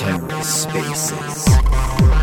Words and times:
Terra 0.00 0.42
Spaces. 0.42 2.19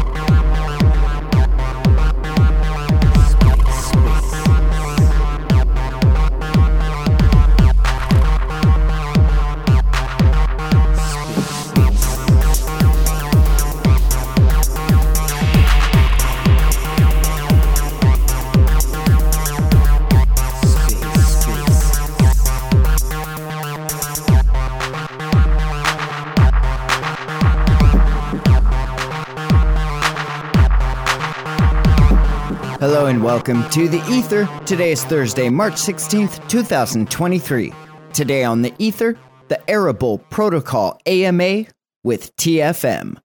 Hello 33.08 33.16
and 33.16 33.24
welcome 33.24 33.70
to 33.70 33.88
the 33.88 34.04
Ether. 34.10 34.50
Today 34.66 34.92
is 34.92 35.06
Thursday, 35.06 35.48
March 35.48 35.76
16th, 35.76 36.46
2023. 36.50 37.72
Today 38.12 38.44
on 38.44 38.62
the 38.62 38.74
Ether, 38.80 39.18
the 39.48 39.70
Arable 39.70 40.18
Protocol 40.18 41.00
AMA 41.06 41.68
with 42.04 42.36
TFM. 42.36 43.16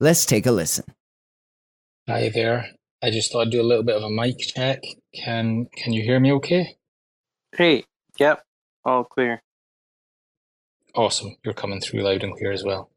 Let's 0.00 0.26
take 0.26 0.46
a 0.46 0.50
listen. 0.50 0.84
Hi 2.08 2.28
there. 2.34 2.70
I 3.04 3.10
just 3.10 3.30
thought 3.30 3.42
I'd 3.42 3.50
do 3.50 3.60
a 3.60 3.62
little 3.62 3.84
bit 3.84 3.94
of 3.94 4.02
a 4.02 4.10
mic 4.10 4.36
check. 4.40 4.82
Can 5.14 5.66
can 5.76 5.92
you 5.92 6.02
hear 6.02 6.18
me 6.18 6.32
okay? 6.32 6.76
Hey, 7.54 7.84
yep, 8.18 8.42
all 8.84 9.04
clear. 9.04 9.42
Awesome. 10.96 11.36
You're 11.44 11.54
coming 11.54 11.80
through 11.80 12.00
loud 12.00 12.24
and 12.24 12.36
clear 12.36 12.50
as 12.50 12.64
well. 12.64 12.90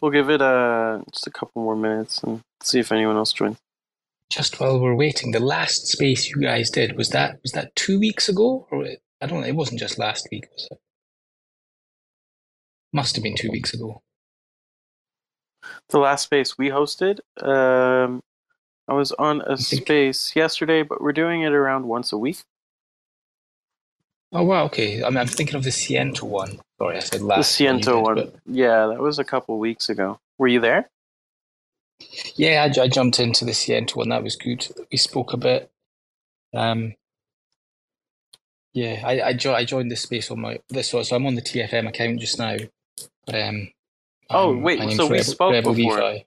We'll 0.00 0.12
give 0.12 0.30
it 0.30 0.40
uh, 0.40 1.00
just 1.12 1.26
a 1.26 1.30
couple 1.30 1.60
more 1.60 1.76
minutes 1.76 2.22
and 2.22 2.40
see 2.62 2.78
if 2.78 2.90
anyone 2.90 3.16
else 3.18 3.34
joins. 3.34 3.58
Just 4.32 4.58
while 4.58 4.80
we're 4.80 4.94
waiting, 4.94 5.32
the 5.32 5.40
last 5.40 5.88
space 5.88 6.30
you 6.30 6.40
guys 6.40 6.70
did 6.70 6.96
was 6.96 7.10
that 7.10 7.38
was 7.42 7.52
that 7.52 7.76
two 7.76 7.98
weeks 8.00 8.30
ago, 8.30 8.66
or 8.70 8.82
it, 8.86 9.02
I 9.20 9.26
don't 9.26 9.42
know. 9.42 9.46
It 9.46 9.54
wasn't 9.54 9.78
just 9.78 9.98
last 9.98 10.26
week, 10.32 10.44
was 10.50 10.68
it? 10.70 10.78
Must 12.94 13.14
have 13.14 13.22
been 13.22 13.36
two 13.36 13.50
weeks 13.50 13.74
ago. 13.74 14.00
The 15.90 15.98
last 15.98 16.22
space 16.22 16.56
we 16.56 16.70
hosted, 16.70 17.18
um, 17.42 18.22
I 18.88 18.94
was 18.94 19.12
on 19.12 19.42
a 19.42 19.58
space 19.58 20.34
yesterday, 20.34 20.82
but 20.82 21.02
we're 21.02 21.12
doing 21.12 21.42
it 21.42 21.52
around 21.52 21.84
once 21.86 22.10
a 22.10 22.16
week. 22.16 22.38
Oh 24.32 24.44
wow, 24.44 24.64
okay. 24.64 25.04
I 25.04 25.10
mean, 25.10 25.18
I'm 25.18 25.26
thinking 25.26 25.56
of 25.56 25.64
the 25.64 25.70
Ciento 25.70 26.22
one. 26.22 26.58
Sorry, 26.78 26.96
I 26.96 27.00
said 27.00 27.20
last. 27.20 27.58
The 27.58 27.64
Ciento 27.66 27.82
did, 27.82 28.02
one. 28.02 28.14
but- 28.14 28.34
Yeah, 28.46 28.86
that 28.86 28.98
was 28.98 29.18
a 29.18 29.24
couple 29.24 29.58
weeks 29.58 29.90
ago. 29.90 30.18
Were 30.38 30.48
you 30.48 30.58
there? 30.60 30.88
Yeah, 32.36 32.62
I, 32.76 32.82
I 32.82 32.88
jumped 32.88 33.18
into 33.20 33.44
the 33.44 33.52
Ciento 33.52 33.96
one. 33.96 34.08
That 34.10 34.22
was 34.22 34.36
good. 34.36 34.66
We 34.90 34.98
spoke 34.98 35.32
a 35.32 35.36
bit. 35.36 35.70
Um, 36.54 36.94
yeah, 38.74 39.02
I 39.04 39.20
I, 39.22 39.32
jo- 39.34 39.54
I 39.54 39.64
joined 39.64 39.90
this 39.90 40.00
space 40.02 40.30
on 40.30 40.40
my 40.40 40.60
this 40.70 40.88
so 40.90 41.02
so 41.02 41.16
I'm 41.16 41.26
on 41.26 41.34
the 41.34 41.42
TFM 41.42 41.88
account 41.88 42.20
just 42.20 42.38
now. 42.38 42.56
Um, 43.32 43.70
Oh, 44.30 44.56
wait, 44.56 44.78
so 44.92 45.06
we 45.06 45.18
Rebel- 45.18 45.24
spoke 45.24 45.52
Rebel 45.52 45.74
before. 45.74 45.96
Levi. 45.96 46.18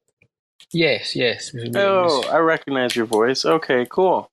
Yes, 0.71 1.15
yes. 1.15 1.51
was- 1.53 1.69
Oh, 1.75 2.03
was- 2.19 2.27
I 2.27 2.37
recognize 2.37 2.95
your 2.95 3.05
voice. 3.07 3.45
Okay, 3.45 3.87
cool. 3.89 4.29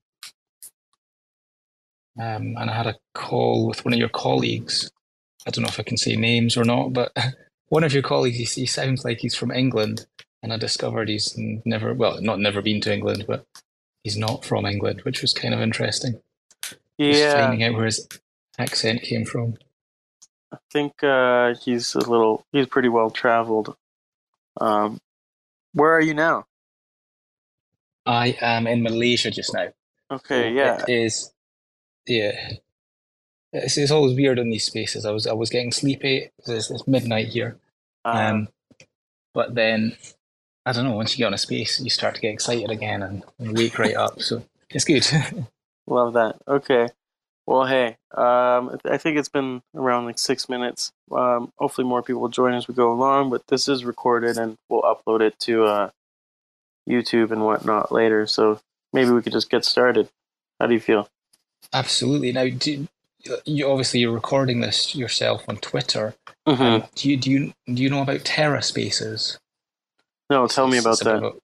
um, 2.21 2.55
and 2.59 2.69
I 2.71 2.75
had 2.75 2.87
a 2.87 2.97
call 3.15 3.67
with 3.67 3.85
one 3.85 3.95
of 3.95 3.99
your 3.99 4.11
colleagues. 4.11 4.91
I 5.47 5.51
don't 5.51 5.63
know 5.63 5.69
if 5.69 5.81
I 5.81 5.85
can 5.85 5.97
say 5.97 6.15
names 6.17 6.57
or 6.57 6.65
not, 6.65 6.93
but 6.93 7.17
one 7.69 7.85
of 7.85 7.95
your 7.95 8.03
colleagues, 8.03 8.37
he, 8.37 8.45
he 8.61 8.67
sounds 8.67 9.05
like 9.05 9.19
he's 9.19 9.35
from 9.35 9.51
England, 9.51 10.07
and 10.43 10.53
I 10.53 10.57
discovered 10.57 11.09
he's 11.09 11.37
never, 11.65 11.95
well, 11.95 12.21
not 12.21 12.41
never 12.41 12.63
been 12.63 12.81
to 12.83 12.93
England, 12.93 13.25
but 13.27 13.47
he's 14.05 14.17
not 14.17 14.45
from 14.45 14.67
England, 14.67 15.03
which 15.03 15.23
was 15.23 15.33
kind 15.33 15.55
of 15.55 15.61
interesting. 15.61 16.21
Just 17.01 17.21
Yeah, 17.21 17.35
finding 17.35 17.65
out 17.65 17.75
where 17.75 17.87
his 17.87 18.09
accent 18.59 19.03
came 19.03 19.25
from. 19.25 19.57
I 20.53 20.59
think 20.71 21.03
uh, 21.03 21.55
he's 21.55 21.95
a 21.95 22.01
little. 22.01 22.45
He's 22.53 22.67
pretty 22.67 22.89
well 22.89 23.11
traveled. 23.11 23.75
Um, 24.61 24.99
where 25.73 25.93
are 25.93 26.01
you 26.01 26.15
now? 26.15 26.47
I 28.05 28.37
am 28.41 28.67
in 28.67 28.83
Malaysia 28.83 29.31
just 29.31 29.55
now. 29.55 29.69
Okay, 30.11 30.43
So 30.43 30.49
yeah. 30.49 30.85
It 30.87 30.93
is, 30.93 31.33
yeah. 32.07 32.53
It's, 33.53 33.79
it's 33.79 33.91
always 33.91 34.17
weird 34.17 34.39
in 34.39 34.51
these 34.51 34.65
spaces. 34.65 35.07
I 35.07 35.11
was 35.11 35.27
I 35.27 35.33
was 35.33 35.51
getting 35.51 35.73
sleepy. 35.73 36.31
It's, 36.47 36.71
it's 36.71 36.87
midnight 36.89 37.29
here. 37.29 37.57
Um, 38.05 38.17
Um, 38.17 38.49
but 39.35 39.55
then, 39.55 39.97
I 40.65 40.73
don't 40.73 40.85
know, 40.85 40.95
once 40.95 41.13
you 41.13 41.19
get 41.19 41.27
on 41.27 41.35
a 41.35 41.39
space, 41.39 41.81
you 41.81 41.91
start 41.91 42.15
to 42.15 42.21
get 42.21 42.33
excited 42.33 42.71
again 42.71 43.03
and, 43.03 43.25
and 43.39 43.57
wake 43.57 43.79
right 43.79 43.97
up. 43.97 44.23
So 44.23 44.45
it's 44.71 44.85
good. 44.85 45.07
Love 45.87 46.13
that. 46.15 46.37
Okay. 46.47 46.89
Well, 47.47 47.67
hey, 47.67 47.97
um, 48.13 48.79
I 48.85 48.99
think 48.99 49.19
it's 49.19 49.29
been 49.29 49.63
around 49.75 50.07
like 50.07 50.19
six 50.19 50.49
minutes. 50.49 50.93
Um, 51.11 51.53
hopefully, 51.59 51.87
more 51.87 52.03
people 52.03 52.23
will 52.23 52.29
join 52.29 52.55
as 52.55 52.69
we 52.69 52.75
go 52.75 52.93
along. 52.93 53.31
But 53.31 53.49
this 53.49 53.67
is 53.67 53.85
recorded, 53.85 54.39
and 54.39 54.57
we'll 54.69 54.83
upload 54.83 55.21
it 55.23 55.39
to 55.41 55.65
uh, 55.65 55.91
YouTube 56.89 57.33
and 57.33 57.45
whatnot 57.45 57.91
later. 57.91 58.29
So 58.29 58.61
maybe 58.93 59.11
we 59.11 59.23
could 59.23 59.33
just 59.33 59.51
get 59.51 59.65
started. 59.65 60.09
How 60.61 60.69
do 60.69 60.75
you 60.75 60.81
feel? 60.81 61.09
Absolutely. 61.73 62.31
Now, 62.31 62.49
do, 62.49 62.87
you 63.45 63.69
obviously 63.69 64.01
you're 64.01 64.13
recording 64.13 64.61
this 64.61 64.95
yourself 64.95 65.45
on 65.49 65.57
Twitter. 65.57 66.15
Mm-hmm. 66.47 66.63
Um, 66.63 66.85
do 66.95 67.11
you 67.11 67.17
do 67.17 67.31
you 67.31 67.53
do 67.67 67.83
you 67.83 67.91
know 67.91 68.03
about 68.03 68.25
Terra 68.25 68.63
Spaces? 68.63 69.39
No, 70.33 70.47
tell 70.47 70.67
me 70.67 70.79
about 70.79 70.99
that. 71.01 71.17
of 71.17 71.37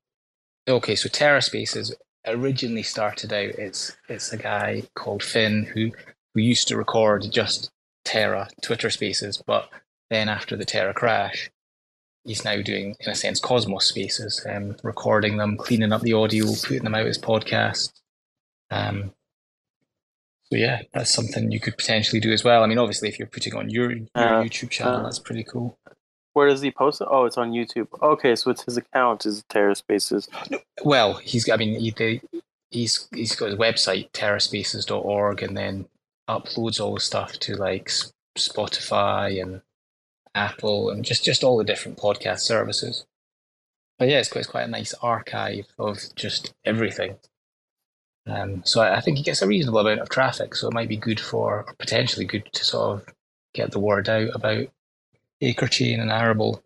a- 0.67 0.73
okay, 0.73 0.95
so 0.95 1.09
Terra 1.11 1.43
Spaces 1.43 1.95
originally 2.27 2.83
started 2.83 3.33
out. 3.33 3.51
It's 3.51 3.97
it's 4.09 4.33
a 4.33 4.39
guy 4.39 4.85
called 4.95 5.23
Finn 5.23 5.65
who 5.75 5.93
who 6.35 6.41
used 6.41 6.69
to 6.69 6.77
record 6.77 7.27
just 7.31 7.71
Terra 8.07 8.49
Twitter 8.63 8.89
Spaces, 8.89 9.43
but 9.47 9.69
then 10.09 10.29
after 10.31 10.57
the 10.57 10.65
Terra 10.65 10.95
crash, 10.95 11.51
he's 12.25 12.45
now 12.45 12.63
doing 12.63 12.97
in 13.01 13.11
a 13.11 13.15
sense 13.15 13.41
Cosmos 13.41 13.85
Spaces, 13.87 14.45
um, 14.49 14.75
recording 14.83 15.37
them, 15.37 15.59
cleaning 15.59 15.93
up 15.93 16.01
the 16.01 16.15
audio, 16.15 16.47
putting 16.47 16.85
them 16.85 16.95
out 16.95 17.07
as 17.07 17.19
podcasts. 17.19 17.93
Um, 18.71 19.13
so 20.45 20.57
yeah, 20.57 20.81
that's 20.95 21.13
something 21.13 21.53
you 21.53 21.61
could 21.61 21.77
potentially 21.77 22.21
do 22.21 22.33
as 22.33 22.43
well. 22.43 22.63
I 22.63 22.67
mean, 22.67 22.79
obviously, 22.79 23.09
if 23.11 23.19
you're 23.19 23.29
putting 23.29 23.55
on 23.55 23.69
your, 23.69 23.91
your 23.93 24.07
Uh, 24.15 24.43
YouTube 24.43 24.71
channel, 24.71 25.01
uh, 25.01 25.03
that's 25.03 25.19
pretty 25.19 25.45
cool. 25.45 25.79
Where 26.39 26.49
does 26.49 26.63
he 26.63 26.71
post 26.71 27.01
it? 27.01 27.09
Oh, 27.11 27.25
it's 27.25 27.37
on 27.37 27.51
YouTube. 27.51 27.89
Okay, 28.01 28.37
so 28.37 28.53
it's 28.53 28.63
his 28.63 28.77
account 28.77 29.27
is 29.27 29.43
Terra 29.49 29.75
Spaces. 29.75 30.29
Well, 30.85 31.15
he's 31.15 31.51
I 31.51 31.57
mean 31.57 31.81
he 31.81 31.91
they, 31.91 32.21
he's 32.71 33.09
he's 33.13 33.35
got 33.35 33.49
his 33.49 33.59
website 33.59 34.13
terraspaces.org 34.13 35.43
and 35.43 35.57
then 35.57 35.89
uploads 36.31 36.79
all 36.79 36.95
the 36.95 37.01
stuff 37.01 37.33
to 37.41 37.57
like 37.57 37.91
Spotify 38.39 39.43
and 39.43 39.63
Apple 40.33 40.91
and 40.91 41.05
just 41.05 41.25
just 41.25 41.43
all 41.43 41.59
the 41.59 41.65
different 41.65 41.99
podcast 41.99 42.43
services. 42.43 43.05
But 43.99 44.09
yeah, 44.09 44.21
it's 44.21 44.29
quite 44.29 44.43
it's 44.43 44.49
quite 44.49 44.69
a 44.69 44.69
nice 44.69 44.95
archive 45.03 45.67
of 45.77 45.99
just 46.15 46.55
everything. 46.65 47.17
Um, 48.29 48.63
so 48.65 48.81
I, 48.81 48.99
I 48.99 49.01
think 49.01 49.17
he 49.17 49.25
gets 49.25 49.43
a 49.43 49.49
reasonable 49.49 49.81
amount 49.81 50.03
of 50.03 50.09
traffic, 50.09 50.55
so 50.55 50.69
it 50.69 50.75
might 50.75 50.89
be 50.89 50.97
good 50.97 51.19
for 51.19 51.65
or 51.67 51.75
potentially 51.81 52.27
good 52.27 52.49
to 52.53 52.65
sort 52.65 53.01
of 53.01 53.15
get 53.55 53.73
the 53.73 53.81
word 53.81 54.09
out 54.09 54.31
about 54.33 54.69
Acre 55.41 55.69
Chain 55.69 56.01
and 56.01 56.11
Arable. 56.11 56.63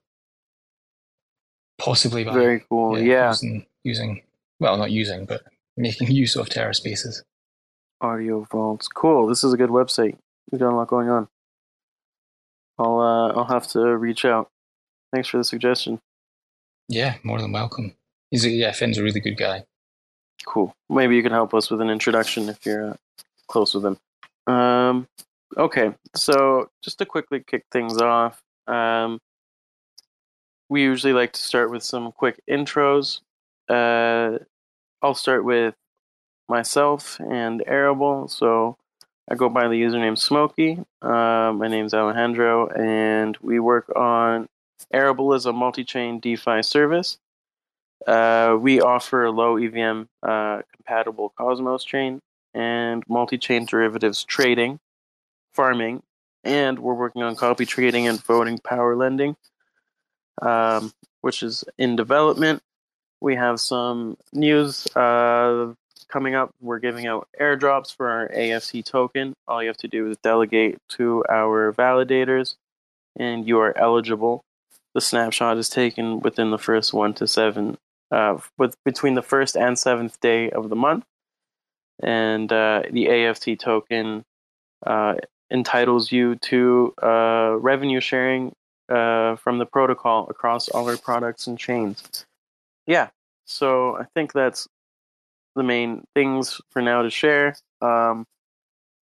Possibly 1.79 2.25
by 2.25 2.33
Very 2.33 2.65
cool. 2.69 2.99
Yeah. 2.99 3.29
Using, 3.31 3.67
using, 3.85 4.23
well, 4.61 4.77
not 4.77 4.91
using, 4.91 5.27
but 5.27 5.43
making 5.77 6.11
use 6.11 6.37
of 6.37 6.49
Terra 6.49 6.75
Spaces. 6.75 7.23
Audio 8.01 8.47
Vaults. 8.51 8.89
Cool. 8.89 9.27
This 9.27 9.45
is 9.45 9.53
a 9.53 9.57
good 9.57 9.71
website. 9.71 10.17
We've 10.51 10.61
got 10.61 10.73
a 10.73 10.77
lot 10.77 10.89
going 10.89 11.09
on. 11.09 11.29
I'll 12.79 13.01
uh, 13.01 13.29
I'll 13.33 13.45
have 13.45 13.69
to 13.69 13.97
reach 13.97 14.25
out. 14.25 14.49
Thanks 15.13 15.29
for 15.29 15.39
the 15.39 15.45
suggestion. 15.45 16.01
Yeah, 16.89 17.17
more 17.23 17.41
than 17.41 17.53
welcome. 17.53 17.95
He's 18.31 18.45
a, 18.45 18.51
yeah, 18.51 18.73
Finn's 18.73 18.99
a 18.99 19.03
really 19.03 19.21
good 19.21 19.37
guy. 19.37 19.65
Cool. 20.47 20.75
Maybe 20.89 21.17
you 21.17 21.23
can 21.23 21.33
help 21.33 21.55
us 21.55 21.71
with 21.71 21.81
an 21.81 21.91
introduction 21.91 22.49
if 22.49 22.65
you're 22.67 22.91
uh, 22.91 22.97
close 23.47 23.75
with 23.75 23.85
him. 23.85 23.99
Um, 24.53 25.07
okay, 25.57 25.93
so 26.17 26.71
just 26.83 26.99
to 26.99 27.07
quickly 27.07 27.45
kick 27.47 27.65
things 27.71 27.99
off, 27.99 28.43
um, 28.73 29.21
we 30.69 30.83
usually 30.83 31.13
like 31.13 31.33
to 31.33 31.43
start 31.43 31.71
with 31.71 31.83
some 31.83 32.13
quick 32.13 32.41
intros. 32.49 33.21
Uh, 33.69 34.39
I'll 35.03 35.15
start 35.15 35.45
with 35.45 35.75
myself 36.49 37.21
and 37.21 37.63
Arable. 37.67 38.29
So 38.29 38.77
I 39.31 39.35
go 39.35 39.49
by 39.49 39.69
the 39.69 39.81
username 39.81 40.19
Smokey. 40.19 40.83
Uh, 41.03 41.53
my 41.55 41.69
name's 41.69 41.95
Alejandro, 41.95 42.69
and 42.69 43.37
we 43.43 43.59
work 43.61 43.91
on 43.95 44.49
Arable 44.93 45.35
as 45.35 45.47
a 45.47 45.53
multi-chain 45.53 46.21
DeFi 46.21 46.63
service. 46.63 47.19
Uh, 48.07 48.57
we 48.61 48.81
offer 48.81 49.25
a 49.25 49.31
low 49.31 49.57
EVM 49.57 50.09
uh, 50.23 50.63
compatible 50.75 51.33
Cosmos 51.39 51.85
chain 51.85 52.21
and 52.55 53.05
multi 53.09 53.39
chain 53.39 53.65
derivatives 53.65 54.25
trading 54.25 54.81
farming, 55.53 56.03
and 56.45 56.79
we're 56.79 56.95
working 56.95 57.23
on 57.23 57.37
copy 57.37 57.67
trading 57.67 58.07
and 58.07 58.23
voting 58.23 58.59
power 58.59 58.97
lending, 58.97 59.37
um, 60.41 60.93
which 61.21 61.43
is 61.43 61.65
in 61.79 61.97
development. 61.97 62.63
We 63.21 63.37
have 63.37 63.61
some 63.61 64.17
news 64.33 64.87
uh, 64.97 65.75
coming 66.09 66.35
up. 66.35 66.51
We're 66.61 66.81
giving 66.81 67.07
out 67.07 67.29
airdrops 67.41 67.95
for 67.95 68.09
our 68.09 68.29
AFC 68.29 68.85
token. 68.85 69.35
All 69.47 69.63
you 69.63 69.69
have 69.69 69.77
to 69.79 69.89
do 69.89 70.11
is 70.11 70.17
delegate 70.19 70.79
to 70.91 71.25
our 71.29 71.73
validators, 71.73 72.57
and 73.17 73.47
you 73.47 73.61
are 73.61 73.77
eligible. 73.77 74.45
The 74.95 75.01
snapshot 75.01 75.57
is 75.57 75.69
taken 75.69 76.21
within 76.21 76.51
the 76.51 76.59
first 76.59 76.93
one 76.93 77.15
to 77.15 77.27
seven, 77.27 77.79
uh, 78.11 78.39
with 78.59 78.77
between 78.85 79.15
the 79.15 79.23
first 79.23 79.57
and 79.57 79.79
seventh 79.79 80.21
day 80.21 80.51
of 80.51 80.69
the 80.69 80.77
month, 80.77 81.05
and 82.03 82.53
uh, 82.53 82.83
the 82.91 83.09
AFT 83.09 83.59
token 83.59 84.25
uh, 84.85 85.15
entitles 85.53 86.11
you 86.11 86.37
to 86.37 86.95
uh, 87.03 87.57
revenue 87.59 88.01
sharing 88.01 88.53
uh, 88.89 89.37
from 89.37 89.59
the 89.59 89.67
protocol 89.67 90.27
across 90.29 90.69
all 90.69 90.89
our 90.89 90.97
products 90.97 91.47
and 91.47 91.59
chains. 91.59 92.27
Yeah, 92.87 93.11
so 93.45 93.97
I 93.97 94.05
think 94.15 94.33
that's 94.33 94.67
the 95.55 95.63
main 95.63 96.05
things 96.15 96.61
for 96.71 96.83
now 96.83 97.03
to 97.03 97.11
share. 97.11 97.55
Um, 97.81 98.27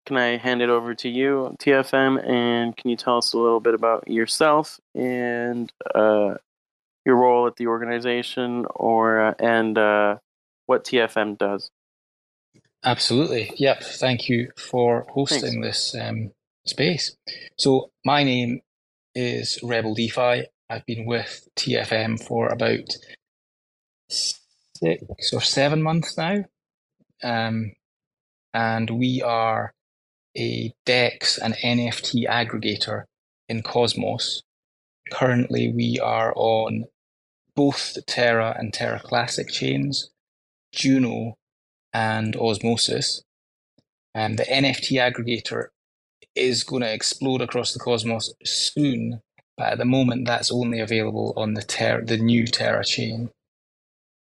can 0.05 0.17
I 0.17 0.37
hand 0.37 0.61
it 0.61 0.69
over 0.69 0.93
to 0.93 1.09
you, 1.09 1.55
TFM, 1.59 2.23
and 2.29 2.77
can 2.77 2.89
you 2.91 2.95
tell 2.95 3.17
us 3.17 3.33
a 3.33 3.39
little 3.39 3.59
bit 3.59 3.73
about 3.73 4.07
yourself 4.07 4.79
and 4.93 5.71
uh, 5.95 6.35
your 7.05 7.15
role 7.15 7.47
at 7.47 7.55
the 7.55 7.67
organization, 7.67 8.65
or 8.75 9.19
uh, 9.19 9.33
and 9.39 9.77
uh, 9.77 10.17
what 10.67 10.83
TFM 10.83 11.37
does? 11.37 11.71
Absolutely. 12.85 13.51
Yep. 13.57 13.83
Thank 13.83 14.29
you 14.29 14.51
for 14.55 15.07
hosting 15.09 15.63
Thanks. 15.63 15.91
this 15.91 15.95
um, 15.99 16.31
space. 16.65 17.15
So 17.57 17.89
my 18.05 18.23
name 18.23 18.61
is 19.15 19.59
Rebel 19.63 19.95
DeFi. 19.95 20.45
I've 20.69 20.85
been 20.85 21.05
with 21.07 21.47
TFM 21.55 22.23
for 22.23 22.47
about 22.49 22.95
six 24.09 25.33
or 25.33 25.41
seven 25.41 25.81
months 25.81 26.15
now. 26.15 26.45
Um, 27.23 27.71
and 28.53 28.89
we 28.91 29.21
are 29.23 29.73
a 30.37 30.71
DEX 30.85 31.39
and 31.39 31.55
NFT 31.55 32.27
aggregator 32.27 33.05
in 33.49 33.63
Cosmos. 33.63 34.43
Currently, 35.11 35.71
we 35.71 35.99
are 35.99 36.33
on 36.35 36.85
both 37.55 37.93
the 37.95 38.01
Terra 38.03 38.55
and 38.57 38.73
Terra 38.73 38.99
Classic 38.99 39.49
chains, 39.49 40.11
Juno 40.71 41.35
and 41.95 42.35
Osmosis. 42.35 43.23
And 44.13 44.37
the 44.37 44.43
NFT 44.43 44.99
aggregator 44.99 45.67
is 46.35 46.63
going 46.63 46.81
to 46.81 46.93
explode 46.93 47.41
across 47.41 47.73
the 47.73 47.79
cosmos 47.79 48.33
soon, 48.43 49.21
but 49.57 49.71
at 49.71 49.77
the 49.77 49.85
moment 49.85 50.27
that's 50.27 50.51
only 50.51 50.81
available 50.81 51.33
on 51.37 51.53
the 51.53 51.61
ter- 51.63 52.03
the 52.03 52.17
new 52.17 52.45
Terra 52.45 52.83
chain. 52.83 53.29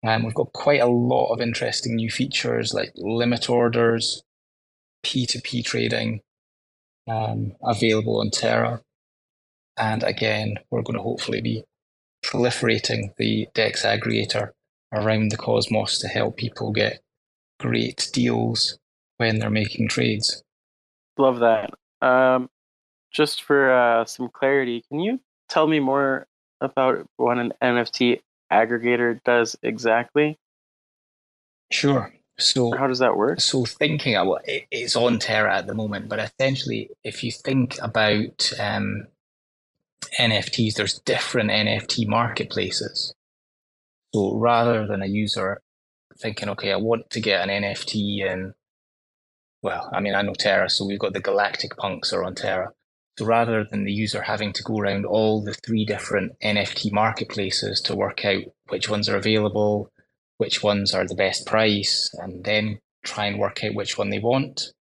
Um, 0.07 0.25
we've 0.25 0.35
got 0.35 0.53
quite 0.53 0.83
a 0.83 0.87
lot 0.87 1.33
of 1.33 1.41
interesting 1.41 1.97
new 1.97 2.11
features 2.11 2.75
like 2.75 2.93
limit 2.97 3.49
orders, 3.49 4.23
P2P 5.03 5.65
trading 5.65 6.21
um, 7.09 7.53
available 7.63 8.21
on 8.21 8.31
Terra. 8.31 8.83
And 9.79 10.03
again, 10.03 10.57
we're 10.71 10.83
going 10.83 10.99
to 10.99 11.03
hopefully 11.03 11.41
be 11.41 11.65
proliferating 12.25 13.15
the 13.17 13.49
DEX 13.55 13.85
aggregator 13.85 14.51
around 14.93 15.31
the 15.31 15.39
cosmos 15.39 15.99
to 16.01 16.09
help 16.09 16.37
people 16.37 16.71
get 16.71 17.01
great 17.59 18.09
deals 18.13 18.79
when 19.17 19.39
they're 19.39 19.51
making 19.51 19.89
trades. 19.89 20.43
Love 21.17 21.41
that. 21.41 21.71
Um, 22.03 22.51
just 23.13 23.43
for 23.43 23.73
uh, 23.73 24.05
some 24.05 24.29
clarity, 24.29 24.85
can 24.89 25.01
you 25.01 25.21
tell 25.49 25.67
me 25.67 25.81
more 25.81 26.27
about 26.61 27.07
what 27.17 27.39
an 27.39 27.53
NFT 27.63 28.21
aggregator 28.53 29.21
does 29.25 29.57
exactly? 29.63 30.39
Sure. 31.71 32.13
So 32.39 32.77
how 32.77 32.89
does 32.89 32.99
that 32.99 33.17
work? 33.17 33.41
So 33.41 33.65
thinking 33.65 34.17
about 34.17 34.49
it, 34.49 34.65
it's 34.71 34.97
on 34.97 35.19
Terra 35.19 35.57
at 35.57 35.67
the 35.67 35.75
moment, 35.75 36.09
but 36.09 36.19
essentially, 36.19 36.91
if 37.05 37.23
you 37.23 37.31
think 37.31 37.77
about 37.81 38.53
um, 38.59 39.07
NFTs, 40.19 40.75
there's 40.75 40.99
different 41.01 41.51
NFT 41.51 42.09
marketplaces. 42.09 43.15
So 44.13 44.37
rather 44.37 44.87
than 44.87 45.03
a 45.03 45.07
user 45.07 45.61
thinking, 46.19 46.49
okay, 46.51 46.73
I 46.73 46.77
want 46.77 47.11
to 47.11 47.21
get 47.21 47.49
an 47.49 47.63
NFT 47.63 48.21
in, 48.21 48.55
well, 49.63 49.89
I 49.93 50.01
mean, 50.01 50.15
I 50.15 50.23
know 50.23 50.35
Terra, 50.35 50.71
so 50.71 50.85
we've 50.85 50.99
got 50.99 51.13
the 51.13 51.21
Galactic 51.21 51.77
Punks 51.77 52.13
are 52.13 52.25
on 52.25 52.35
Terra. 52.35 52.73
So 53.19 53.25
rather 53.25 53.65
than 53.65 53.85
the 53.85 53.93
user 53.93 54.23
having 54.23 54.53
to 54.55 54.63
go 54.63 54.79
around 54.79 55.07
all 55.07 55.43
the 55.43 55.55
three 55.55 55.85
different 55.85 56.33
NFT 56.41 56.91
marketplaces 56.93 57.81
to 57.83 57.95
work 57.95 58.25
out 58.25 58.43
which 58.69 58.89
ones 58.89 59.09
are 59.09 59.17
available, 59.17 59.91
which 60.39 60.63
ones 60.63 60.93
are 60.93 61.07
the 61.07 61.15
best 61.15 61.47
price, 61.47 62.13
and 62.15 62.45
then 62.45 62.81
try 63.05 63.27
and 63.27 63.39
work 63.39 63.63
out 63.63 63.75
which 63.75 63.97
one 63.97 64.11
they 64.11 64.19
want, 64.19 64.73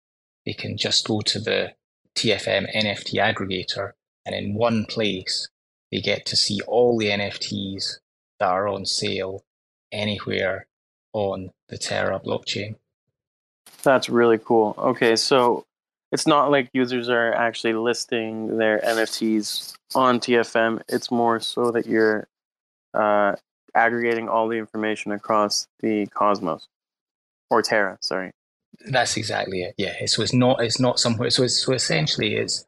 they 0.46 0.55
can 0.55 0.76
just 0.79 1.06
go 1.06 1.20
to 1.20 1.38
the 1.38 1.75
TFM 2.17 2.75
NFT 2.75 3.14
aggregator, 3.14 3.93
and 4.25 4.34
in 4.34 4.55
one 4.55 4.87
place, 4.87 5.49
they 5.90 6.00
get 6.00 6.25
to 6.26 6.37
see 6.37 6.61
all 6.67 6.99
the 6.99 7.08
NFTs 7.08 7.99
that 8.40 8.49
are 8.49 8.67
on 8.67 8.87
sale 8.87 9.44
anywhere 9.93 10.67
on 11.12 11.50
the 11.69 11.79
Terra 11.79 12.20
blockchain. 12.20 12.76
That's 13.82 14.09
really 14.09 14.38
cool. 14.38 14.75
Okay, 14.79 15.17
so 15.17 15.64
it's 16.12 16.26
not 16.26 16.50
like 16.50 16.69
users 16.73 17.09
are 17.09 17.32
actually 17.32 17.75
listing 17.75 18.59
their 18.59 18.81
NFTs 18.81 19.75
on 19.94 20.20
TFM. 20.20 20.82
It's 20.88 21.11
more 21.11 21.41
so 21.41 21.70
that 21.70 21.87
you're 21.87 22.29
uh, 22.94 23.37
aggregating 23.75 24.29
all 24.29 24.49
the 24.49 24.59
information 24.59 25.12
across 25.12 25.67
the 25.81 26.06
Cosmos 26.06 26.69
or 27.50 27.62
Terra. 27.62 27.99
Sorry. 28.03 28.32
That's 28.91 29.17
exactly 29.17 29.62
it. 29.62 29.75
Yeah. 29.79 29.94
So 30.06 30.23
it's 30.23 30.32
not. 30.32 30.62
It's 30.62 30.81
not 30.81 30.99
somewhere. 30.99 31.31
So 31.31 31.44
it's, 31.44 31.65
so 31.65 31.73
essentially, 31.73 32.37
it's 32.37 32.65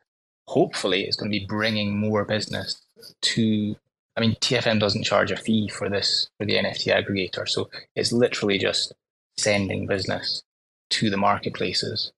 hopefully 0.48 1.04
it's 1.04 1.16
going 1.16 1.30
to 1.30 1.38
be 1.38 1.46
bringing 1.46 1.98
more 1.98 2.24
business 2.24 2.82
to. 3.22 3.76
I 4.16 4.20
mean, 4.20 4.36
TFM 4.36 4.78
doesn't 4.78 5.04
charge 5.04 5.30
a 5.30 5.36
fee 5.36 5.68
for 5.68 5.88
this 5.88 6.28
for 6.38 6.46
the 6.46 6.54
NFT 6.54 6.86
aggregator, 6.88 7.48
so 7.48 7.68
it's 7.96 8.12
literally 8.12 8.58
just 8.58 8.94
sending 9.36 9.86
business 9.86 10.42
to 10.90 11.10
the 11.10 11.16
marketplaces 11.16 12.12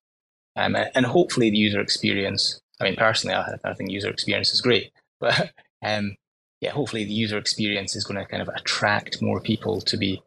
um, 0.57 0.77
and 0.95 1.07
hopefully 1.07 1.51
the 1.51 1.59
user 1.59 1.81
experience. 1.81 2.61
I 2.81 2.85
mean, 2.85 2.97
personally, 2.97 3.37
I, 3.37 3.55
I 3.65 3.75
think 3.75 3.91
user 3.91 4.11
experience 4.11 4.53
is 4.53 4.61
great, 4.61 4.91
but 5.21 5.53
um, 5.85 6.17
yeah, 6.61 6.71
hopefully 6.71 7.05
the 7.05 7.13
user 7.13 7.39
experience 7.39 7.95
is 7.95 8.05
going 8.05 8.19
to 8.19 8.27
kind 8.27 8.43
of 8.43 8.49
attract 8.49 9.23
more 9.23 9.41
people 9.41 9.81
to 9.83 9.97
be 9.97 10.23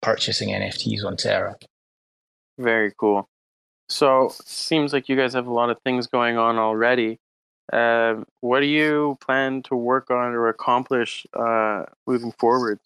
purchasing 0.00 0.50
NFTs 0.50 1.04
on 1.04 1.16
Terra. 1.16 1.56
Very 2.58 2.92
cool. 2.98 3.28
So 3.88 4.32
seems 4.44 4.92
like 4.92 5.08
you 5.08 5.16
guys 5.16 5.34
have 5.34 5.46
a 5.46 5.52
lot 5.52 5.70
of 5.70 5.78
things 5.82 6.06
going 6.06 6.38
on 6.38 6.58
already. 6.58 7.18
Uh, 7.72 8.22
what 8.40 8.60
do 8.60 8.66
you 8.66 9.16
plan 9.20 9.62
to 9.62 9.74
work 9.74 10.10
on 10.10 10.32
or 10.32 10.48
accomplish 10.48 11.26
uh, 11.32 11.84
moving 12.06 12.32
forward? 12.32 12.78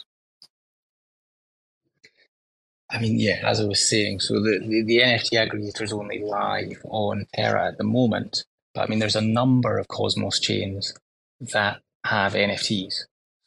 I 2.90 2.98
mean, 3.00 3.18
yeah, 3.18 3.42
as 3.44 3.60
I 3.60 3.64
was 3.64 3.86
saying, 3.86 4.20
so 4.20 4.34
the, 4.34 4.60
the, 4.66 4.82
the 4.82 4.98
NFT 4.98 5.32
aggregator 5.32 5.82
is 5.82 5.92
only 5.92 6.20
live 6.20 6.80
on 6.84 7.26
Terra 7.34 7.68
at 7.68 7.76
the 7.76 7.84
moment. 7.84 8.44
But 8.74 8.82
I 8.82 8.86
mean, 8.86 8.98
there's 8.98 9.16
a 9.16 9.20
number 9.20 9.78
of 9.78 9.88
Cosmos 9.88 10.40
chains 10.40 10.94
that 11.40 11.80
have 12.04 12.32
NFTs. 12.32 13.04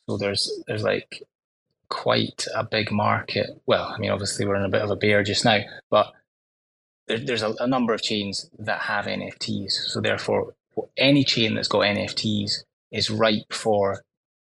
So 0.07 0.17
there's 0.17 0.51
there's 0.67 0.83
like 0.83 1.23
quite 1.89 2.45
a 2.53 2.63
big 2.63 2.91
market. 2.91 3.61
Well, 3.65 3.93
I 3.95 3.97
mean, 3.97 4.11
obviously 4.11 4.45
we're 4.45 4.55
in 4.55 4.63
a 4.63 4.69
bit 4.69 4.81
of 4.81 4.91
a 4.91 4.95
bear 4.95 5.23
just 5.23 5.45
now, 5.45 5.59
but 5.89 6.13
there, 7.07 7.19
there's 7.19 7.43
a, 7.43 7.53
a 7.59 7.67
number 7.67 7.93
of 7.93 8.01
chains 8.01 8.49
that 8.59 8.81
have 8.81 9.05
NFTs. 9.05 9.71
So 9.71 10.01
therefore, 10.01 10.53
any 10.97 11.23
chain 11.23 11.55
that's 11.55 11.67
got 11.67 11.81
NFTs 11.81 12.63
is 12.91 13.09
ripe 13.09 13.51
for 13.51 14.03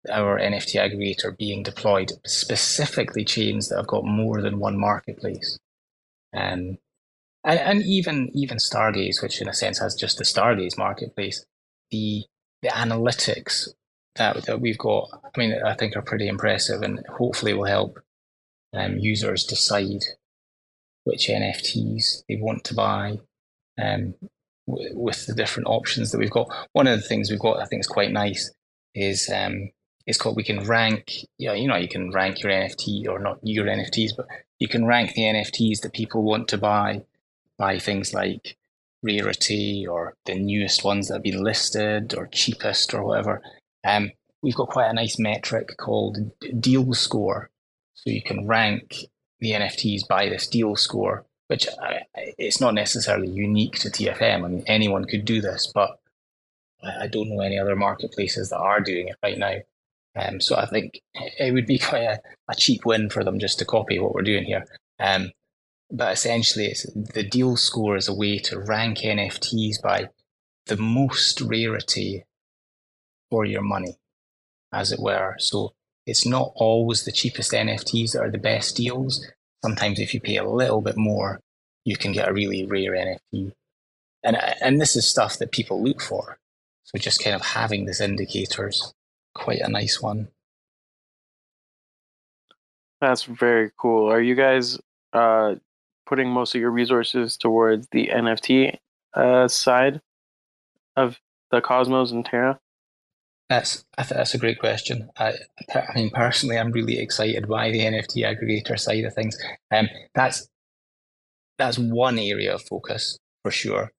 our 0.10 0.40
NFT 0.40 0.76
aggregator 0.76 1.38
being 1.38 1.64
deployed, 1.64 2.12
specifically 2.26 3.24
chains 3.24 3.70
that 3.70 3.78
have 3.78 3.88
got 3.88 4.06
more 4.06 4.42
than 4.42 4.60
one 4.60 4.80
marketplace. 4.80 5.60
Um, 6.34 6.78
and, 7.44 7.60
and 7.60 7.84
even 7.84 8.30
even 8.34 8.58
Stargaze, 8.58 9.22
which 9.22 9.42
in 9.42 9.48
a 9.48 9.54
sense 9.54 9.80
has 9.80 9.96
just 9.96 10.18
the 10.18 10.24
Stargaze 10.24 10.78
marketplace, 10.78 11.46
the 11.90 12.24
the 12.62 12.70
analytics 12.70 13.70
that 14.16 14.46
that 14.46 14.62
we've 14.62 14.78
got, 14.78 15.10
I 15.24 15.40
mean, 15.40 15.56
I 15.66 15.74
think 15.74 15.96
are 15.96 16.02
pretty 16.02 16.28
impressive, 16.28 16.82
and 16.82 17.04
hopefully 17.10 17.54
will 17.54 17.66
help 17.66 18.00
um, 18.74 18.98
users 18.98 19.46
decide 19.46 20.04
which 21.04 21.28
NFTs 21.28 22.24
they 22.28 22.36
want 22.36 22.64
to 22.66 22.76
buy 22.76 23.20
um, 23.82 24.14
with 24.94 25.26
the 25.26 25.34
different 25.34 25.68
options 25.68 26.12
that 26.12 26.18
we've 26.18 26.30
got. 26.30 26.50
One 26.74 26.88
of 26.88 27.00
the 27.00 27.08
things 27.08 27.30
we've 27.30 27.40
got, 27.40 27.62
I 27.62 27.66
think, 27.66 27.82
is 27.82 27.88
quite 27.88 28.12
nice, 28.12 28.52
is 28.94 29.30
um, 29.34 29.72
it's 30.06 30.18
called 30.18 30.36
we 30.36 30.44
can 30.44 30.68
rank 30.68 31.12
you 31.38 31.48
know, 31.48 31.54
you 31.54 31.68
know 31.68 31.78
you 31.78 31.88
can 31.88 32.12
rank 32.12 32.42
your 32.42 32.52
nft 32.52 33.08
or 33.08 33.20
not 33.20 33.40
your 33.44 33.66
nfts 33.66 34.10
but 34.18 34.26
you 34.60 34.68
can 34.68 34.86
rank 34.86 35.14
the 35.14 35.22
nfts 35.22 35.80
that 35.82 35.94
people 35.94 36.24
want 36.24 36.50
to 36.50 36.58
buy 36.58 37.02
by 37.58 37.80
things 37.80 38.14
like 38.14 38.58
rarity 39.04 39.86
or 39.88 40.16
the 40.26 40.36
newest 40.36 40.84
ones 40.84 41.08
that 41.08 41.16
have 41.16 41.24
been 41.24 41.44
listed 41.44 42.14
or 42.16 42.28
cheapest 42.28 42.94
or 42.94 43.04
whatever. 43.04 43.42
Um, 43.84 44.12
we've 44.42 44.56
got 44.56 44.70
quite 44.70 44.90
a 44.90 44.94
nice 44.94 45.18
metric 45.20 45.78
called 45.78 46.18
deal 46.60 46.94
score. 46.94 47.50
So 47.94 48.10
you 48.10 48.22
can 48.22 48.48
rank 48.48 49.06
the 49.40 49.52
NFTs 49.52 50.08
by 50.08 50.30
this 50.30 50.48
deal 50.48 50.76
score, 50.76 51.26
which 51.52 51.68
I, 51.84 52.04
it's 52.38 52.62
not 52.62 52.74
necessarily 52.74 53.28
unique 53.28 53.74
to 53.80 53.90
TFM. 53.90 54.46
I 54.46 54.48
mean, 54.48 54.64
anyone 54.68 55.04
could 55.04 55.26
do 55.26 55.42
this, 55.42 55.70
but 55.76 56.00
I 56.82 57.08
don't 57.08 57.28
know 57.28 57.42
any 57.42 57.60
other 57.60 57.76
marketplaces 57.76 58.50
that 58.50 58.58
are 58.58 58.80
doing 58.80 59.10
it 59.10 59.18
right 59.22 59.38
now. 59.38 59.56
Um, 60.16 60.40
so 60.40 60.56
I 60.56 60.66
think 60.66 61.02
it 61.14 61.54
would 61.54 61.66
be 61.66 61.78
quite 61.90 62.04
a, 62.04 62.22
a, 62.48 62.56
cheap 62.56 62.86
win 62.86 63.10
for 63.10 63.26
them 63.26 63.38
just 63.38 63.60
to 63.60 63.66
copy 63.66 64.00
what 64.00 64.14
we're 64.14 64.22
doing 64.22 64.46
here. 64.46 64.66
Um, 64.98 65.32
but 65.92 66.14
essentially, 66.14 66.74
the 66.96 67.24
deal 67.24 67.58
score 67.58 67.98
is 67.98 68.08
a 68.08 68.16
way 68.16 68.38
to 68.40 68.58
rank 68.58 69.00
NFTs 69.00 69.82
by 69.84 70.08
the 70.68 70.78
most 70.78 71.42
rarity 71.42 72.24
for 73.30 73.44
your 73.44 73.62
money, 73.62 73.98
as 74.72 74.94
it 74.94 75.02
were. 75.02 75.36
So 75.40 75.74
it's 76.06 76.26
not 76.26 76.54
always 76.56 77.04
the 77.04 77.12
cheapest 77.12 77.52
NFTs 77.52 78.14
that 78.14 78.22
are 78.22 78.32
the 78.32 78.38
best 78.38 78.78
deals. 78.78 79.22
Sometimes, 79.64 80.00
if 80.00 80.14
you 80.14 80.20
pay 80.20 80.38
a 80.38 80.48
little 80.48 80.82
bit 80.82 80.98
more, 80.98 81.40
you 81.86 81.96
can 81.98 82.12
get 82.12 82.30
a 82.30 82.34
really 82.34 82.66
rare 82.66 82.94
NFT. 82.94 83.52
And, 84.24 84.38
and 84.62 84.80
this 84.80 84.96
is 84.96 85.08
stuff 85.08 85.38
that 85.40 85.52
people 85.52 85.84
look 85.84 86.02
for. 86.02 86.38
So 86.84 86.98
just 86.98 87.24
kind 87.24 87.36
of 87.36 87.42
having 87.42 87.86
this 87.86 88.02
indicators 88.02 88.94
quite 89.34 89.62
a 89.62 89.70
nice 89.70 90.02
one. 90.02 90.28
That's 93.00 93.24
very 93.24 93.72
cool. 93.78 94.12
Are 94.12 94.22
you 94.22 94.36
guys 94.36 94.78
uh, 95.14 95.56
putting 96.06 96.30
most 96.30 96.54
of 96.54 96.62
your 96.62 96.72
resources 96.72 97.38
towards 97.38 97.88
the 97.92 98.08
NFT 98.08 98.78
uh, 99.14 99.48
side 99.48 100.02
of 100.96 101.20
the 101.50 101.62
Cosmos 101.62 102.12
and 102.12 102.26
Terra? 102.26 102.60
That's 103.52 103.84
I 103.98 104.04
that's 104.04 104.34
a 104.34 104.38
great 104.38 104.60
question. 104.60 105.10
I, 105.18 105.34
I 105.76 105.94
mean, 105.94 106.10
personally, 106.12 106.58
I'm 106.58 106.72
really 106.72 107.00
excited 107.00 107.50
by 107.50 107.70
the 107.70 107.82
NFT 107.82 108.24
aggregator 108.24 108.80
side 108.80 109.04
of 109.04 109.14
things. 109.14 109.38
Um, 109.70 109.90
that's 110.16 110.48
that's 111.58 111.78
one 111.78 112.18
area 112.18 112.56
of 112.56 112.62
focus 112.62 113.20
for 113.44 113.52
sure. 113.52 113.92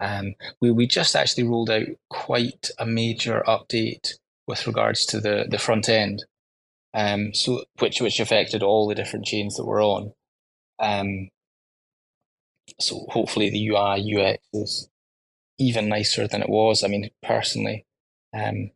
Um, 0.00 0.34
we 0.60 0.72
we 0.72 0.88
just 0.88 1.14
actually 1.14 1.44
rolled 1.44 1.70
out 1.70 1.86
quite 2.08 2.68
a 2.80 2.84
major 2.84 3.44
update 3.46 4.14
with 4.48 4.66
regards 4.66 5.06
to 5.06 5.20
the 5.20 5.46
the 5.48 5.58
front 5.58 5.88
end, 5.88 6.24
um, 6.92 7.32
so 7.32 7.62
which 7.78 8.00
which 8.00 8.18
affected 8.18 8.64
all 8.64 8.88
the 8.88 8.96
different 8.96 9.24
chains 9.24 9.54
that 9.54 9.66
we're 9.66 9.84
on. 9.84 10.14
Um, 10.80 11.28
so 12.80 13.06
hopefully 13.10 13.50
the 13.50 13.68
UI 13.68 14.16
UX 14.16 14.42
is 14.52 14.88
even 15.60 15.88
nicer 15.88 16.26
than 16.26 16.42
it 16.42 16.48
was. 16.48 16.82
I 16.82 16.88
mean, 16.88 17.08
personally, 17.22 17.84
um, 18.34 18.70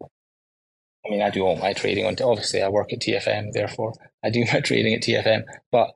I 1.06 1.10
mean, 1.10 1.22
I 1.22 1.30
do 1.30 1.42
all 1.42 1.56
my 1.56 1.72
trading 1.72 2.06
on. 2.06 2.16
Obviously, 2.22 2.62
I 2.62 2.68
work 2.68 2.92
at 2.92 3.00
TFM, 3.00 3.52
therefore 3.52 3.92
I 4.24 4.30
do 4.30 4.44
my 4.52 4.60
trading 4.60 4.94
at 4.94 5.02
TFM. 5.02 5.44
But 5.70 5.92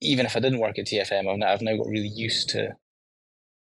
even 0.00 0.26
if 0.26 0.36
I 0.36 0.40
didn't 0.40 0.60
work 0.60 0.78
at 0.78 0.86
TFM, 0.86 1.30
I've 1.30 1.38
now, 1.38 1.52
I've 1.52 1.62
now 1.62 1.76
got 1.76 1.88
really 1.88 2.08
used 2.08 2.50
to 2.50 2.76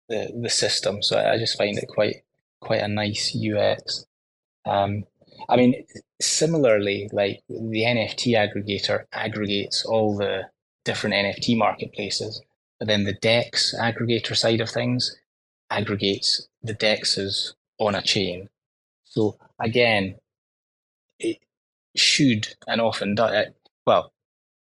the 0.09 0.31
the 0.41 0.49
system, 0.49 1.03
so 1.03 1.19
I, 1.19 1.37
just 1.37 1.57
find 1.57 1.77
it 1.77 1.87
quite 1.87 2.23
quite 2.61 2.81
a 2.81 2.87
nice 2.87 3.35
UX. 3.35 4.05
Um, 4.65 5.03
I 5.49 5.55
mean, 5.55 5.85
similarly, 6.21 7.09
like 7.11 7.43
the 7.49 7.83
NFT 7.83 8.33
aggregator 8.35 9.05
aggregates 9.11 9.85
all 9.85 10.15
the 10.15 10.49
different 10.85 11.15
NFT 11.15 11.57
marketplaces. 11.57 12.41
But 12.79 12.87
then 12.87 13.03
the 13.03 13.13
DEX 13.13 13.75
aggregator 13.75 14.35
side 14.35 14.61
of 14.61 14.69
things 14.69 15.15
aggregates 15.69 16.47
the 16.63 16.73
DEXs 16.73 17.53
on 17.79 17.95
a 17.95 18.01
chain. 18.01 18.49
So 19.17 19.35
again, 19.59 20.17
it 21.19 21.39
should 21.95 22.49
and 22.67 22.79
often 22.79 23.15
does, 23.15 23.31
uh, 23.31 23.49
well, 23.83 24.11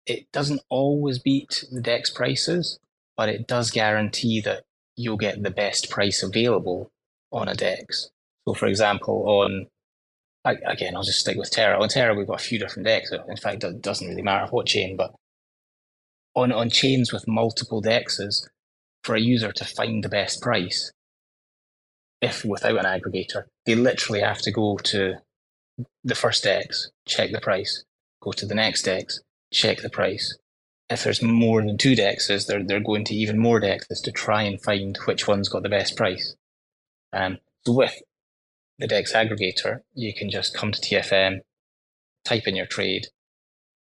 it 0.08 0.32
doesn't 0.32 0.62
always 0.68 1.20
beat 1.20 1.64
the 1.72 1.80
DEX 1.80 2.10
prices, 2.10 2.80
but 3.16 3.30
it 3.30 3.46
does 3.46 3.70
guarantee 3.70 4.42
that 4.42 4.64
you'll 4.96 5.18
get 5.18 5.44
the 5.44 5.52
best 5.52 5.92
price 5.92 6.24
available 6.24 6.90
on 7.32 7.50
a 7.50 7.54
DEX. 7.54 8.10
So 8.48 8.56
for 8.56 8.66
example, 8.66 9.30
on 9.30 9.68
again, 10.44 10.96
I'll 10.96 11.04
just 11.04 11.20
stick 11.20 11.38
with 11.38 11.52
Terra. 11.52 11.80
On 11.80 11.88
Terra, 11.88 12.16
we've 12.16 12.26
got 12.26 12.42
a 12.42 12.44
few 12.44 12.58
different 12.58 12.88
DEXs. 12.88 13.30
In 13.30 13.38
fact, 13.38 13.64
it 13.64 13.84
doesn't 13.84 14.08
really 14.08 14.24
matter 14.24 14.48
what 14.50 14.66
chain, 14.66 14.98
but 14.98 15.14
on, 16.34 16.52
on 16.52 16.72
chains 16.72 17.14
with 17.14 17.28
multiple 17.28 17.80
dexes 17.80 18.50
for 19.04 19.14
a 19.14 19.22
user 19.22 19.52
to 19.52 19.66
find 19.66 20.04
the 20.04 20.10
best 20.10 20.42
price, 20.42 20.92
if 22.24 22.44
without 22.44 22.84
an 22.84 22.86
aggregator, 22.86 23.44
they 23.66 23.76
literally 23.76 24.22
have 24.22 24.42
to 24.42 24.52
go 24.52 24.78
to 24.78 25.16
the 26.04 26.16
first 26.16 26.44
dex, 26.44 26.92
check 27.08 27.32
the 27.32 27.42
price, 27.42 27.84
go 28.22 28.32
to 28.32 28.46
the 28.46 28.56
next 28.56 28.84
dex, 28.84 29.22
check 29.52 29.82
the 29.82 29.90
price. 29.90 30.38
If 30.90 31.04
there's 31.04 31.22
more 31.22 31.62
than 31.62 31.78
two 31.78 31.96
dexes, 31.96 32.48
they're, 32.48 32.64
they're 32.64 32.80
going 32.80 33.06
to 33.06 33.16
even 33.16 33.40
more 33.40 33.62
dexes 33.62 34.02
to 34.04 34.12
try 34.12 34.44
and 34.44 34.62
find 34.62 34.98
which 35.06 35.28
one's 35.28 35.50
got 35.50 35.64
the 35.64 35.70
best 35.70 35.96
price. 35.96 36.36
Um, 37.14 37.38
so 37.66 37.74
with 37.74 38.02
the 38.80 38.88
DEX 38.88 39.14
aggregator, 39.14 39.82
you 39.94 40.14
can 40.14 40.30
just 40.30 40.56
come 40.56 40.72
to 40.72 40.82
TFM, 40.82 41.42
type 42.26 42.48
in 42.48 42.56
your 42.56 42.66
trade, 42.66 43.08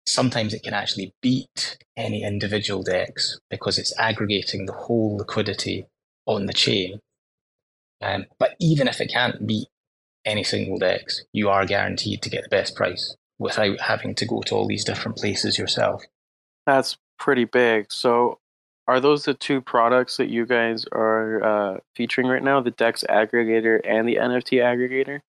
sometimes 0.06 0.52
it 0.54 0.62
can 0.62 0.74
actually 0.74 1.14
beat 1.20 1.78
any 1.96 2.22
individual 2.22 2.82
DEX 2.82 3.38
because 3.50 3.78
it's 3.78 3.98
aggregating 3.98 4.66
the 4.66 4.72
whole 4.72 5.16
liquidity 5.16 5.86
on 6.26 6.46
the 6.46 6.52
chain. 6.52 7.00
Um, 8.04 8.26
but 8.38 8.54
even 8.60 8.86
if 8.86 9.00
it 9.00 9.10
can't 9.10 9.46
beat 9.46 9.68
any 10.24 10.44
single 10.44 10.78
DEX, 10.78 11.24
you 11.32 11.48
are 11.48 11.64
guaranteed 11.64 12.22
to 12.22 12.30
get 12.30 12.42
the 12.42 12.48
best 12.48 12.74
price 12.74 13.16
without 13.38 13.80
having 13.80 14.14
to 14.16 14.26
go 14.26 14.42
to 14.42 14.54
all 14.54 14.68
these 14.68 14.84
different 14.84 15.16
places 15.16 15.58
yourself. 15.58 16.02
That's 16.66 16.98
pretty 17.18 17.44
big. 17.44 17.90
So, 17.90 18.38
are 18.86 19.00
those 19.00 19.24
the 19.24 19.32
two 19.32 19.62
products 19.62 20.18
that 20.18 20.28
you 20.28 20.44
guys 20.44 20.84
are 20.92 21.42
uh, 21.42 21.78
featuring 21.96 22.26
right 22.26 22.42
now, 22.42 22.60
the 22.60 22.70
DEX 22.70 23.04
aggregator 23.08 23.80
and 23.84 24.06
the 24.06 24.16
NFT 24.16 24.62
aggregator? 24.62 25.20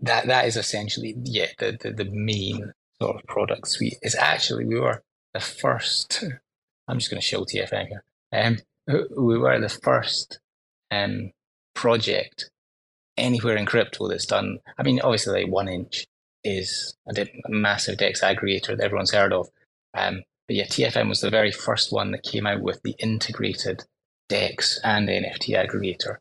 That 0.00 0.26
that 0.28 0.46
is 0.46 0.56
essentially 0.56 1.14
yeah 1.24 1.48
the, 1.58 1.76
the, 1.78 1.92
the 1.92 2.10
main 2.10 2.72
sort 3.00 3.16
of 3.16 3.26
product 3.26 3.68
suite 3.68 3.98
is 4.00 4.14
actually 4.14 4.64
we 4.64 4.80
were 4.80 5.02
the 5.34 5.40
first. 5.40 6.24
I'm 6.88 6.98
just 6.98 7.10
going 7.10 7.20
to 7.20 7.26
show 7.26 7.44
TFM 7.44 7.88
here. 7.88 8.04
Um, 8.32 8.58
we 9.16 9.38
were 9.38 9.60
the 9.60 9.68
first 9.68 10.40
um, 10.90 11.30
project 11.74 12.50
anywhere 13.16 13.56
in 13.56 13.66
crypto 13.66 14.08
that's 14.08 14.26
done. 14.26 14.58
I 14.78 14.82
mean, 14.82 15.00
obviously, 15.00 15.44
like 15.44 15.52
1inch 15.52 16.04
is 16.44 16.94
a, 17.06 17.26
massive 17.48 17.98
DEX 17.98 18.22
aggregator 18.22 18.76
that 18.76 18.80
everyone's 18.80 19.12
heard 19.12 19.32
of. 19.32 19.48
Um, 19.94 20.22
but 20.46 20.56
yeah, 20.56 20.66
TFM 20.66 21.08
was 21.08 21.20
the 21.20 21.30
very 21.30 21.52
first 21.52 21.92
one 21.92 22.10
that 22.12 22.22
came 22.22 22.46
out 22.46 22.62
with 22.62 22.80
the 22.82 22.94
integrated 22.98 23.84
DEX 24.28 24.80
and 24.82 25.08
NFT 25.08 25.50
aggregator. 25.50 26.16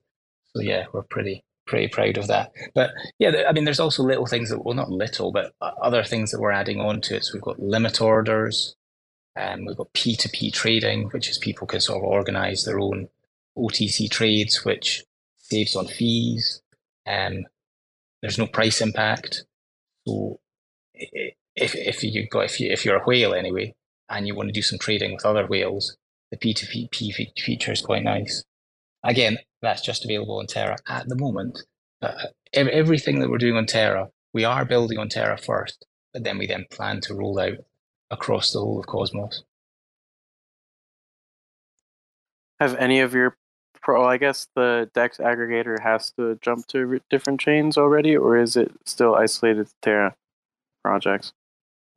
So 0.55 0.61
yeah, 0.61 0.85
we're 0.93 1.03
pretty 1.03 1.43
pretty 1.65 1.87
proud 1.87 2.17
of 2.17 2.27
that. 2.27 2.51
But 2.73 2.91
yeah, 3.19 3.43
I 3.47 3.53
mean, 3.53 3.63
there's 3.63 3.79
also 3.79 4.01
little 4.03 4.25
things 4.25 4.49
that, 4.49 4.65
well, 4.65 4.73
not 4.73 4.89
little, 4.89 5.31
but 5.31 5.53
other 5.61 6.03
things 6.03 6.31
that 6.31 6.41
we're 6.41 6.51
adding 6.51 6.81
on 6.81 6.99
to 7.01 7.15
it. 7.15 7.23
So 7.23 7.33
we've 7.35 7.43
got 7.43 7.59
limit 7.59 8.01
orders, 8.01 8.75
and 9.35 9.61
um, 9.61 9.65
we've 9.65 9.77
got 9.77 9.93
P2P 9.93 10.51
trading, 10.51 11.09
which 11.09 11.29
is 11.29 11.37
people 11.37 11.67
can 11.67 11.79
sort 11.79 11.99
of 11.99 12.03
organize 12.03 12.63
their 12.63 12.79
own 12.79 13.07
OTC 13.59 14.09
trades, 14.09 14.63
which 14.65 15.03
saves 15.37 15.75
on 15.75 15.87
fees. 15.87 16.61
Um, 17.07 17.45
there's 18.21 18.37
no 18.37 18.47
price 18.47 18.81
impact. 18.81 19.45
So 20.07 20.39
if, 20.93 21.75
if 21.75 22.03
you 22.03 22.27
got, 22.27 22.45
if 22.45 22.59
you, 22.59 22.71
if 22.71 22.85
you're 22.85 22.97
a 22.97 23.05
whale 23.05 23.33
anyway, 23.33 23.73
and 24.09 24.27
you 24.27 24.35
want 24.35 24.49
to 24.49 24.53
do 24.53 24.61
some 24.61 24.79
trading 24.79 25.13
with 25.13 25.25
other 25.25 25.45
whales, 25.45 25.95
the 26.31 26.37
P2P 26.37 27.13
feature 27.39 27.71
is 27.71 27.81
quite 27.81 28.03
nice. 28.03 28.43
Again, 29.03 29.37
that's 29.61 29.81
just 29.81 30.03
available 30.03 30.39
on 30.39 30.47
Terra 30.47 30.77
at 30.87 31.07
the 31.07 31.15
moment. 31.15 31.59
Uh, 32.01 32.13
everything 32.53 33.19
that 33.19 33.29
we're 33.29 33.37
doing 33.37 33.55
on 33.55 33.65
Terra, 33.65 34.09
we 34.33 34.43
are 34.43 34.65
building 34.65 34.97
on 34.97 35.09
Terra 35.09 35.37
first, 35.37 35.85
but 36.13 36.23
then 36.23 36.37
we 36.37 36.47
then 36.47 36.65
plan 36.71 37.01
to 37.01 37.13
roll 37.13 37.39
out 37.39 37.57
across 38.09 38.51
the 38.51 38.59
whole 38.59 38.79
of 38.79 38.87
Cosmos. 38.87 39.43
Have 42.59 42.75
any 42.75 42.99
of 42.99 43.13
your 43.13 43.37
pro? 43.93 44.05
I 44.05 44.17
guess 44.17 44.47
the 44.55 44.89
Dex 44.93 45.17
aggregator 45.17 45.81
has 45.81 46.11
to 46.11 46.39
jump 46.41 46.67
to 46.67 47.01
different 47.09 47.39
chains 47.39 47.77
already, 47.77 48.15
or 48.15 48.37
is 48.37 48.55
it 48.55 48.71
still 48.85 49.15
isolated 49.15 49.67
to 49.67 49.73
Terra 49.81 50.15
projects? 50.83 51.33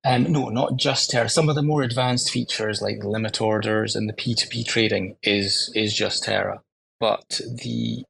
Um, 0.05 0.33
no, 0.33 0.49
not 0.49 0.77
just 0.77 1.11
Terra. 1.11 1.29
Some 1.29 1.49
of 1.49 1.55
the 1.55 1.63
more 1.63 1.83
advanced 1.83 2.31
features 2.31 2.83
like 2.83 3.01
the 3.01 3.09
limit 3.09 3.41
orders 3.41 3.95
and 3.95 4.09
the 4.09 4.13
P2P 4.13 4.67
trading 4.67 5.17
is 5.23 5.71
is 5.75 5.95
just 5.95 6.25
Terra 6.25 6.61
but 7.03 7.41
the 7.65 8.05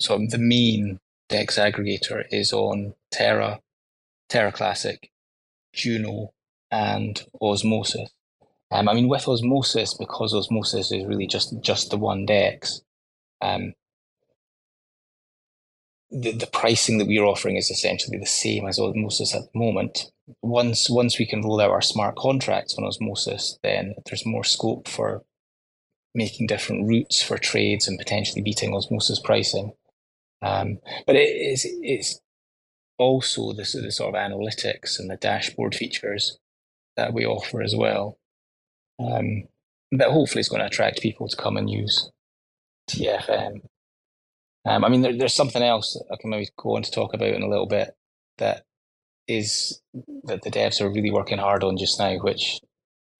so 0.00 0.18
the 0.18 0.38
main 0.38 0.98
DEX 1.28 1.56
aggregator 1.56 2.24
is 2.32 2.52
on 2.52 2.94
Terra, 3.12 3.60
Terra 4.28 4.50
Classic, 4.50 5.08
Juno, 5.72 6.32
and 6.68 7.24
Osmosis. 7.40 8.10
Um, 8.72 8.88
I 8.88 8.94
mean, 8.94 9.06
with 9.06 9.28
osmosis, 9.28 9.94
because 9.94 10.34
osmosis 10.34 10.90
is 10.90 11.06
really 11.06 11.28
just 11.28 11.54
just 11.60 11.90
the 11.90 11.96
one 11.96 12.26
dex, 12.26 12.82
um, 13.44 13.74
the, 16.10 16.32
the 16.32 16.46
pricing 16.46 16.98
that 16.98 17.06
we're 17.06 17.24
offering 17.24 17.56
is 17.56 17.70
essentially 17.70 18.18
the 18.18 18.26
same 18.26 18.66
as 18.66 18.78
osmosis 18.78 19.34
at 19.34 19.52
the 19.52 19.58
moment. 19.58 20.10
Once 20.42 20.88
once 20.88 21.18
we 21.18 21.26
can 21.26 21.42
roll 21.42 21.60
out 21.60 21.70
our 21.70 21.82
smart 21.82 22.16
contracts 22.16 22.76
on 22.78 22.84
osmosis, 22.84 23.58
then 23.62 23.94
there's 24.06 24.24
more 24.24 24.44
scope 24.44 24.88
for 24.88 25.22
making 26.14 26.46
different 26.46 26.88
routes 26.88 27.22
for 27.22 27.36
trades 27.36 27.88
and 27.88 27.98
potentially 27.98 28.40
beating 28.40 28.74
osmosis 28.74 29.20
pricing. 29.20 29.72
Um, 30.40 30.78
but 31.06 31.16
it 31.16 31.28
is 31.28 31.66
it's 31.82 32.20
also 32.96 33.52
the, 33.52 33.68
the 33.82 33.90
sort 33.90 34.14
of 34.14 34.20
analytics 34.20 34.98
and 34.98 35.10
the 35.10 35.16
dashboard 35.16 35.74
features 35.74 36.38
that 36.96 37.12
we 37.12 37.26
offer 37.26 37.60
as 37.60 37.74
well 37.76 38.18
um, 39.00 39.44
that 39.90 40.10
hopefully 40.10 40.40
is 40.40 40.48
going 40.48 40.60
to 40.60 40.66
attract 40.66 41.02
people 41.02 41.28
to 41.28 41.36
come 41.36 41.56
and 41.56 41.68
use 41.68 42.10
TFM. 42.88 43.60
Um, 44.66 44.84
I 44.84 44.88
mean, 44.88 45.02
there, 45.02 45.16
there's 45.16 45.34
something 45.34 45.62
else 45.62 46.00
I 46.10 46.16
can 46.20 46.30
maybe 46.30 46.48
go 46.56 46.76
on 46.76 46.82
to 46.82 46.90
talk 46.90 47.14
about 47.14 47.34
in 47.34 47.42
a 47.42 47.48
little 47.48 47.66
bit 47.66 47.94
that 48.38 48.64
is 49.28 49.80
that 50.24 50.42
the 50.42 50.50
devs 50.50 50.80
are 50.80 50.90
really 50.90 51.10
working 51.10 51.38
hard 51.38 51.64
on 51.64 51.76
just 51.76 51.98
now, 51.98 52.16
which 52.18 52.60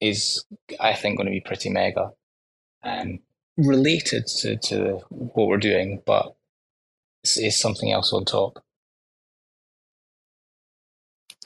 is, 0.00 0.44
I 0.80 0.94
think, 0.94 1.16
going 1.16 1.26
to 1.26 1.30
be 1.30 1.40
pretty 1.40 1.70
mega. 1.70 2.10
Um, 2.82 3.20
related 3.56 4.26
to, 4.26 4.56
to 4.56 5.00
what 5.08 5.48
we're 5.48 5.56
doing, 5.56 6.02
but 6.04 6.34
it's 7.22 7.58
something 7.58 7.92
else 7.92 8.12
on 8.12 8.24
top. 8.24 8.62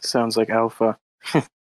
Sounds 0.00 0.37
like 0.37 0.50
alpha. 0.50 0.98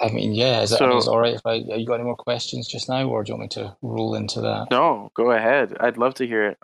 I 0.00 0.10
mean, 0.10 0.34
yeah, 0.34 0.62
is, 0.62 0.70
so, 0.70 0.98
it 0.98 1.08
all 1.08 1.18
right 1.18 1.34
if 1.34 1.46
I, 1.46 1.54
you 1.54 1.86
got 1.86 1.94
any 1.94 2.04
more 2.04 2.16
questions 2.16 2.68
just 2.68 2.88
now, 2.88 3.08
or 3.08 3.22
do 3.22 3.30
you 3.30 3.38
want 3.38 3.56
me 3.56 3.62
to 3.62 3.76
roll 3.80 4.14
into 4.14 4.40
that? 4.40 4.66
No, 4.70 5.10
go 5.14 5.30
ahead. 5.30 5.76
I'd 5.78 5.96
love 5.96 6.14
to 6.14 6.26
hear 6.26 6.48
it. 6.48 6.58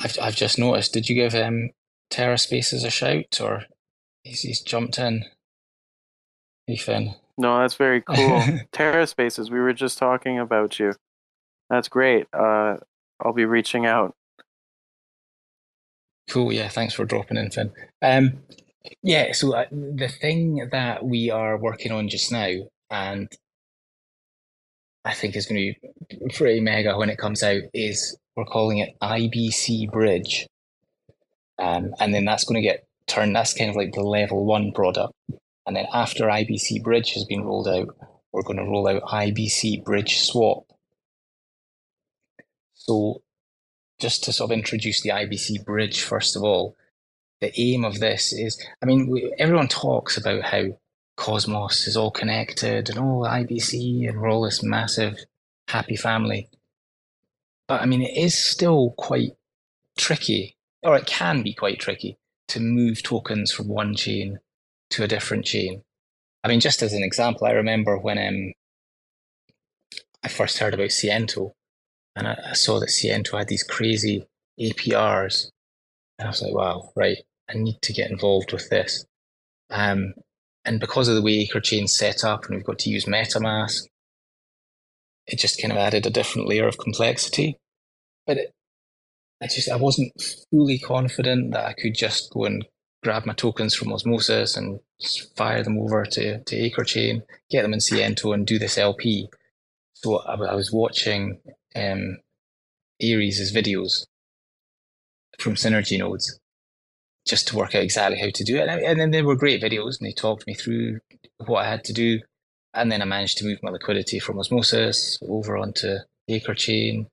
I've, 0.00 0.18
I've 0.20 0.36
just 0.36 0.58
noticed, 0.58 0.94
did 0.94 1.08
you 1.08 1.14
give 1.14 1.34
um, 1.34 1.70
TerraSpaces 2.10 2.84
a 2.86 2.90
shout, 2.90 3.40
or 3.40 3.64
he's, 4.24 4.40
he's 4.40 4.60
jumped 4.60 4.98
in? 4.98 5.24
Ethan. 6.70 7.14
No, 7.36 7.60
that's 7.60 7.74
very 7.74 8.00
cool. 8.06 8.42
Terra 8.72 9.06
Spaces, 9.06 9.50
we 9.50 9.58
were 9.58 9.72
just 9.72 9.98
talking 9.98 10.38
about 10.38 10.78
you. 10.78 10.94
That's 11.68 11.88
great. 11.88 12.26
Uh, 12.32 12.76
I'll 13.20 13.32
be 13.32 13.44
reaching 13.44 13.86
out. 13.86 14.14
Cool. 16.28 16.52
Yeah. 16.52 16.68
Thanks 16.68 16.94
for 16.94 17.04
dropping 17.04 17.36
in, 17.36 17.50
Finn. 17.50 17.72
Um, 18.02 18.40
yeah. 19.02 19.32
So 19.32 19.54
uh, 19.54 19.66
the 19.70 20.08
thing 20.08 20.68
that 20.72 21.04
we 21.04 21.30
are 21.30 21.56
working 21.56 21.92
on 21.92 22.08
just 22.08 22.32
now, 22.32 22.50
and 22.90 23.28
I 25.04 25.14
think 25.14 25.36
is 25.36 25.46
going 25.46 25.74
to 25.74 26.16
be 26.16 26.34
pretty 26.34 26.60
mega 26.60 26.96
when 26.96 27.10
it 27.10 27.18
comes 27.18 27.42
out, 27.42 27.62
is 27.74 28.16
we're 28.36 28.44
calling 28.44 28.78
it 28.78 28.96
IBC 29.02 29.90
Bridge, 29.90 30.46
um, 31.58 31.94
and 32.00 32.14
then 32.14 32.24
that's 32.24 32.44
going 32.44 32.60
to 32.60 32.66
get 32.68 32.86
turned. 33.06 33.34
That's 33.34 33.54
kind 33.54 33.70
of 33.70 33.76
like 33.76 33.92
the 33.92 34.02
level 34.02 34.44
one 34.44 34.72
product, 34.72 35.12
and 35.66 35.76
then 35.76 35.86
after 35.92 36.24
IBC 36.24 36.82
Bridge 36.82 37.14
has 37.14 37.24
been 37.24 37.44
rolled 37.44 37.68
out, 37.68 37.88
we're 38.32 38.42
going 38.42 38.58
to 38.58 38.64
roll 38.64 38.88
out 38.88 39.02
IBC 39.02 39.84
Bridge 39.84 40.18
Swap. 40.20 40.64
So 42.74 43.20
just 44.00 44.24
to 44.24 44.32
sort 44.32 44.50
of 44.50 44.56
introduce 44.56 45.02
the 45.02 45.10
IBC 45.10 45.64
bridge, 45.64 46.02
first 46.02 46.34
of 46.34 46.42
all, 46.42 46.74
the 47.40 47.52
aim 47.60 47.84
of 47.84 48.00
this 48.00 48.32
is 48.32 48.62
I 48.82 48.86
mean, 48.86 49.08
we, 49.08 49.34
everyone 49.38 49.68
talks 49.68 50.16
about 50.16 50.42
how 50.42 50.78
Cosmos 51.16 51.86
is 51.86 51.96
all 51.96 52.10
connected 52.10 52.88
and 52.88 52.98
oh, 52.98 53.24
IBC 53.26 54.08
and 54.08 54.20
we're 54.20 54.30
all 54.30 54.42
this 54.42 54.62
massive 54.62 55.18
happy 55.68 55.96
family. 55.96 56.48
But 57.68 57.82
I 57.82 57.86
mean, 57.86 58.02
it 58.02 58.16
is 58.16 58.36
still 58.36 58.94
quite 58.96 59.36
tricky, 59.96 60.56
or 60.82 60.96
it 60.96 61.06
can 61.06 61.42
be 61.42 61.54
quite 61.54 61.78
tricky 61.78 62.18
to 62.48 62.60
move 62.60 63.02
tokens 63.02 63.52
from 63.52 63.68
one 63.68 63.94
chain 63.94 64.40
to 64.90 65.04
a 65.04 65.08
different 65.08 65.44
chain. 65.44 65.82
I 66.42 66.48
mean, 66.48 66.60
just 66.60 66.82
as 66.82 66.92
an 66.92 67.04
example, 67.04 67.46
I 67.46 67.52
remember 67.52 67.98
when 67.98 68.18
um, 68.18 68.52
I 70.24 70.28
first 70.28 70.58
heard 70.58 70.74
about 70.74 70.90
Ciento, 70.90 71.52
and 72.16 72.26
I, 72.26 72.38
I 72.50 72.52
saw 72.54 72.80
that 72.80 72.88
Ciento 72.88 73.38
had 73.38 73.48
these 73.48 73.62
crazy 73.62 74.26
APRs. 74.58 75.50
And 76.18 76.26
I 76.26 76.30
was 76.30 76.42
like, 76.42 76.54
wow, 76.54 76.90
right, 76.96 77.18
I 77.50 77.58
need 77.58 77.80
to 77.82 77.92
get 77.92 78.10
involved 78.10 78.52
with 78.52 78.68
this. 78.70 79.04
Um, 79.70 80.14
and 80.64 80.80
because 80.80 81.08
of 81.08 81.14
the 81.14 81.22
way 81.22 81.46
AcreChain's 81.46 81.96
set 81.96 82.24
up 82.24 82.44
and 82.44 82.56
we've 82.56 82.64
got 82.64 82.78
to 82.80 82.90
use 82.90 83.06
MetaMask, 83.06 83.82
it 85.26 85.38
just 85.38 85.60
kind 85.60 85.72
of 85.72 85.78
added 85.78 86.06
a 86.06 86.10
different 86.10 86.48
layer 86.48 86.68
of 86.68 86.78
complexity. 86.78 87.56
But 88.26 88.38
it, 88.38 88.52
I 89.42 89.46
just 89.46 89.70
I 89.70 89.76
wasn't 89.76 90.12
fully 90.50 90.78
confident 90.78 91.52
that 91.52 91.64
I 91.64 91.72
could 91.72 91.94
just 91.94 92.32
go 92.32 92.44
and 92.44 92.66
grab 93.02 93.24
my 93.24 93.32
tokens 93.32 93.74
from 93.74 93.92
Osmosis 93.92 94.56
and 94.56 94.80
fire 95.36 95.62
them 95.62 95.78
over 95.78 96.04
to, 96.04 96.42
to 96.42 96.70
AcreChain, 96.70 97.22
get 97.50 97.62
them 97.62 97.72
in 97.72 97.78
Ciento 97.78 98.34
and 98.34 98.46
do 98.46 98.58
this 98.58 98.76
LP. 98.76 99.30
So 99.94 100.18
I, 100.18 100.34
I 100.34 100.54
was 100.54 100.70
watching 100.70 101.40
um, 101.74 102.18
Aries' 103.00 103.54
videos 103.54 104.04
from 105.38 105.54
Synergy 105.54 105.98
nodes 105.98 106.38
just 107.26 107.48
to 107.48 107.56
work 107.56 107.74
out 107.74 107.82
exactly 107.82 108.18
how 108.18 108.30
to 108.32 108.44
do 108.44 108.56
it. 108.56 108.68
And, 108.68 108.80
and 108.82 109.00
then 109.00 109.10
they 109.10 109.22
were 109.22 109.36
great 109.36 109.62
videos 109.62 109.98
and 109.98 110.08
they 110.08 110.12
talked 110.12 110.46
me 110.46 110.54
through 110.54 111.00
what 111.46 111.64
I 111.64 111.70
had 111.70 111.84
to 111.84 111.92
do. 111.92 112.20
And 112.74 112.90
then 112.90 113.02
I 113.02 113.04
managed 113.04 113.38
to 113.38 113.44
move 113.44 113.58
my 113.62 113.70
liquidity 113.70 114.18
from 114.18 114.38
Osmosis 114.38 115.18
over 115.28 115.56
onto 115.56 115.96
AcreChain, 116.28 117.06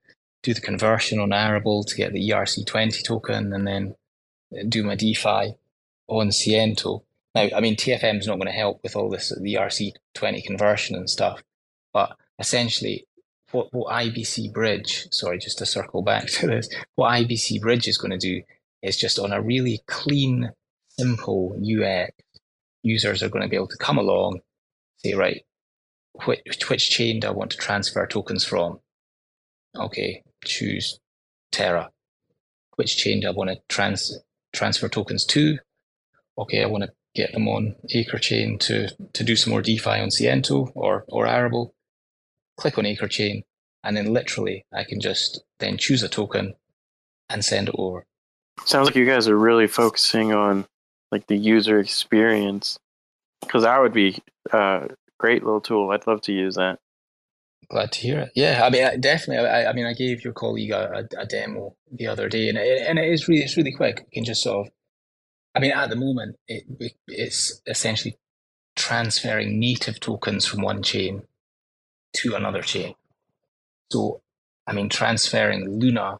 do 0.44 0.54
the 0.54 0.62
conversion 0.62 1.20
on 1.20 1.34
Arable 1.34 1.84
to 1.84 1.96
get 1.96 2.14
the 2.14 2.30
ERC20 2.30 3.04
token, 3.04 3.54
and 3.54 3.68
then 3.68 3.96
do 4.70 4.84
my 4.84 4.96
DeFi 4.96 5.56
on 6.08 6.30
Ciento. 6.30 7.04
Now, 7.36 7.50
I 7.56 7.60
mean, 7.60 7.76
TFM 7.76 8.20
is 8.20 8.28
not 8.28 8.38
going 8.38 8.48
to 8.48 8.52
help 8.52 8.80
with 8.84 8.96
all 8.96 9.10
this, 9.10 9.30
the 9.30 9.56
ERC20 9.56 10.44
conversion 10.44 10.96
and 10.96 11.10
stuff, 11.10 11.42
but 11.94 12.16
essentially 12.40 13.06
what, 13.52 13.74
what 13.74 13.92
IBC 13.94 14.54
Bridge, 14.54 15.08
sorry, 15.12 15.38
just 15.40 15.58
to 15.60 15.66
circle 15.66 16.02
back 16.02 16.28
to 16.34 16.48
this, 16.48 16.70
what 16.96 17.12
IBC 17.12 17.62
Bridge 17.62 17.88
is 17.88 17.98
going 17.98 18.12
to 18.12 18.18
do 18.18 18.42
is 18.82 18.98
just 18.98 19.20
on 19.20 19.32
a 19.32 19.42
really 19.42 19.82
clean, 19.88 20.52
simple 20.90 21.60
UX, 21.62 22.12
users 22.84 23.24
are 23.24 23.30
going 23.30 23.44
to 23.44 23.50
be 23.50 23.56
able 23.56 23.68
to 23.68 23.78
come 23.78 23.98
along, 23.98 24.40
say, 24.98 25.14
right, 25.14 25.44
which, 26.26 26.70
which 26.70 26.90
chain 26.90 27.20
do 27.20 27.28
I 27.28 27.32
want 27.32 27.52
to 27.52 27.58
transfer 27.58 28.06
tokens 28.08 28.44
from? 28.44 28.80
Okay, 29.76 30.24
choose 30.44 31.00
Terra. 31.52 31.90
Which 32.76 32.98
chain 32.98 33.22
do 33.22 33.28
I 33.28 33.32
want 33.32 33.50
to 33.50 33.58
trans, 33.70 34.18
transfer 34.54 34.90
tokens 34.90 35.26
to? 35.26 35.58
Okay, 36.38 36.64
I 36.64 36.68
want 36.68 36.84
to 36.84 36.92
get 37.16 37.34
them 37.34 37.48
on 37.48 37.76
AcreChain 37.94 38.60
to, 38.62 38.90
to 39.14 39.24
do 39.24 39.36
some 39.36 39.52
more 39.52 39.62
DeFi 39.62 40.00
on 40.00 40.10
Ciento 40.10 40.72
or, 40.76 41.04
or 41.08 41.28
Arable 41.28 41.74
click 42.58 42.78
on 42.78 42.86
Acre 42.86 43.08
Chain, 43.08 43.44
and 43.84 43.96
then 43.96 44.14
literally 44.14 44.66
I 44.74 44.84
can 44.84 45.00
just 45.00 45.42
then 45.60 45.78
choose 45.78 46.04
a 46.04 46.10
token 46.10 46.56
and 47.30 47.46
send 47.46 47.70
it 47.70 47.76
over. 47.78 48.06
Sounds 48.66 48.86
like 48.86 48.96
you 48.96 49.06
guys 49.06 49.28
are 49.28 49.38
really 49.38 49.68
focusing 49.68 50.34
on 50.34 50.66
like 51.12 51.28
the 51.28 51.38
user 51.38 51.80
experience 51.80 52.78
because 53.42 53.64
that 53.64 53.80
would 53.80 53.94
be 53.94 54.18
a 54.52 54.90
great 55.20 55.44
little 55.44 55.62
tool. 55.62 55.92
I'd 55.92 56.08
love 56.08 56.22
to 56.22 56.34
use 56.34 56.56
that. 56.56 56.80
Glad 57.70 57.92
to 57.94 58.00
hear 58.00 58.20
it. 58.20 58.32
Yeah, 58.34 58.62
I 58.64 58.70
mean, 58.70 59.02
definitely. 59.02 59.46
I, 59.46 59.70
I 59.70 59.74
mean, 59.74 59.86
I 59.86 59.94
gave 59.94 60.24
your 60.24 60.34
colleague 60.34 60.72
a, 60.72 61.06
a, 61.18 61.22
a, 61.22 61.26
demo 61.26 61.76
the 61.92 62.08
other 62.08 62.30
day, 62.30 62.48
and 62.48 62.58
it, 62.58 62.88
and 62.88 62.98
it 62.98 63.12
is 63.12 63.28
really 63.28 63.44
it's 63.44 63.58
really 63.58 63.74
quick. 63.74 64.06
You 64.12 64.22
can 64.22 64.24
just 64.24 64.44
sort 64.44 64.68
of, 64.68 64.74
I 65.54 65.60
mean, 65.60 65.72
at 65.72 65.90
the 65.90 65.98
moment, 65.98 66.38
it, 66.48 66.64
it's 67.08 67.62
essentially 67.68 68.18
transferring 68.78 69.60
native 69.60 70.00
tokens 70.00 70.46
from 70.46 70.62
one 70.62 70.82
chain 70.82 71.24
to 72.18 72.36
another 72.36 72.62
chain. 72.62 72.96
So, 73.92 74.22
I 74.66 74.72
mean, 74.72 74.88
transferring 74.88 75.80
Luna 75.80 76.20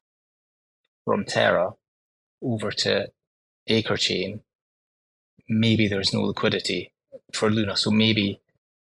from 1.06 1.24
Terra 1.24 1.76
over 2.42 2.72
to 2.72 3.10
AcreChain, 3.70 4.42
maybe 5.50 5.88
there's 5.88 6.14
no 6.14 6.22
liquidity 6.22 6.92
for 7.34 7.50
Luna. 7.50 7.76
So 7.78 7.92
maybe 7.92 8.40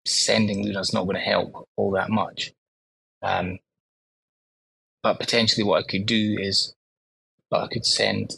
sending 0.04 0.64
Luna 0.64 0.80
is 0.80 0.92
not 0.92 1.04
going 1.04 1.16
to 1.16 1.22
help 1.22 1.68
all 1.76 1.90
that 1.92 2.10
much. 2.10 2.52
Um, 3.22 3.58
but 5.02 5.18
potentially 5.18 5.64
what 5.64 5.84
I 5.84 5.86
could 5.86 6.06
do 6.06 6.36
is 6.38 6.74
I 7.52 7.66
could 7.66 7.84
send 7.84 8.34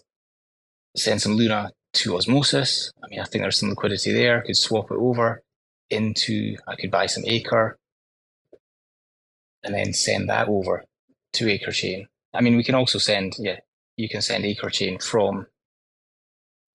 send 0.96 1.20
some 1.22 1.34
Luna 1.34 1.72
to 1.94 2.16
Osmosis. 2.16 2.92
I 3.02 3.08
mean, 3.08 3.20
I 3.20 3.24
think 3.24 3.42
there's 3.42 3.58
some 3.58 3.70
liquidity 3.70 4.12
there. 4.12 4.38
I 4.38 4.46
could 4.46 4.56
swap 4.56 4.90
it 4.90 4.96
over 4.96 5.42
into, 5.90 6.56
I 6.66 6.76
could 6.76 6.90
buy 6.90 7.06
some 7.06 7.24
Acre 7.26 7.78
and 9.62 9.74
then 9.74 9.92
send 9.92 10.28
that 10.28 10.48
over 10.48 10.84
to 11.34 11.48
Acre 11.48 11.72
Chain. 11.72 12.08
I 12.32 12.40
mean, 12.40 12.56
we 12.56 12.64
can 12.64 12.74
also 12.74 12.98
send, 12.98 13.34
yeah, 13.38 13.60
you 13.96 14.08
can 14.08 14.22
send 14.22 14.44
AcreChain 14.44 15.02
from, 15.02 15.46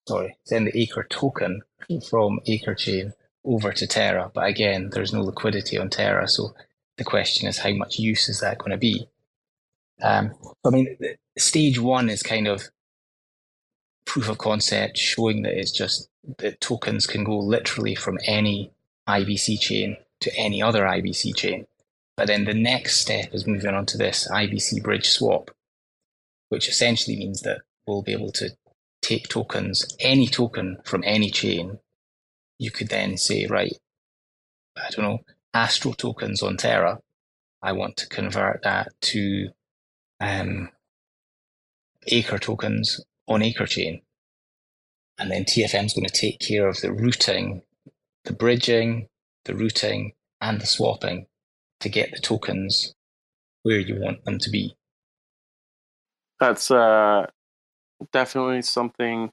sorry, 0.08 0.38
send 0.43 0.67
the 0.67 0.79
Acre 0.79 1.05
token 1.10 1.62
from 2.10 2.39
AcreChain 2.47 3.13
over 3.45 3.71
to 3.71 3.88
Terra. 3.88 4.32
But 4.34 4.47
again, 4.47 4.89
there's 4.91 5.13
no 5.13 5.21
liquidity 5.21 5.77
on 5.77 5.89
Terra, 5.89 6.27
so 6.27 6.53
the 6.97 7.03
question 7.03 7.47
is 7.47 7.60
how 7.60 7.73
much 7.73 7.99
use 7.99 8.29
is 8.29 8.41
that 8.41 8.58
going 8.58 8.71
to 8.71 8.77
be? 8.77 9.08
Um, 10.01 10.34
I 10.65 10.69
mean, 10.69 10.97
stage 11.38 11.79
one 11.79 12.10
is 12.10 12.23
kind 12.23 12.47
of 12.47 12.69
proof 14.05 14.29
of 14.29 14.38
concept, 14.38 14.97
showing 14.97 15.43
that 15.43 15.58
it's 15.58 15.71
just 15.71 16.10
that 16.38 16.62
tokens 16.62 17.05
can 17.08 17.23
go 17.23 17.38
literally 17.38 17.95
from 17.95 18.17
any 18.25 18.71
IBC 19.08 19.60
chain 19.60 19.97
to 20.21 20.36
any 20.36 20.62
other 20.62 20.84
IBC 20.84 21.36
chain. 21.36 21.65
But 22.17 22.27
then 22.27 22.45
the 22.45 22.53
next 22.53 22.97
step 22.97 23.34
is 23.34 23.47
moving 23.47 23.73
on 23.73 23.86
to 23.88 23.97
this 23.97 24.27
IBC 24.29 24.84
bridge 24.84 25.08
swap, 25.08 25.51
which 26.49 26.67
essentially 26.67 27.17
means 27.17 27.41
that 27.41 27.62
we'll 27.88 28.01
be 28.01 28.13
able 28.13 28.31
to 28.33 28.49
take 29.01 29.27
tokens, 29.29 29.85
any 29.99 30.27
token 30.27 30.77
from 30.83 31.03
any 31.05 31.29
chain. 31.29 31.79
You 32.57 32.71
could 32.71 32.89
then 32.89 33.17
say, 33.17 33.45
right, 33.45 33.77
I 34.75 34.89
don't 34.91 35.05
know, 35.05 35.19
Astro 35.53 35.93
tokens 35.93 36.43
on 36.43 36.57
Terra. 36.57 36.99
I 37.62 37.71
want 37.71 37.97
to 37.97 38.07
convert 38.07 38.62
that 38.63 38.89
to 39.01 39.49
um, 40.19 40.69
Acre 42.07 42.39
tokens 42.39 43.01
on 43.27 43.41
Acre 43.41 43.65
chain. 43.65 44.01
And 45.17 45.29
then 45.29 45.43
TFM 45.43 45.85
is 45.85 45.93
going 45.93 46.07
to 46.07 46.13
take 46.13 46.39
care 46.39 46.67
of 46.67 46.79
the 46.81 46.93
routing, 46.93 47.63
the 48.23 48.33
bridging, 48.33 49.09
the 49.45 49.55
routing, 49.55 50.13
and 50.39 50.62
the 50.62 50.65
swapping 50.65 51.27
to 51.81 51.89
get 51.89 52.12
the 52.12 52.19
tokens 52.19 52.93
where 53.63 53.79
you 53.79 53.99
want 53.99 54.23
them 54.23 54.39
to 54.39 54.49
be. 54.49 54.75
That's 56.39 56.71
uh, 56.71 57.28
definitely 58.13 58.62
something 58.62 59.32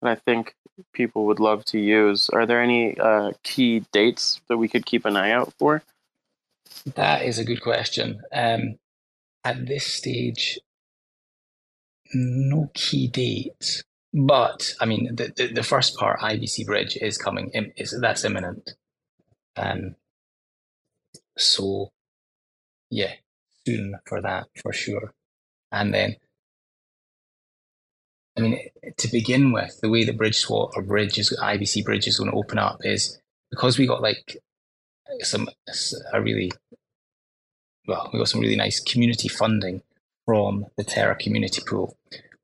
that 0.00 0.10
I 0.10 0.14
think 0.16 0.54
people 0.92 1.26
would 1.26 1.40
love 1.40 1.64
to 1.66 1.78
use. 1.78 2.28
Are 2.30 2.46
there 2.46 2.60
any 2.60 2.98
uh, 2.98 3.32
key 3.42 3.84
dates 3.92 4.40
that 4.48 4.56
we 4.56 4.68
could 4.68 4.86
keep 4.86 5.04
an 5.04 5.16
eye 5.16 5.30
out 5.30 5.52
for? 5.58 5.82
That 6.94 7.24
is 7.24 7.38
a 7.38 7.44
good 7.44 7.62
question. 7.62 8.20
Um, 8.32 8.78
at 9.44 9.66
this 9.66 9.86
stage, 9.86 10.58
no 12.14 12.70
key 12.74 13.08
date. 13.08 13.84
But 14.12 14.74
I 14.80 14.86
mean, 14.86 15.14
the, 15.14 15.32
the, 15.34 15.52
the 15.52 15.62
first 15.62 15.96
part, 15.96 16.20
IBC 16.20 16.66
Bridge, 16.66 16.96
is 17.00 17.16
coming. 17.16 17.50
Is 17.76 17.96
that's 18.00 18.24
imminent. 18.24 18.70
Um, 19.56 19.96
so, 21.38 21.90
yeah, 22.90 23.12
soon 23.66 23.94
for 24.06 24.20
that 24.20 24.48
for 24.60 24.72
sure. 24.72 25.14
And 25.72 25.92
then, 25.94 26.16
I 28.36 28.42
mean, 28.42 28.60
to 28.98 29.08
begin 29.08 29.52
with, 29.52 29.80
the 29.80 29.88
way 29.88 30.04
the 30.04 30.12
bridge 30.12 30.36
swap 30.36 30.72
or 30.76 30.82
bridge 30.82 31.18
is 31.18 31.36
IBC 31.42 31.84
bridge 31.84 32.06
is 32.06 32.18
going 32.18 32.30
to 32.30 32.36
open 32.36 32.58
up 32.58 32.78
is 32.82 33.18
because 33.50 33.78
we 33.78 33.86
got 33.86 34.02
like 34.02 34.38
some 35.20 35.48
a 36.12 36.20
really 36.22 36.52
well, 37.88 38.10
we 38.12 38.18
got 38.18 38.28
some 38.28 38.40
really 38.40 38.56
nice 38.56 38.80
community 38.80 39.28
funding 39.28 39.82
from 40.24 40.66
the 40.76 40.84
Terra 40.84 41.16
community 41.16 41.62
pool. 41.66 41.96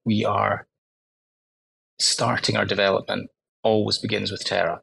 We 0.05 0.25
are 0.25 0.67
starting 1.99 2.57
our 2.57 2.65
development 2.65 3.31
always 3.63 3.99
begins 3.99 4.31
with 4.31 4.45
Terra. 4.45 4.81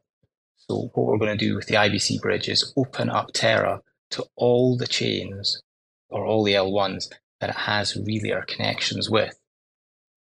So 0.56 0.90
what 0.94 1.06
we're 1.06 1.18
going 1.18 1.36
to 1.36 1.44
do 1.44 1.56
with 1.56 1.66
the 1.66 1.74
IBC 1.74 2.20
bridge 2.20 2.48
is 2.48 2.72
open 2.76 3.10
up 3.10 3.30
Terra 3.34 3.82
to 4.10 4.24
all 4.36 4.76
the 4.76 4.86
chains 4.86 5.60
or 6.08 6.24
all 6.24 6.44
the 6.44 6.52
L1s 6.52 7.08
that 7.40 7.50
it 7.50 7.56
has 7.56 7.94
Relayer 7.94 8.46
connections 8.46 9.10
with. 9.10 9.38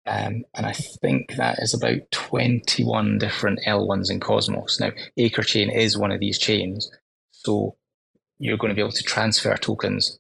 Um, 0.07 0.45
and 0.55 0.67
I 0.67 0.73
think 0.73 1.37
that 1.37 1.59
is 1.61 1.75
about 1.75 2.11
21 2.11 3.19
different 3.19 3.61
L1s 3.67 4.11
in 4.11 4.21
Cosmos. 4.21 4.81
Now, 4.81 4.91
Acre 5.17 5.43
Chain 5.43 5.71
is 5.71 5.99
one 5.99 6.11
of 6.11 6.21
these 6.21 6.39
chains. 6.39 6.91
So 7.33 7.77
you're 8.39 8.57
going 8.57 8.71
to 8.71 8.75
be 8.75 8.81
able 8.81 8.93
to 8.93 9.03
transfer 9.03 9.55
tokens 9.57 10.19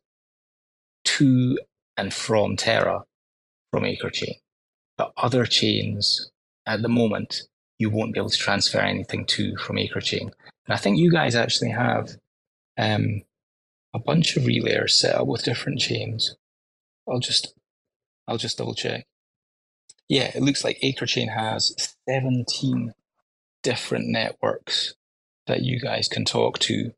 to 1.04 1.58
and 1.96 2.12
from 2.12 2.56
Terra 2.56 3.04
from 3.70 3.84
Acre 3.84 4.10
Chain. 4.10 4.34
But 4.96 5.12
other 5.16 5.46
chains 5.46 6.30
at 6.66 6.82
the 6.82 6.88
moment, 6.88 7.42
you 7.78 7.90
won't 7.90 8.12
be 8.12 8.20
able 8.20 8.30
to 8.30 8.38
transfer 8.38 8.78
anything 8.78 9.24
to 9.26 9.56
from 9.56 9.78
Acre 9.78 10.00
Chain. 10.00 10.30
And 10.66 10.74
I 10.74 10.76
think 10.76 10.98
you 10.98 11.10
guys 11.10 11.34
actually 11.34 11.70
have 11.70 12.10
um, 12.78 13.22
a 13.94 13.98
bunch 13.98 14.36
of 14.36 14.44
relayers 14.44 14.90
set 14.90 15.14
up 15.14 15.26
with 15.26 15.42
different 15.42 15.80
chains. 15.80 16.36
I'll 17.08 17.20
just 17.20 17.54
I'll 18.26 18.38
just 18.38 18.58
double 18.58 18.74
check. 18.74 19.06
Yeah, 20.08 20.30
it 20.34 20.42
looks 20.42 20.64
like 20.64 20.78
Acre 20.82 21.06
Chain 21.06 21.28
has 21.28 21.96
17 22.08 22.94
different 23.62 24.08
networks 24.08 24.94
that 25.46 25.62
you 25.62 25.80
guys 25.80 26.08
can 26.08 26.24
talk 26.24 26.58
to. 26.60 26.92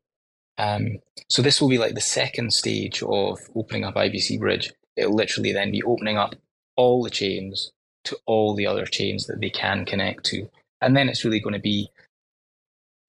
Um, 0.57 0.99
so 1.27 1.41
this 1.41 1.61
will 1.61 1.69
be 1.69 1.77
like 1.77 1.95
the 1.95 2.01
second 2.01 2.53
stage 2.53 3.03
of 3.03 3.39
opening 3.55 3.83
up 3.83 3.95
IBC 3.95 4.39
Bridge. 4.39 4.71
It'll 4.95 5.15
literally 5.15 5.51
then 5.51 5.71
be 5.71 5.83
opening 5.83 6.17
up 6.17 6.35
all 6.75 7.03
the 7.03 7.09
chains 7.09 7.71
to 8.05 8.17
all 8.25 8.55
the 8.55 8.67
other 8.67 8.85
chains 8.85 9.25
that 9.27 9.39
they 9.39 9.49
can 9.49 9.85
connect 9.85 10.25
to. 10.25 10.49
And 10.81 10.95
then 10.95 11.09
it's 11.09 11.23
really 11.23 11.39
going 11.39 11.53
to 11.53 11.59
be 11.59 11.89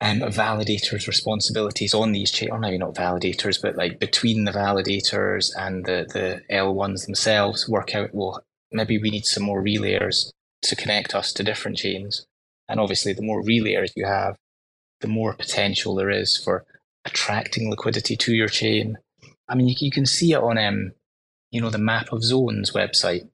um, 0.05 0.21
validators' 0.21 1.07
responsibilities 1.07 1.95
on 1.95 2.13
these 2.13 2.31
chains, 2.31 2.51
or 2.53 2.59
maybe 2.59 2.77
not 2.77 2.95
validators, 2.95 3.61
but 3.61 3.75
like 3.75 3.99
between 3.99 4.45
the 4.45 4.53
validators 4.53 5.51
and 5.59 5.87
the, 5.87 6.07
the 6.13 6.55
L1s 6.55 7.07
themselves, 7.07 7.67
work 7.67 7.95
out, 7.95 8.11
well, 8.13 8.45
maybe 8.71 8.99
we 8.99 9.11
need 9.11 9.25
some 9.25 9.43
more 9.43 9.63
relayers 9.63 10.31
to 10.63 10.77
connect 10.77 11.15
us 11.15 11.33
to 11.33 11.43
different 11.43 11.79
chains. 11.79 12.27
And 12.69 12.79
obviously, 12.79 13.15
the 13.15 13.23
more 13.23 13.43
relayers 13.43 13.93
you 13.97 14.05
have, 14.05 14.37
the 15.01 15.09
more 15.09 15.33
potential 15.33 15.95
there 15.95 16.11
is 16.11 16.37
for 16.37 16.67
attracting 17.07 17.71
liquidity 17.71 18.15
to 18.17 18.35
your 18.35 18.49
chain. 18.49 18.99
I 19.49 19.55
mean, 19.55 19.69
you, 19.69 19.75
you 19.79 19.91
can 19.91 20.05
see 20.07 20.33
it 20.33 20.43
on, 20.43 20.59
um, 20.59 20.93
you 21.51 21.63
know, 21.63 21.71
the 21.71 21.79
Map 21.79 22.13
of 22.13 22.23
Zones 22.23 22.73
website. 22.73 23.27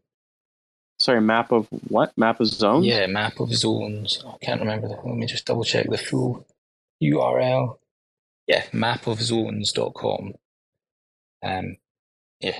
Sorry, 1.00 1.20
map 1.20 1.50
of 1.50 1.66
what? 1.88 2.16
Map 2.18 2.40
of 2.40 2.46
zones? 2.46 2.84
Yeah, 2.84 3.06
map 3.06 3.40
of 3.40 3.54
zones. 3.54 4.22
I 4.26 4.36
can't 4.44 4.60
remember. 4.60 4.86
The, 4.86 4.96
let 4.96 5.16
me 5.16 5.24
just 5.24 5.46
double 5.46 5.64
check 5.64 5.88
the 5.88 5.96
full 5.96 6.46
URL. 7.02 7.78
Yeah, 8.46 8.64
mapofzones.com. 8.72 10.32
Um, 11.42 11.76
yeah, 12.40 12.58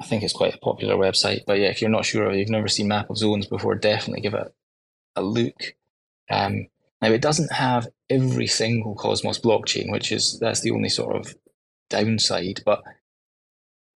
I 0.00 0.06
think 0.06 0.22
it's 0.22 0.32
quite 0.32 0.54
a 0.54 0.58
popular 0.58 0.96
website. 0.96 1.40
But 1.46 1.58
yeah, 1.58 1.68
if 1.68 1.80
you're 1.80 1.90
not 1.90 2.04
sure, 2.04 2.26
or 2.26 2.34
you've 2.34 2.48
never 2.48 2.68
seen 2.68 2.88
Map 2.88 3.10
of 3.10 3.18
Zones 3.18 3.46
before, 3.46 3.74
definitely 3.74 4.20
give 4.20 4.34
it 4.34 4.54
a 5.16 5.22
look. 5.22 5.74
Um, 6.30 6.68
now 7.02 7.10
it 7.10 7.22
doesn't 7.22 7.52
have 7.52 7.88
every 8.08 8.46
single 8.46 8.94
Cosmos 8.94 9.38
blockchain, 9.38 9.90
which 9.90 10.12
is 10.12 10.38
that's 10.40 10.60
the 10.60 10.70
only 10.70 10.88
sort 10.88 11.16
of 11.16 11.34
downside. 11.90 12.62
But 12.64 12.82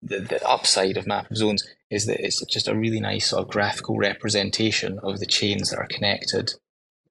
the, 0.02 0.20
the 0.20 0.48
upside 0.48 0.96
of 0.96 1.06
Map 1.06 1.30
of 1.30 1.36
Zones 1.36 1.66
is 1.90 2.06
that 2.06 2.24
it's 2.24 2.44
just 2.46 2.68
a 2.68 2.76
really 2.76 3.00
nice 3.00 3.30
sort 3.30 3.42
of 3.42 3.50
graphical 3.50 3.96
representation 3.96 4.98
of 5.02 5.18
the 5.18 5.26
chains 5.26 5.70
that 5.70 5.78
are 5.78 5.86
connected 5.86 6.54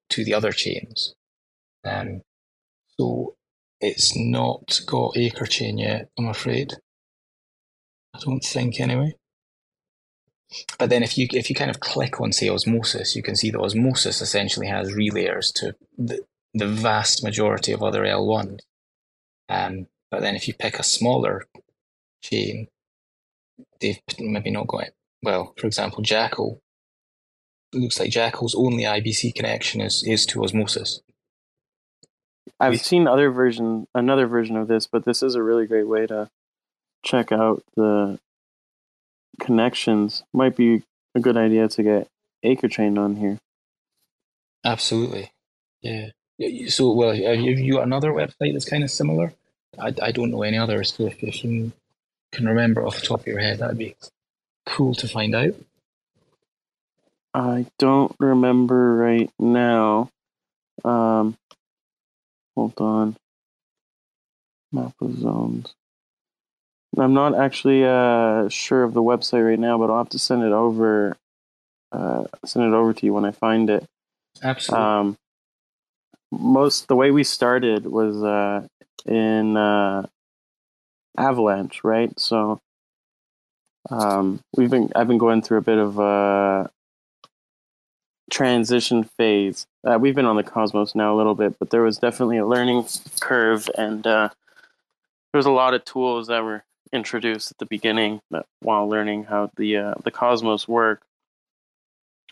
to 0.10 0.24
the 0.24 0.34
other 0.34 0.52
chains. 0.52 1.14
Um, 1.84 2.22
so 2.98 3.36
it's 3.80 4.16
not 4.16 4.82
got 4.86 5.18
Acre 5.18 5.46
chain 5.46 5.78
yet, 5.78 6.10
I'm 6.18 6.28
afraid. 6.28 6.74
I 8.14 8.20
don't 8.20 8.44
think 8.44 8.80
anyway. 8.80 9.16
But 10.80 10.90
then 10.90 11.04
if 11.04 11.18
you 11.18 11.28
if 11.32 11.50
you 11.50 11.56
kind 11.56 11.70
of 11.70 11.80
click 11.80 12.20
on 12.20 12.32
say 12.32 12.50
osmosis, 12.50 13.16
you 13.16 13.22
can 13.22 13.36
see 13.36 13.52
that 13.52 13.60
osmosis 13.60 14.20
essentially 14.22 14.68
has 14.68 14.92
relayers 14.92 15.54
to 15.56 15.76
the, 15.98 16.22
the 16.54 16.68
vast 16.68 17.24
majority 17.24 17.72
of 17.72 17.84
other 17.84 18.04
L1s. 18.04 18.60
Um, 19.48 19.88
but 20.10 20.22
then 20.22 20.36
if 20.36 20.48
you 20.48 20.56
pick 20.56 20.80
a 20.80 20.84
smaller 20.84 21.46
chain, 22.24 22.68
they've 23.80 24.00
maybe 24.20 24.50
not 24.50 24.68
got 24.68 24.84
it. 24.84 24.96
Well, 25.22 25.54
for 25.58 25.68
example, 25.68 26.02
Jackal. 26.02 26.62
It 27.72 27.78
looks 27.78 28.00
like 28.00 28.10
Jackal's 28.10 28.56
only 28.56 28.84
IBC 28.84 29.36
connection 29.36 29.82
is, 29.82 30.04
is 30.04 30.26
to 30.28 30.44
osmosis. 30.44 31.02
I've 32.60 32.82
seen 32.82 33.08
other 33.08 33.30
version, 33.30 33.88
another 33.96 34.28
version 34.28 34.58
of 34.58 34.68
this, 34.68 34.88
but 34.88 35.06
this 35.06 35.24
is 35.24 35.36
a 35.36 35.44
really 35.44 35.66
great 35.66 35.88
way 35.88 36.06
to 36.08 36.30
check 37.04 37.32
out 37.32 37.64
the 37.76 38.20
connections. 39.40 40.24
Might 40.34 40.56
be 40.56 40.84
a 41.16 41.20
good 41.20 41.38
idea 41.38 41.68
to 41.70 41.84
get 41.84 42.08
Acre 42.44 42.68
Chain 42.68 42.98
on 42.98 43.16
here. 43.16 43.40
Absolutely, 44.66 45.32
yeah. 45.82 46.10
So, 46.68 46.92
well, 46.94 47.14
have 47.14 47.40
you 47.40 47.74
got 47.74 47.84
another 47.84 48.12
website 48.12 48.54
that's 48.54 48.70
kind 48.70 48.84
of 48.84 48.92
similar? 48.92 49.34
I, 49.78 49.94
I 50.02 50.12
don't 50.12 50.32
know 50.32 50.44
any 50.44 50.58
others. 50.58 50.94
So 50.94 51.08
if, 51.08 51.22
if 51.24 51.44
you 51.44 51.72
can 52.32 52.48
remember 52.48 52.86
off 52.86 53.00
the 53.00 53.06
top 53.06 53.22
of 53.22 53.28
your 53.28 53.40
head, 53.40 53.60
that'd 53.60 53.78
be 53.78 53.96
cool 54.66 54.94
to 54.96 55.08
find 55.08 55.36
out. 55.36 55.56
I 57.34 57.68
don't 57.78 58.16
remember 58.20 58.96
right 58.96 59.30
now. 59.40 60.10
Um, 60.84 61.38
hold 62.60 62.82
on. 62.82 63.16
Map 64.72 64.94
of 65.02 65.18
zones. 65.18 65.74
I'm 66.98 67.14
not 67.14 67.36
actually 67.36 67.86
uh, 67.86 68.50
sure 68.50 68.84
of 68.84 68.94
the 68.94 69.02
website 69.02 69.48
right 69.48 69.60
now, 69.60 69.78
but 69.78 69.90
I'll 69.90 70.00
have 70.00 70.10
to 70.10 70.20
send 70.20 70.44
it 70.44 70.52
over. 70.52 71.16
Uh, 71.92 72.26
send 72.46 72.66
it 72.66 72.76
over 72.76 72.94
to 72.94 73.06
you 73.06 73.14
when 73.14 73.26
I 73.26 73.32
find 73.32 73.70
it. 73.70 73.86
Absolutely. 74.44 74.86
Um, 74.86 75.18
most 76.32 76.88
the 76.88 76.96
way 76.96 77.12
we 77.12 77.24
started 77.24 77.86
was 77.86 78.22
uh, 78.22 78.68
in 79.06 79.56
uh, 79.56 80.06
Avalanche, 81.18 81.84
right? 81.84 82.12
So 82.20 82.60
um, 83.90 84.42
we've 84.56 84.70
been 84.70 84.92
I've 84.96 85.08
been 85.08 85.18
going 85.18 85.42
through 85.42 85.60
a 85.60 85.62
bit 85.62 85.78
of 85.78 85.98
a 85.98 86.70
transition 88.30 89.04
phase. 89.04 89.68
Uh, 89.84 89.98
we've 90.00 90.16
been 90.16 90.26
on 90.26 90.36
the 90.36 90.44
Cosmos 90.44 90.96
now 90.96 91.14
a 91.14 91.18
little 91.18 91.36
bit, 91.36 91.58
but 91.60 91.70
there 91.70 91.82
was 91.82 91.98
definitely 91.98 92.38
a 92.38 92.46
learning 92.46 92.86
curve, 93.20 93.70
and 93.78 94.06
uh, 94.06 94.30
there 95.32 95.40
was 95.40 95.46
a 95.46 95.52
lot 95.52 95.74
of 95.74 95.86
tools 95.86 96.28
that 96.28 96.44
were 96.44 96.64
introduced 96.92 97.52
at 97.52 97.58
the 97.58 97.66
beginning 97.66 98.20
while 98.62 98.88
learning 98.90 99.26
how 99.26 99.52
the 99.58 99.78
uh, 99.78 99.94
the 100.04 100.12
Cosmos 100.12 100.68
work. 100.68 101.02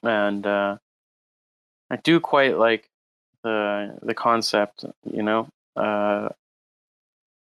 And 0.04 0.46
uh, 0.46 0.78
I 1.90 1.96
do 1.98 2.20
quite 2.20 2.58
like 2.58 2.90
the 3.44 3.98
the 4.02 4.14
concept, 4.14 4.86
you 5.12 5.24
know, 5.24 5.48
uh, 5.76 6.30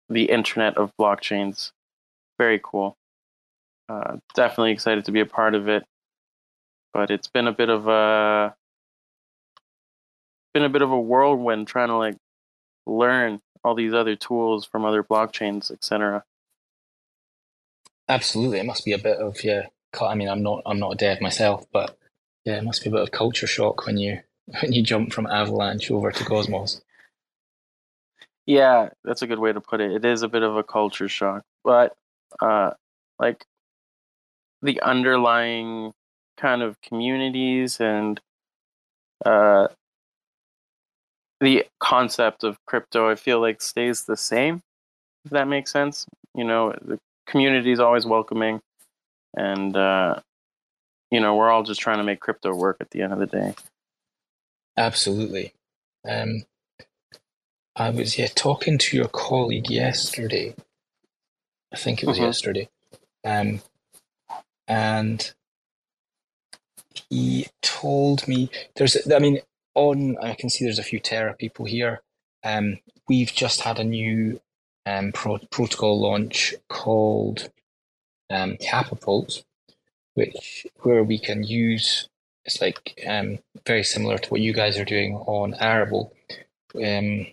the 0.08 0.24
internet 0.24 0.76
of 0.76 0.92
blockchains. 1.00 1.72
Very 2.38 2.60
cool. 2.62 2.96
Uh, 3.88 4.16
definitely 4.34 4.72
excited 4.72 5.04
to 5.04 5.12
be 5.12 5.20
a 5.20 5.26
part 5.26 5.54
of 5.54 5.68
it, 5.68 5.84
but 6.94 7.10
it's 7.10 7.26
been 7.26 7.48
a 7.48 7.52
bit 7.52 7.68
of 7.68 7.88
a 7.88 8.54
been 10.54 10.62
a 10.62 10.68
bit 10.68 10.82
of 10.82 10.92
a 10.92 11.00
whirlwind 11.00 11.66
trying 11.66 11.88
to 11.88 11.96
like 11.96 12.16
learn 12.86 13.40
all 13.64 13.74
these 13.74 13.92
other 13.92 14.14
tools 14.14 14.64
from 14.64 14.84
other 14.84 15.02
blockchains, 15.02 15.70
etc. 15.70 16.22
Absolutely, 18.08 18.60
it 18.60 18.66
must 18.66 18.84
be 18.84 18.92
a 18.92 18.98
bit 18.98 19.18
of 19.18 19.42
yeah. 19.42 19.66
I 20.00 20.14
mean, 20.14 20.28
I'm 20.28 20.42
not 20.42 20.62
I'm 20.64 20.78
not 20.78 20.92
a 20.92 20.96
dev 20.96 21.20
myself, 21.20 21.66
but 21.72 21.98
yeah, 22.44 22.56
it 22.56 22.64
must 22.64 22.82
be 22.82 22.90
a 22.90 22.92
bit 22.92 23.02
of 23.02 23.10
culture 23.10 23.46
shock 23.46 23.86
when 23.86 23.98
you 23.98 24.20
when 24.62 24.72
you 24.72 24.82
jump 24.82 25.12
from 25.12 25.26
Avalanche 25.26 25.90
over 25.90 26.12
to 26.12 26.24
Cosmos. 26.24 26.80
Yeah, 28.46 28.90
that's 29.02 29.22
a 29.22 29.26
good 29.26 29.38
way 29.38 29.52
to 29.52 29.60
put 29.60 29.80
it. 29.80 29.90
It 29.90 30.04
is 30.04 30.22
a 30.22 30.28
bit 30.28 30.42
of 30.42 30.56
a 30.56 30.62
culture 30.62 31.08
shock, 31.08 31.44
but 31.64 31.96
uh, 32.40 32.72
like 33.18 33.46
the 34.60 34.82
underlying 34.82 35.94
kind 36.36 36.62
of 36.62 36.80
communities 36.80 37.80
and 37.80 38.20
uh, 39.24 39.68
the 41.40 41.64
concept 41.80 42.44
of 42.44 42.58
crypto, 42.66 43.08
I 43.08 43.14
feel 43.14 43.40
like 43.40 43.60
stays 43.60 44.04
the 44.04 44.16
same. 44.16 44.62
If 45.24 45.32
that 45.32 45.48
makes 45.48 45.70
sense, 45.70 46.06
you 46.34 46.44
know, 46.44 46.74
the 46.82 46.98
community 47.26 47.72
is 47.72 47.80
always 47.80 48.04
welcoming, 48.04 48.60
and 49.36 49.76
uh, 49.76 50.20
you 51.10 51.20
know, 51.20 51.36
we're 51.36 51.50
all 51.50 51.62
just 51.62 51.80
trying 51.80 51.98
to 51.98 52.04
make 52.04 52.20
crypto 52.20 52.54
work 52.54 52.78
at 52.80 52.90
the 52.90 53.02
end 53.02 53.12
of 53.12 53.18
the 53.18 53.26
day. 53.26 53.54
Absolutely. 54.76 55.52
Um, 56.08 56.44
I 57.76 57.90
was 57.90 58.18
yeah 58.18 58.28
talking 58.34 58.78
to 58.78 58.96
your 58.96 59.08
colleague 59.08 59.70
yesterday. 59.70 60.54
I 61.72 61.76
think 61.76 62.02
it 62.02 62.06
was 62.06 62.18
mm-hmm. 62.18 62.26
yesterday, 62.26 62.68
um, 63.24 63.60
and 64.68 65.32
he 67.10 67.46
told 67.62 68.26
me 68.28 68.50
there's. 68.76 68.96
I 69.10 69.18
mean, 69.18 69.40
on 69.74 70.16
I 70.18 70.34
can 70.34 70.50
see 70.50 70.64
there's 70.64 70.78
a 70.78 70.84
few 70.84 71.00
Terra 71.00 71.34
people 71.34 71.64
here. 71.64 72.02
Um, 72.44 72.78
we've 73.08 73.32
just 73.32 73.62
had 73.62 73.78
a 73.78 73.84
new 73.84 74.40
um, 74.86 75.12
pro- 75.12 75.38
protocol 75.50 76.00
launch 76.00 76.54
called 76.68 77.50
um, 78.30 78.56
Capapult, 78.56 79.44
which 80.14 80.66
where 80.82 81.02
we 81.02 81.18
can 81.18 81.42
use 81.42 82.08
it's 82.44 82.60
like 82.60 83.00
um, 83.06 83.38
very 83.66 83.82
similar 83.82 84.18
to 84.18 84.30
what 84.30 84.40
you 84.40 84.52
guys 84.52 84.78
are 84.78 84.84
doing 84.84 85.16
on 85.16 85.54
Arable. 85.54 86.12
Um, 86.74 87.26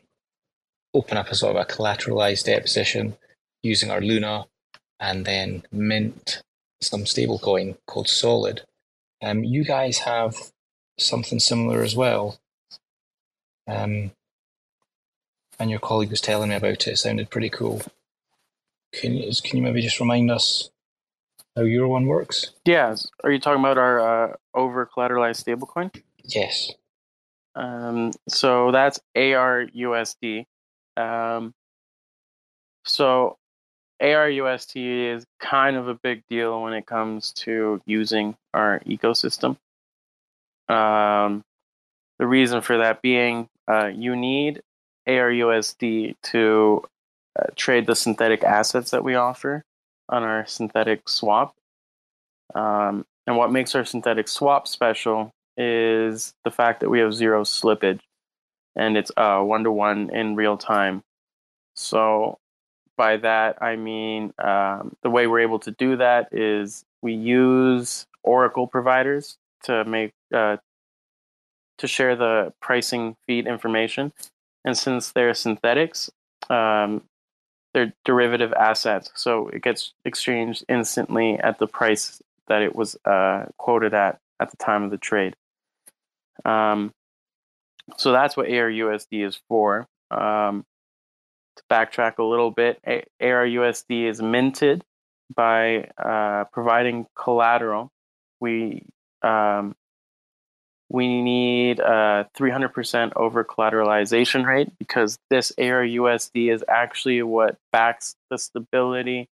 open 0.93 1.17
up 1.17 1.29
a 1.29 1.35
sort 1.35 1.55
of 1.55 1.61
a 1.61 1.65
collateralized 1.65 2.45
deposition 2.45 3.17
using 3.61 3.91
our 3.91 4.01
Luna, 4.01 4.45
and 4.99 5.25
then 5.25 5.63
mint 5.71 6.41
some 6.79 7.03
stablecoin 7.03 7.77
called 7.85 8.07
Solid. 8.07 8.63
Um, 9.21 9.43
you 9.43 9.63
guys 9.63 9.99
have 9.99 10.35
something 10.97 11.39
similar 11.39 11.83
as 11.83 11.95
well. 11.95 12.39
Um, 13.67 14.11
and 15.59 15.69
your 15.69 15.79
colleague 15.79 16.09
was 16.09 16.21
telling 16.21 16.49
me 16.49 16.55
about 16.55 16.71
it. 16.71 16.87
It 16.87 16.97
sounded 16.97 17.29
pretty 17.29 17.49
cool. 17.49 17.81
Can 18.93 19.15
you, 19.15 19.31
can 19.43 19.57
you 19.57 19.63
maybe 19.63 19.81
just 19.81 19.99
remind 19.99 20.31
us 20.31 20.69
how 21.55 21.63
your 21.63 21.87
one 21.87 22.07
works? 22.07 22.51
Yeah. 22.65 22.95
Are 23.23 23.31
you 23.31 23.39
talking 23.39 23.61
about 23.61 23.77
our 23.77 23.99
uh, 23.99 24.35
over 24.53 24.85
collateralized 24.85 25.43
stablecoin? 25.43 25.93
Yes. 26.23 26.71
Um, 27.55 28.11
so 28.27 28.71
that's 28.71 28.99
ARUSD. 29.15 30.45
Um, 30.97 31.53
so 32.85 33.37
ARUSD 34.01 35.15
is 35.15 35.25
kind 35.39 35.77
of 35.77 35.87
a 35.87 35.93
big 35.93 36.23
deal 36.29 36.61
when 36.61 36.73
it 36.73 36.85
comes 36.85 37.31
to 37.33 37.81
using 37.85 38.35
our 38.53 38.79
ecosystem. 38.85 39.57
Um, 40.67 41.43
the 42.19 42.27
reason 42.27 42.61
for 42.61 42.77
that 42.79 43.01
being 43.01 43.47
uh, 43.67 43.87
you 43.87 44.15
need 44.15 44.61
ARUSD 45.07 46.15
to 46.23 46.83
uh, 47.39 47.45
trade 47.55 47.85
the 47.85 47.95
synthetic 47.95 48.43
assets 48.43 48.91
that 48.91 49.03
we 49.03 49.15
offer 49.15 49.63
on 50.09 50.23
our 50.23 50.45
synthetic 50.45 51.07
swap. 51.07 51.55
Um, 52.53 53.05
and 53.27 53.37
what 53.37 53.51
makes 53.51 53.75
our 53.75 53.85
synthetic 53.85 54.27
swap 54.27 54.67
special 54.67 55.31
is 55.57 56.33
the 56.43 56.51
fact 56.51 56.79
that 56.79 56.89
we 56.89 56.99
have 56.99 57.13
zero 57.13 57.43
slippage 57.43 58.01
and 58.75 58.97
it's 58.97 59.11
one 59.15 59.63
to 59.63 59.71
one 59.71 60.09
in 60.09 60.35
real 60.35 60.57
time. 60.57 61.03
So, 61.75 62.37
by 63.01 63.17
that, 63.17 63.57
I 63.63 63.77
mean 63.77 64.31
um, 64.37 64.95
the 65.01 65.09
way 65.09 65.25
we're 65.25 65.39
able 65.39 65.57
to 65.61 65.71
do 65.71 65.95
that 65.95 66.29
is 66.31 66.85
we 67.01 67.13
use 67.13 68.05
Oracle 68.21 68.67
providers 68.67 69.39
to 69.63 69.83
make 69.85 70.13
uh, 70.31 70.57
to 71.79 71.87
share 71.87 72.15
the 72.15 72.53
pricing 72.61 73.15
feed 73.25 73.47
information, 73.47 74.13
and 74.63 74.77
since 74.77 75.13
they're 75.13 75.33
synthetics, 75.33 76.11
um, 76.51 77.01
they're 77.73 77.91
derivative 78.05 78.53
assets, 78.53 79.09
so 79.15 79.47
it 79.47 79.63
gets 79.63 79.93
exchanged 80.05 80.63
instantly 80.69 81.39
at 81.39 81.57
the 81.57 81.65
price 81.65 82.21
that 82.49 82.61
it 82.61 82.75
was 82.75 82.95
uh, 83.05 83.45
quoted 83.57 83.95
at 83.95 84.19
at 84.39 84.51
the 84.51 84.57
time 84.57 84.83
of 84.83 84.91
the 84.91 84.99
trade. 84.99 85.35
Um, 86.45 86.93
so 87.97 88.11
that's 88.11 88.37
what 88.37 88.45
ARUSD 88.45 89.25
is 89.25 89.39
for. 89.49 89.87
Um, 90.11 90.65
to 91.55 91.63
backtrack 91.69 92.17
a 92.17 92.23
little 92.23 92.51
bit, 92.51 92.79
ARUSD 93.21 94.05
is 94.05 94.21
minted 94.21 94.83
by 95.33 95.89
uh, 95.97 96.45
providing 96.51 97.07
collateral. 97.15 97.89
We 98.39 98.85
um, 99.21 99.75
we 100.89 101.21
need 101.21 101.79
a 101.79 102.27
300% 102.37 103.13
over 103.15 103.45
collateralization 103.45 104.45
rate 104.45 104.77
because 104.77 105.17
this 105.29 105.53
ARUSD 105.57 106.51
is 106.51 106.65
actually 106.67 107.23
what 107.23 107.57
backs 107.71 108.15
the 108.29 108.37
stability 108.37 109.29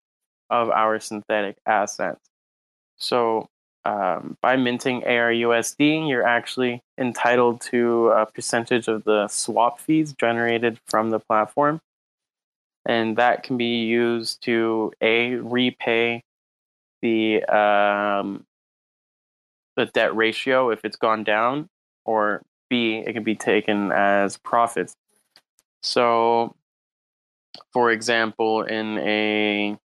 of 0.49 0.69
our 0.69 0.99
synthetic 0.99 1.55
assets. 1.65 2.19
So 2.97 3.47
um, 3.85 4.37
by 4.41 4.57
minting 4.57 5.01
ARUSD, 5.03 6.09
you're 6.09 6.27
actually 6.27 6.81
entitled 6.97 7.61
to 7.61 8.09
a 8.09 8.25
percentage 8.25 8.87
of 8.89 9.05
the 9.05 9.27
swap 9.29 9.79
fees 9.79 10.13
generated 10.13 10.79
from 10.87 11.11
the 11.11 11.19
platform. 11.19 11.79
And 12.85 13.17
that 13.17 13.43
can 13.43 13.57
be 13.57 13.83
used 13.85 14.43
to 14.43 14.93
A, 15.01 15.35
repay 15.35 16.23
the 17.01 17.43
um, 17.45 18.45
the 19.75 19.85
debt 19.87 20.15
ratio 20.15 20.69
if 20.69 20.85
it's 20.85 20.95
gone 20.95 21.23
down, 21.23 21.67
or 22.05 22.41
B, 22.69 23.03
it 23.05 23.13
can 23.13 23.23
be 23.23 23.35
taken 23.35 23.91
as 23.91 24.37
profits. 24.37 24.95
So, 25.83 26.55
for 27.73 27.91
example, 27.91 28.63
in 28.63 28.97
a 28.99 29.77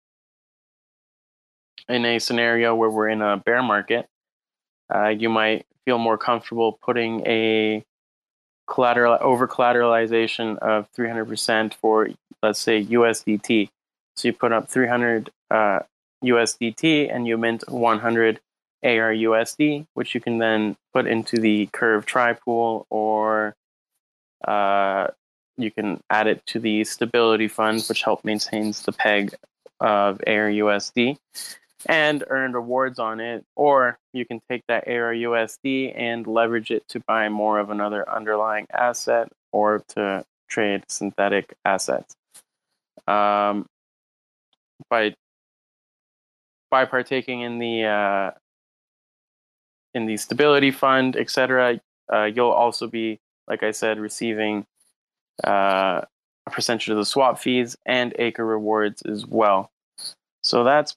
in 1.89 2.05
a 2.05 2.19
scenario 2.19 2.75
where 2.75 2.89
we're 2.89 3.09
in 3.09 3.21
a 3.21 3.37
bear 3.37 3.61
market, 3.61 4.07
uh, 4.93 5.09
you 5.09 5.29
might 5.29 5.65
feel 5.85 5.97
more 5.97 6.17
comfortable 6.17 6.79
putting 6.81 7.25
a 7.27 7.83
collateral 8.71 9.17
over 9.19 9.49
collateralization 9.49 10.57
of 10.59 10.87
300% 10.93 11.73
for 11.73 12.09
let's 12.41 12.59
say 12.59 12.83
USDT. 12.83 13.69
So 14.15 14.29
you 14.29 14.33
put 14.33 14.53
up 14.53 14.69
300 14.69 15.29
uh, 15.51 15.79
USDT 16.23 17.13
and 17.13 17.27
you 17.27 17.37
mint 17.37 17.65
100 17.67 18.39
ARUSD, 18.83 19.85
which 19.93 20.15
you 20.15 20.21
can 20.21 20.37
then 20.37 20.77
put 20.93 21.05
into 21.05 21.37
the 21.37 21.67
Curve 21.73 22.05
Tri 22.05 22.33
pool, 22.33 22.87
or 22.89 23.55
uh, 24.47 25.07
you 25.57 25.69
can 25.69 26.01
add 26.09 26.27
it 26.27 26.43
to 26.47 26.59
the 26.59 26.83
stability 26.85 27.47
fund, 27.47 27.83
which 27.89 28.03
help 28.03 28.23
maintains 28.23 28.83
the 28.83 28.93
peg 28.93 29.35
of 29.79 30.19
ARUSD 30.25 31.17
and 31.87 32.23
earn 32.27 32.53
rewards 32.53 32.99
on 32.99 33.19
it, 33.19 33.45
or 33.55 33.97
you 34.13 34.25
can 34.25 34.41
take 34.49 34.63
that 34.67 34.87
ARUSD 34.87 35.93
and 35.95 36.27
leverage 36.27 36.71
it 36.71 36.87
to 36.89 36.99
buy 37.01 37.29
more 37.29 37.59
of 37.59 37.69
another 37.69 38.09
underlying 38.09 38.67
asset 38.73 39.29
or 39.51 39.83
to 39.89 40.23
trade 40.47 40.83
synthetic 40.87 41.53
assets. 41.65 42.15
Um, 43.07 43.65
by 44.89 45.15
by 46.69 46.85
partaking 46.85 47.41
in 47.41 47.59
the 47.59 47.85
uh, 47.85 48.31
in 49.93 50.05
the 50.05 50.17
stability 50.17 50.71
fund, 50.71 51.15
etc., 51.15 51.81
uh, 52.11 52.23
you'll 52.23 52.49
also 52.49 52.87
be, 52.87 53.19
like 53.47 53.63
I 53.63 53.71
said, 53.71 53.99
receiving 53.99 54.65
uh, 55.43 56.01
a 56.45 56.49
percentage 56.51 56.89
of 56.89 56.97
the 56.97 57.05
swap 57.05 57.39
fees 57.39 57.75
and 57.85 58.13
acre 58.17 58.45
rewards 58.45 59.01
as 59.03 59.25
well. 59.25 59.71
So 60.43 60.63
that's 60.63 60.95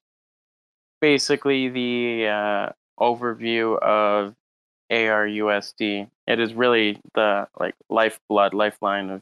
basically 1.05 1.69
the 1.69 2.27
uh, 2.29 2.73
overview 2.99 3.79
of 3.79 4.35
ARUSD. 4.91 6.09
It 6.27 6.41
is 6.41 6.55
really 6.55 6.99
the 7.15 7.47
like 7.61 7.75
lifeblood, 7.91 8.55
lifeline 8.55 9.11
of 9.11 9.21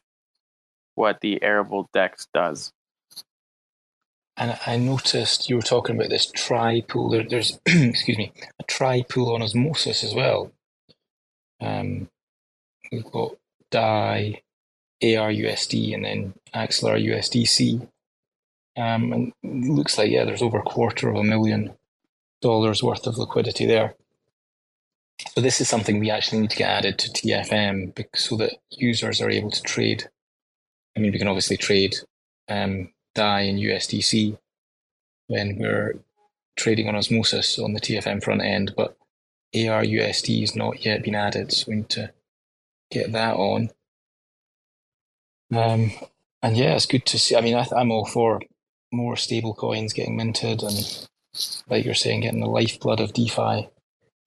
what 0.94 1.20
the 1.20 1.42
Arable 1.42 1.90
Dex 1.92 2.28
does. 2.32 2.72
And 4.36 4.56
I 4.64 4.76
noticed 4.76 5.50
you 5.50 5.56
were 5.56 5.62
talking 5.62 5.96
about 5.96 6.08
this 6.08 6.30
tri 6.30 6.82
pool. 6.82 7.10
There, 7.10 7.24
there's, 7.28 7.58
excuse 7.66 8.16
me, 8.16 8.32
a 8.60 8.62
tri 8.62 9.02
pool 9.02 9.34
on 9.34 9.42
osmosis 9.42 10.04
as 10.04 10.14
well. 10.14 10.52
Um, 11.60 12.08
we've 12.92 13.10
got 13.10 13.34
DAI, 13.72 14.40
ARUSD, 15.02 15.94
and 15.94 16.04
then 16.04 16.34
Axelar 16.54 17.04
USDC. 17.04 17.88
Um, 18.76 19.12
and 19.12 19.32
it 19.42 19.70
looks 19.70 19.98
like, 19.98 20.10
yeah, 20.10 20.24
there's 20.24 20.42
over 20.42 20.58
a 20.58 20.62
quarter 20.62 21.08
of 21.08 21.16
a 21.16 21.24
million 21.24 21.72
dollars 22.40 22.82
worth 22.82 23.06
of 23.06 23.18
liquidity 23.18 23.66
there. 23.66 23.94
So 25.34 25.40
this 25.40 25.60
is 25.60 25.68
something 25.68 25.98
we 25.98 26.10
actually 26.10 26.40
need 26.40 26.50
to 26.50 26.56
get 26.56 26.70
added 26.70 26.98
to 26.98 27.10
TFM 27.10 27.94
so 28.16 28.36
that 28.36 28.56
users 28.70 29.20
are 29.20 29.30
able 29.30 29.50
to 29.50 29.62
trade. 29.62 30.08
I 30.96 31.00
mean, 31.00 31.12
we 31.12 31.18
can 31.18 31.28
obviously 31.28 31.56
trade 31.56 31.96
um, 32.48 32.92
DAI 33.14 33.42
and 33.42 33.58
USDC 33.58 34.38
when 35.28 35.58
we're 35.58 35.94
trading 36.56 36.88
on 36.88 36.96
Osmosis 36.96 37.58
on 37.58 37.72
the 37.72 37.80
TFM 37.80 38.22
front 38.22 38.42
end, 38.42 38.74
but 38.76 38.96
ARUSD 39.54 40.40
has 40.40 40.56
not 40.56 40.84
yet 40.84 41.02
been 41.02 41.14
added, 41.14 41.52
so 41.52 41.66
we 41.68 41.76
need 41.76 41.88
to 41.90 42.12
get 42.90 43.12
that 43.12 43.36
on. 43.36 43.70
Um, 45.54 45.92
and 46.42 46.56
yeah, 46.56 46.74
it's 46.74 46.86
good 46.86 47.06
to 47.06 47.18
see. 47.18 47.36
I 47.36 47.40
mean, 47.40 47.54
I, 47.54 47.66
am 47.76 47.90
all 47.90 48.06
for 48.06 48.40
more 48.92 49.16
stable 49.16 49.54
coins 49.54 49.92
getting 49.92 50.16
minted 50.16 50.62
and, 50.62 51.08
like 51.68 51.84
you're 51.84 51.94
saying, 51.94 52.20
getting 52.20 52.40
the 52.40 52.46
lifeblood 52.46 53.00
of 53.00 53.12
DeFi 53.12 53.68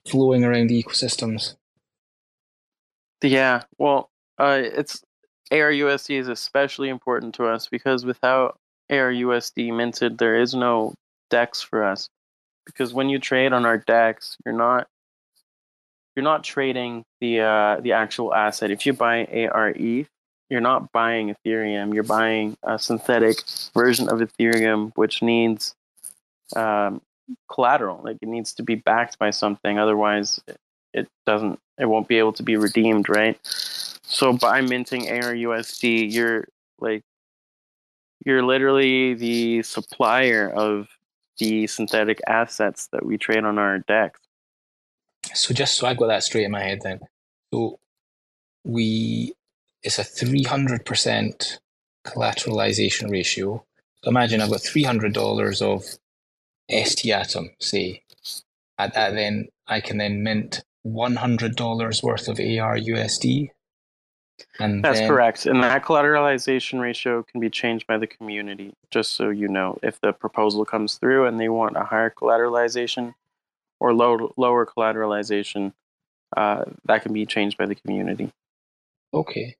flowing 0.07 0.43
around 0.43 0.67
the 0.67 0.81
ecosystems. 0.81 1.55
Yeah, 3.21 3.63
well, 3.77 4.09
uh, 4.37 4.61
it's 4.61 5.01
ARUSD 5.51 6.19
is 6.19 6.27
especially 6.27 6.89
important 6.89 7.35
to 7.35 7.45
us 7.45 7.67
because 7.67 8.05
without 8.05 8.57
ARUSD 8.91 9.75
minted, 9.75 10.17
there 10.17 10.39
is 10.39 10.53
no 10.53 10.93
DEX 11.29 11.61
for 11.61 11.83
us. 11.83 12.09
Because 12.65 12.93
when 12.93 13.09
you 13.09 13.19
trade 13.19 13.53
on 13.53 13.65
our 13.65 13.77
DEX, 13.77 14.37
you're 14.45 14.55
not 14.55 14.87
you're 16.15 16.23
not 16.23 16.43
trading 16.43 17.03
the 17.19 17.41
uh, 17.41 17.79
the 17.81 17.91
actual 17.91 18.33
asset. 18.33 18.71
If 18.71 18.85
you 18.85 18.93
buy 18.93 19.25
ARE, 19.25 20.05
you're 20.49 20.61
not 20.61 20.91
buying 20.91 21.33
Ethereum. 21.33 21.93
You're 21.93 22.03
buying 22.03 22.57
a 22.63 22.77
synthetic 22.77 23.37
version 23.73 24.09
of 24.09 24.19
Ethereum, 24.19 24.91
which 24.95 25.21
needs 25.21 25.75
um, 26.55 27.01
collateral. 27.51 28.01
Like 28.03 28.17
it 28.21 28.27
needs 28.27 28.53
to 28.53 28.63
be 28.63 28.75
backed 28.75 29.17
by 29.17 29.31
something. 29.31 29.79
Otherwise, 29.79 30.39
it 30.93 31.07
doesn't. 31.25 31.59
It 31.79 31.85
won't 31.85 32.07
be 32.07 32.19
able 32.19 32.33
to 32.33 32.43
be 32.43 32.55
redeemed, 32.55 33.09
right? 33.09 33.39
So 33.43 34.33
by 34.33 34.61
minting 34.61 35.07
ARUSD, 35.07 36.11
you're 36.11 36.47
like 36.79 37.03
you're 38.25 38.43
literally 38.43 39.13
the 39.13 39.63
supplier 39.63 40.49
of 40.49 40.87
the 41.37 41.67
synthetic 41.67 42.21
assets 42.27 42.87
that 42.91 43.05
we 43.05 43.17
trade 43.17 43.43
on 43.43 43.59
our 43.59 43.79
DEX. 43.79 44.19
So 45.33 45.53
just 45.53 45.77
so 45.77 45.87
I 45.87 45.93
got 45.93 46.07
that 46.07 46.23
straight 46.23 46.45
in 46.45 46.51
my 46.51 46.61
head, 46.61 46.79
then, 46.83 47.01
so 47.53 47.79
we 48.63 49.33
it's 49.85 49.99
a 49.99 50.03
three 50.03 50.43
hundred 50.43 50.83
percent 50.83 51.59
collateralization 52.05 53.09
ratio. 53.09 53.63
So 54.03 54.09
imagine 54.09 54.41
I've 54.41 54.49
got 54.49 54.63
three 54.63 54.83
hundred 54.83 55.13
dollars 55.13 55.61
of 55.61 55.85
ST 56.69 57.13
Atom, 57.13 57.51
say, 57.61 58.01
at 58.77 58.95
that 58.95 59.13
then 59.13 59.47
I 59.67 59.79
can 59.79 59.97
then 59.97 60.23
mint 60.23 60.63
one 60.81 61.15
hundred 61.15 61.55
dollars 61.55 62.01
worth 62.03 62.27
of 62.27 62.37
ARUSD. 62.37 63.51
And 64.59 64.83
That's 64.83 64.99
then, 64.99 65.07
correct. 65.07 65.45
And 65.45 65.63
that 65.63 65.83
collateralization 65.83 66.81
ratio 66.81 67.23
can 67.23 67.39
be 67.39 67.49
changed 67.49 67.87
by 67.87 67.97
the 67.97 68.07
community, 68.07 68.73
just 68.91 69.11
so 69.11 69.29
you 69.29 69.47
know. 69.47 69.77
If 69.81 70.01
the 70.01 70.11
proposal 70.11 70.65
comes 70.65 70.95
through 70.95 71.25
and 71.25 71.39
they 71.39 71.47
want 71.47 71.77
a 71.77 71.85
higher 71.85 72.09
collateralization 72.09 73.13
or 73.79 73.93
low, 73.93 74.33
lower 74.35 74.65
collateralization, 74.65 75.71
uh, 76.35 76.65
that 76.83 77.03
can 77.03 77.13
be 77.13 77.25
changed 77.25 77.57
by 77.57 77.65
the 77.65 77.75
community. 77.75 78.33
Okay. 79.13 79.55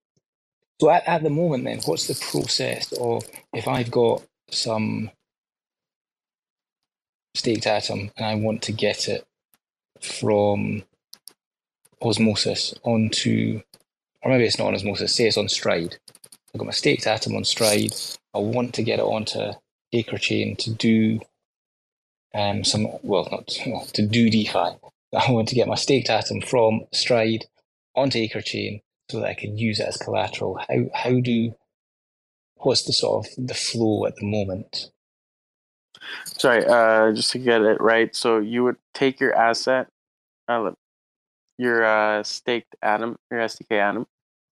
So 0.80 0.90
at, 0.90 1.08
at 1.08 1.24
the 1.24 1.30
moment, 1.30 1.64
then, 1.64 1.80
what's 1.86 2.08
the 2.08 2.26
process 2.32 2.92
of 2.94 3.26
if 3.54 3.68
I've 3.68 3.92
got 3.92 4.24
some 4.50 5.10
staked 7.34 7.68
atom 7.68 8.12
and 8.18 8.26
I 8.26 8.36
want 8.36 8.62
to 8.64 8.72
get 8.72 9.08
it 9.08 9.26
from 10.02 10.84
osmosis 12.02 12.74
onto, 12.84 13.62
or 14.22 14.32
maybe 14.32 14.46
it's 14.46 14.60
not 14.60 14.68
on 14.68 14.76
osmosis, 14.76 15.16
say 15.16 15.28
it's 15.28 15.38
on 15.38 15.50
Stride. 15.50 15.98
I've 16.54 16.60
got 16.60 16.66
my 16.66 16.72
staked 16.72 17.08
atom 17.08 17.36
on 17.36 17.46
Stride. 17.46 17.96
I 18.34 18.40
want 18.40 18.74
to 18.76 18.84
get 18.84 19.00
it 19.00 19.06
onto 19.06 19.54
Acre 19.94 20.18
Chain 20.18 20.56
to 20.58 20.72
do 20.74 21.20
um, 22.34 22.66
some, 22.66 22.88
well, 23.02 23.28
not 23.32 23.48
to 23.94 24.06
do 24.06 24.30
DeFi. 24.30 24.54
I 25.16 25.32
want 25.32 25.48
to 25.50 25.56
get 25.56 25.68
my 25.68 25.76
staked 25.76 26.10
atom 26.10 26.42
from 26.42 26.82
Stride 26.94 27.46
onto 27.96 28.20
Acre 28.20 28.42
Chain 28.42 28.82
so 29.10 29.20
that 29.20 29.30
I 29.30 29.34
can 29.34 29.58
use 29.58 29.80
it 29.80 29.88
as 29.88 29.98
collateral. 29.98 30.60
How 30.68 30.90
how 30.94 31.20
do 31.20 31.56
what's 32.58 32.84
the 32.84 32.94
sort 32.94 33.26
of 33.26 33.48
the 33.48 33.54
flow 33.54 34.06
at 34.06 34.16
the 34.16 34.26
moment? 34.26 34.92
Sorry, 36.26 36.66
uh, 36.66 37.14
just 37.14 37.32
to 37.32 37.40
get 37.40 37.62
it 37.62 37.82
right. 37.82 38.16
So 38.16 38.40
you 38.40 38.64
would 38.64 38.78
take 38.94 39.20
your 39.20 39.36
asset, 39.36 39.88
uh, 40.48 40.72
your 41.58 41.86
uh, 41.86 42.24
staked 42.24 42.76
atom, 42.82 43.18
your 43.32 43.42
SDK 43.42 43.80
atom, 43.80 44.08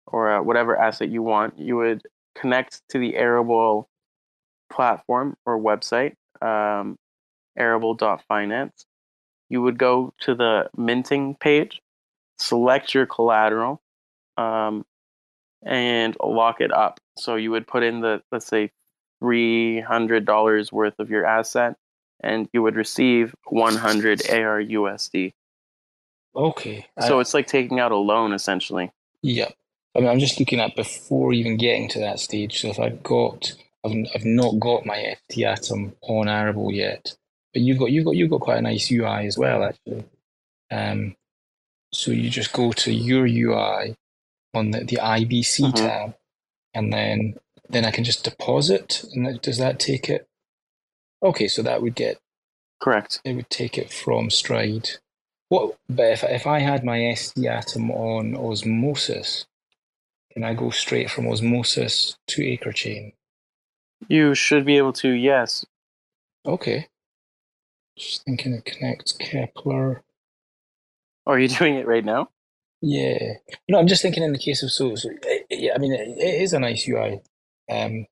or 0.07 0.33
uh, 0.33 0.43
whatever 0.43 0.77
asset 0.77 1.09
you 1.09 1.23
want. 1.23 1.59
You 1.59 1.77
would 1.77 2.03
connect 2.35 2.83
to 2.91 2.99
the 2.99 3.17
Arable 3.17 3.89
platform 4.71 5.37
or 5.47 5.59
website, 5.59 6.15
um, 6.43 6.97
arable.finance. 7.57 8.85
You 9.49 9.63
would 9.63 9.79
go 9.79 10.13
to 10.21 10.35
the 10.35 10.69
minting 10.77 11.35
page, 11.35 11.81
select 12.39 12.95
your 12.95 13.07
collateral, 13.07 13.81
um, 14.39 14.87
and 15.63 16.17
lock 16.23 16.61
it 16.61 16.73
up. 16.73 17.01
So 17.19 17.35
you 17.35 17.51
would 17.51 17.67
put 17.67 17.83
in 17.83 18.01
the, 18.01 18.23
let's 18.31 18.47
say, 18.47 18.71
$300 19.23 20.73
worth 20.73 20.99
of 20.99 21.11
your 21.11 21.27
asset 21.27 21.77
and 22.21 22.49
you 22.53 22.63
would 22.63 22.77
receive 22.77 23.35
100 23.47 24.21
ARUSD. 24.21 25.33
Okay. 26.37 26.87
So 27.01 27.19
I, 27.19 27.21
it's 27.21 27.35
like 27.35 27.49
taking 27.49 27.81
out 27.81 27.93
a 27.93 27.97
loan 27.97 28.33
essentially. 28.33 28.93
Yeah. 29.23 29.49
I 29.97 30.01
mean, 30.01 30.09
I'm 30.09 30.21
just 30.21 30.39
looking 30.39 30.61
at 30.61 30.77
before 30.77 31.33
even 31.33 31.57
getting 31.57 31.89
to 31.91 32.01
that 32.01 32.21
stage. 32.21 32.61
So 32.61 32.69
if 32.69 32.79
I've 32.79 33.03
got, 33.03 33.53
I've, 33.85 33.93
I've 34.15 34.25
not 34.25 34.61
got 34.61 34.87
my 34.87 35.17
FT 35.29 35.45
Atom 35.45 35.97
on 36.03 36.29
Arable 36.29 36.73
yet, 36.73 37.17
but 37.53 37.63
you've 37.63 37.79
got, 37.79 37.91
you've 37.91 38.05
got, 38.05 38.15
you've 38.15 38.31
got 38.31 38.41
quite 38.41 38.59
a 38.59 38.63
nice 38.63 38.91
UI 38.93 39.27
as 39.27 39.37
well, 39.37 39.65
actually. 39.65 40.05
Um, 40.71 41.17
so 41.93 42.13
you 42.13 42.31
just 42.31 42.53
go 42.53 42.71
to 42.73 42.93
your 42.93 43.27
UI 43.27 43.97
on 44.55 44.71
the, 44.71 44.81
the 44.81 44.97
IBC 44.97 45.61
mm-hmm. 45.61 45.77
tab, 45.77 46.15
and 46.75 46.93
then 46.93 47.35
then 47.69 47.85
I 47.85 47.91
can 47.91 48.05
just 48.05 48.25
deposit. 48.25 49.05
And 49.13 49.41
does 49.41 49.59
that 49.59 49.79
take 49.79 50.09
it? 50.09 50.29
Okay, 51.23 51.49
so 51.49 51.63
that 51.63 51.83
would 51.83 51.95
get 51.95 52.19
correct. 52.81 53.21
It 53.25 53.35
would 53.35 53.51
take 53.51 53.77
it 53.77 53.93
from 53.93 54.31
Stride. 54.31 54.91
What? 55.49 55.77
But 55.89 56.13
if 56.13 56.25
if 56.25 56.47
I 56.47 56.61
had 56.61 56.85
my 56.85 56.99
SD 56.99 57.47
Atom 57.47 57.91
on 57.91 58.37
Osmosis, 58.37 59.47
can 60.33 60.45
I 60.45 60.55
go 60.55 60.71
straight 60.71 61.11
from 61.11 61.27
Osmosis 61.27 62.17
to 62.29 62.45
Acre 62.45 62.73
Chain? 62.73 63.13
You 64.07 64.35
should 64.35 64.65
be 64.65 64.77
able 64.77 64.93
to. 64.95 65.11
Yes. 65.11 65.67
Okay. 66.47 66.89
Just 67.97 68.25
thinking 68.25 68.53
it 68.53 68.65
connects 68.65 69.13
Keplr. 69.13 70.01
Oh, 71.27 71.33
are 71.33 71.39
you 71.39 71.49
doing 71.59 71.75
it 71.75 71.87
right 71.87 72.05
now? 72.05 72.31
Yeah. 72.81 73.35
No, 73.69 73.79
I'm 73.79 73.87
just 73.87 74.03
thinking 74.03 74.23
in 74.23 74.33
the 74.33 74.39
case 74.39 74.63
of 74.63 74.71
so, 74.71 74.95
so 74.95 75.11
yeah, 75.51 75.73
I 75.75 75.79
mean, 75.79 75.93
it, 75.93 76.19
it 76.19 76.43
is 76.43 76.53
a 76.53 76.61
nice 76.61 76.87
UI. 76.89 77.21
Um, 77.71 78.07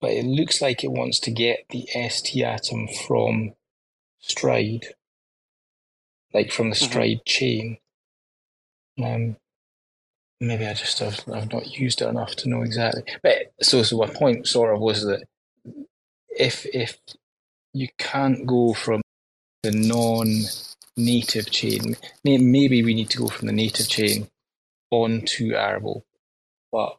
but 0.00 0.10
it 0.10 0.24
looks 0.24 0.60
like 0.60 0.84
it 0.84 0.92
wants 0.92 1.18
to 1.20 1.30
get 1.30 1.64
the 1.70 1.86
ST 2.10 2.44
atom 2.44 2.88
from 3.06 3.54
Stride, 4.20 4.86
like 6.32 6.50
from 6.50 6.70
the 6.70 6.76
mm-hmm. 6.76 6.90
Stride 6.90 7.24
chain. 7.24 7.78
Um, 9.02 9.36
maybe 10.40 10.66
I 10.66 10.74
just 10.74 10.98
have 10.98 11.20
I've 11.32 11.52
not 11.52 11.78
used 11.78 12.02
it 12.02 12.08
enough 12.08 12.36
to 12.36 12.48
know 12.48 12.62
exactly. 12.62 13.02
But 13.22 13.52
so 13.62 13.82
so 13.82 13.96
my 13.96 14.06
point 14.06 14.46
sort 14.46 14.74
of 14.74 14.80
was 14.80 15.04
that 15.04 15.24
if 16.28 16.66
if 16.66 16.98
you 17.72 17.88
can't 17.98 18.46
go 18.46 18.74
from 18.74 19.00
the 19.62 19.72
non-native 20.96 21.50
chain, 21.50 21.96
maybe 22.24 22.82
we 22.82 22.94
need 22.94 23.10
to 23.10 23.18
go 23.18 23.28
from 23.28 23.46
the 23.46 23.52
native 23.52 23.88
chain 23.88 24.28
onto 24.90 25.54
Arable, 25.54 26.04
but 26.70 26.98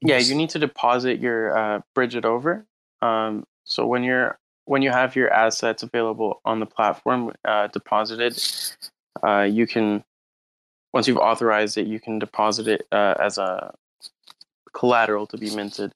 yeah, 0.00 0.18
you 0.18 0.34
need 0.34 0.50
to 0.50 0.58
deposit 0.58 1.20
your 1.20 1.56
uh, 1.56 1.80
bridge 1.94 2.14
it 2.14 2.24
over. 2.24 2.66
Um, 3.02 3.44
so 3.64 3.86
when 3.86 4.02
you're 4.02 4.38
when 4.64 4.82
you 4.82 4.90
have 4.90 5.16
your 5.16 5.30
assets 5.30 5.82
available 5.82 6.40
on 6.44 6.60
the 6.60 6.66
platform 6.66 7.32
uh, 7.44 7.66
deposited, 7.68 8.40
uh, 9.26 9.42
you 9.42 9.66
can 9.66 10.04
once 10.92 11.08
you've 11.08 11.18
authorized 11.18 11.76
it, 11.78 11.86
you 11.86 12.00
can 12.00 12.18
deposit 12.18 12.68
it 12.68 12.86
uh, 12.92 13.14
as 13.20 13.38
a 13.38 13.74
collateral 14.72 15.26
to 15.26 15.36
be 15.36 15.54
minted. 15.54 15.92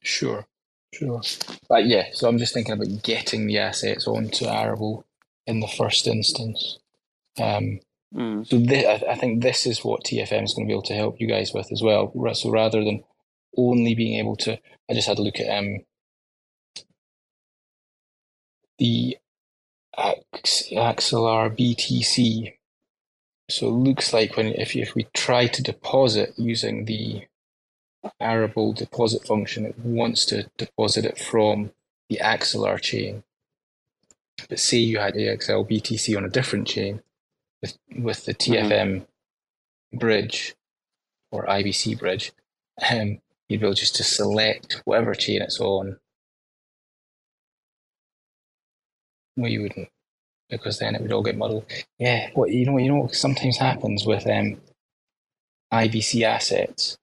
Sure, 0.00 0.46
sure. 0.94 1.20
But 1.68 1.86
yeah, 1.86 2.06
so 2.12 2.28
I'm 2.28 2.38
just 2.38 2.54
thinking 2.54 2.72
about 2.72 3.02
getting 3.02 3.46
the 3.46 3.58
assets 3.58 4.06
onto 4.06 4.46
Arable 4.46 5.04
in 5.48 5.60
the 5.60 5.66
first 5.66 6.06
instance. 6.06 6.78
Um, 7.40 7.80
mm. 8.14 8.46
So 8.46 8.58
th- 8.58 8.84
I, 8.84 9.12
I 9.12 9.14
think 9.16 9.42
this 9.42 9.66
is 9.66 9.82
what 9.82 10.04
TFM 10.04 10.44
is 10.44 10.54
going 10.54 10.66
to 10.66 10.70
be 10.70 10.74
able 10.74 10.82
to 10.82 10.94
help 10.94 11.20
you 11.20 11.26
guys 11.26 11.52
with 11.54 11.72
as 11.72 11.82
well. 11.82 12.12
So 12.34 12.50
rather 12.50 12.84
than 12.84 13.02
only 13.56 13.94
being 13.94 14.18
able 14.18 14.36
to, 14.36 14.60
I 14.88 14.94
just 14.94 15.08
had 15.08 15.18
a 15.18 15.22
look 15.22 15.40
at 15.40 15.58
um, 15.58 15.78
the 18.78 19.16
Axelar 19.98 21.56
BTC. 21.56 22.52
So 23.50 23.68
it 23.68 23.70
looks 23.70 24.12
like 24.12 24.36
when 24.36 24.48
if 24.48 24.76
if 24.76 24.94
we 24.94 25.06
try 25.14 25.46
to 25.46 25.62
deposit 25.62 26.34
using 26.36 26.84
the 26.84 27.26
Arable 28.20 28.74
deposit 28.74 29.26
function, 29.26 29.64
it 29.64 29.78
wants 29.78 30.26
to 30.26 30.50
deposit 30.58 31.06
it 31.06 31.18
from 31.18 31.72
the 32.10 32.18
Axelar 32.22 32.78
chain. 32.80 33.24
But 34.48 34.60
say 34.60 34.78
you 34.78 34.98
had 34.98 35.14
AXL 35.14 35.68
BTC 35.68 36.16
on 36.16 36.24
a 36.24 36.28
different 36.28 36.68
chain 36.68 37.02
with 37.60 37.78
with 37.98 38.24
the 38.24 38.34
TFM 38.34 38.70
mm-hmm. 38.70 39.98
bridge 39.98 40.54
or 41.32 41.46
IBC 41.46 41.98
bridge, 41.98 42.32
um, 42.90 43.18
you'd 43.48 43.60
be 43.60 43.66
able 43.66 43.74
just 43.74 43.96
to 43.96 44.04
select 44.04 44.82
whatever 44.84 45.14
chain 45.14 45.42
it's 45.42 45.60
on 45.60 45.98
Well, 49.38 49.52
you 49.52 49.62
wouldn't, 49.62 49.88
because 50.50 50.80
then 50.80 50.96
it 50.96 51.00
would 51.00 51.12
all 51.12 51.22
get 51.22 51.36
muddled. 51.36 51.64
Yeah, 52.00 52.30
what 52.34 52.50
you 52.50 52.66
know, 52.66 52.76
you 52.76 52.88
know, 52.88 53.02
what 53.02 53.14
sometimes 53.14 53.56
happens 53.56 54.04
with 54.04 54.26
um, 54.26 54.60
IBC 55.72 56.22
assets. 56.22 56.98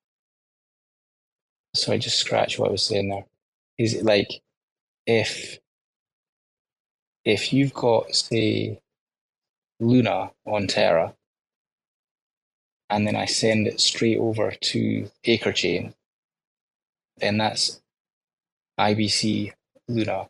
So 1.74 1.94
I 1.94 1.98
just 1.98 2.18
scratch 2.18 2.60
what 2.60 2.68
I 2.68 2.72
was 2.74 2.84
saying 2.84 3.08
there. 3.08 3.26
Is 3.78 3.94
it 3.94 4.04
like 4.04 4.42
if 5.08 5.60
if 7.26 7.52
you've 7.52 7.74
got 7.74 8.16
say 8.16 8.80
Luna 9.80 10.32
on 10.46 10.68
Terra, 10.68 11.16
and 12.90 13.08
then 13.08 13.16
I 13.16 13.26
send 13.26 13.68
it 13.68 13.82
straight 13.82 14.20
over 14.20 14.52
to 14.52 15.10
AcreChain, 15.26 15.94
then 17.18 17.38
that's 17.38 17.82
IBC 18.80 19.54
Luna 19.88 20.30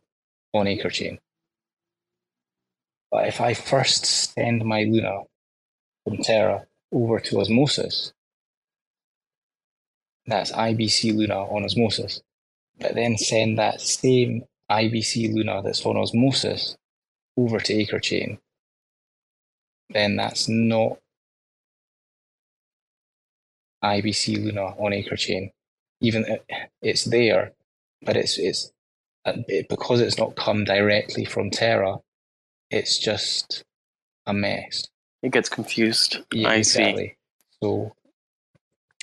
on 0.54 0.66
AcreChain. 0.66 1.20
But 3.12 3.28
if 3.28 3.42
I 3.42 3.54
first 3.54 4.06
send 4.06 4.64
my 4.64 4.84
Luna 4.84 5.24
from 6.06 6.18
Terra 6.18 6.66
over 6.94 7.20
to 7.20 7.42
Osmosis, 7.42 8.14
that's 10.26 10.52
IBC 10.52 11.16
Luna 11.16 11.44
on 11.44 11.66
Osmosis, 11.66 12.22
but 12.80 12.96
then 12.96 13.18
send 13.18 13.60
that 13.60 13.82
same 13.82 14.46
IBC 14.72 15.34
Luna 15.34 15.62
that's 15.62 15.86
on 15.86 15.98
Osmosis 15.98 16.78
over 17.38 17.60
to 17.60 17.74
AcreChain, 17.74 18.38
then 19.90 20.16
that's 20.16 20.48
not 20.48 20.98
IBC 23.84 24.44
Luna 24.44 24.66
on 24.78 24.92
AcreChain. 24.92 25.52
Even 26.02 26.40
it's 26.82 27.06
there, 27.06 27.54
but 28.02 28.18
it's 28.18 28.38
it's 28.38 28.72
uh, 29.26 29.34
because 29.70 30.02
it's 30.02 30.18
not 30.18 30.36
come 30.36 30.64
directly 30.64 31.26
from 31.26 31.50
Terra 31.50 31.98
it's 32.70 32.98
just 32.98 33.64
a 34.26 34.34
mess. 34.34 34.88
It 35.22 35.32
gets 35.32 35.50
confused. 35.50 36.20
Yeah, 36.32 36.50
I 36.50 36.56
exactly. 36.56 37.08
see. 37.08 37.16
So, 37.64 37.96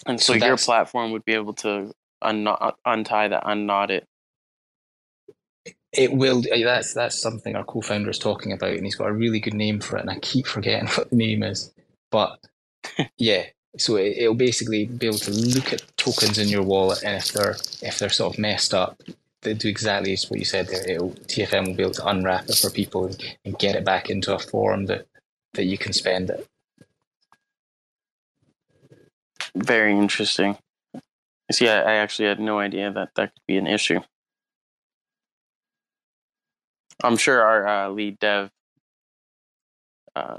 and 0.06 0.20
so, 0.20 0.38
so 0.38 0.44
your 0.44 0.56
platform 0.56 1.12
would 1.12 1.24
be 1.24 1.34
able 1.34 1.54
to 1.54 1.92
unknot, 2.20 2.76
untie 2.84 3.28
that, 3.28 3.42
unknot 3.46 3.90
it. 3.90 4.06
It 5.92 6.12
will. 6.12 6.42
That's 6.42 6.94
that's 6.94 7.20
something 7.20 7.54
our 7.54 7.64
co-founder 7.64 8.10
is 8.10 8.18
talking 8.18 8.52
about, 8.52 8.72
and 8.72 8.84
he's 8.84 8.96
got 8.96 9.10
a 9.10 9.12
really 9.12 9.40
good 9.40 9.54
name 9.54 9.80
for 9.80 9.96
it, 9.96 10.00
and 10.00 10.10
I 10.10 10.18
keep 10.20 10.46
forgetting 10.46 10.88
what 10.94 11.10
the 11.10 11.16
name 11.16 11.42
is. 11.42 11.72
But 12.10 12.38
yeah, 13.18 13.44
so 13.76 13.96
it, 13.96 14.26
will 14.26 14.34
basically 14.34 14.86
be 14.86 15.06
able 15.06 15.18
to 15.18 15.30
look 15.30 15.72
at 15.72 15.84
tokens 15.96 16.38
in 16.38 16.48
your 16.48 16.62
wallet, 16.62 17.02
and 17.04 17.16
if 17.16 17.32
they're 17.32 17.56
if 17.82 17.98
they're 17.98 18.08
sort 18.08 18.34
of 18.34 18.38
messed 18.38 18.72
up, 18.72 19.02
they 19.42 19.54
do 19.54 19.68
exactly 19.68 20.16
what 20.28 20.38
you 20.38 20.44
said 20.44 20.68
there. 20.68 20.88
It'll, 20.88 21.10
TFM 21.10 21.66
will 21.66 21.74
be 21.74 21.82
able 21.82 21.94
to 21.94 22.06
unwrap 22.06 22.48
it 22.48 22.56
for 22.56 22.70
people 22.70 23.06
and, 23.06 23.36
and 23.44 23.58
get 23.58 23.74
it 23.74 23.84
back 23.84 24.08
into 24.08 24.34
a 24.34 24.38
form 24.38 24.86
that, 24.86 25.06
that 25.54 25.64
you 25.64 25.76
can 25.76 25.92
spend 25.92 26.30
it. 26.30 26.46
Very 29.54 29.92
interesting. 29.92 30.56
See, 31.50 31.68
I, 31.68 31.80
I 31.80 31.94
actually 31.96 32.28
had 32.28 32.40
no 32.40 32.58
idea 32.58 32.90
that 32.92 33.10
that 33.16 33.34
could 33.34 33.46
be 33.46 33.58
an 33.58 33.66
issue. 33.66 34.00
I'm 37.02 37.16
sure 37.16 37.42
our 37.42 37.66
uh, 37.66 37.88
lead 37.90 38.18
dev, 38.18 38.50
uh, 40.16 40.38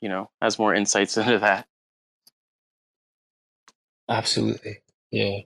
you 0.00 0.08
know, 0.08 0.30
has 0.40 0.58
more 0.58 0.74
insights 0.74 1.16
into 1.18 1.38
that. 1.38 1.66
Absolutely, 4.08 4.80
yeah. 5.10 5.40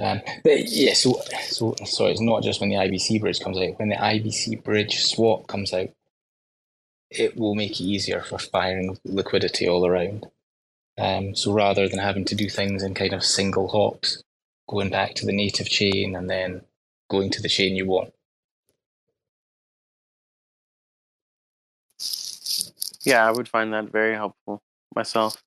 Um, 0.00 0.22
but 0.44 0.68
yeah, 0.68 0.94
so 0.94 1.20
so 1.42 1.74
sorry, 1.84 2.12
it's 2.12 2.20
not 2.20 2.42
just 2.42 2.60
when 2.60 2.70
the 2.70 2.76
IBC 2.76 3.20
bridge 3.20 3.40
comes 3.40 3.58
out. 3.58 3.78
When 3.78 3.90
the 3.90 3.96
IBC 3.96 4.62
bridge 4.64 5.04
swap 5.04 5.46
comes 5.46 5.74
out, 5.74 5.90
it 7.10 7.36
will 7.36 7.54
make 7.54 7.72
it 7.80 7.84
easier 7.84 8.22
for 8.22 8.38
firing 8.38 8.98
liquidity 9.04 9.68
all 9.68 9.86
around. 9.86 10.26
Um, 10.98 11.34
so 11.34 11.52
rather 11.52 11.88
than 11.88 11.98
having 11.98 12.24
to 12.26 12.34
do 12.34 12.48
things 12.48 12.82
in 12.82 12.94
kind 12.94 13.12
of 13.12 13.24
single 13.24 13.68
hops, 13.68 14.22
going 14.68 14.90
back 14.90 15.14
to 15.16 15.26
the 15.26 15.32
native 15.32 15.68
chain 15.68 16.14
and 16.14 16.30
then 16.30 16.62
going 17.10 17.30
to 17.30 17.42
the 17.42 17.48
chain 17.48 17.76
you 17.76 17.86
want. 17.86 18.12
Yeah, 23.04 23.26
I 23.26 23.30
would 23.30 23.48
find 23.48 23.72
that 23.72 23.90
very 23.90 24.14
helpful 24.14 24.62
myself. 24.94 25.42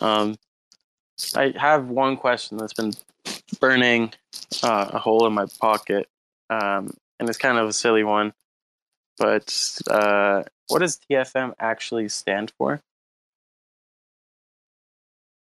Um, 0.00 0.36
I 1.34 1.52
have 1.56 1.88
one 1.88 2.16
question 2.16 2.56
that's 2.56 2.72
been 2.72 2.92
burning 3.60 4.12
uh, 4.62 4.90
a 4.92 4.98
hole 4.98 5.26
in 5.26 5.32
my 5.32 5.46
pocket, 5.60 6.08
um, 6.50 6.94
and 7.20 7.28
it's 7.28 7.38
kind 7.38 7.58
of 7.58 7.68
a 7.68 7.72
silly 7.72 8.04
one. 8.04 8.32
But 9.18 9.78
uh, 9.88 10.42
what 10.68 10.80
does 10.80 10.98
TFM 10.98 11.54
actually 11.60 12.08
stand 12.08 12.52
for? 12.58 12.80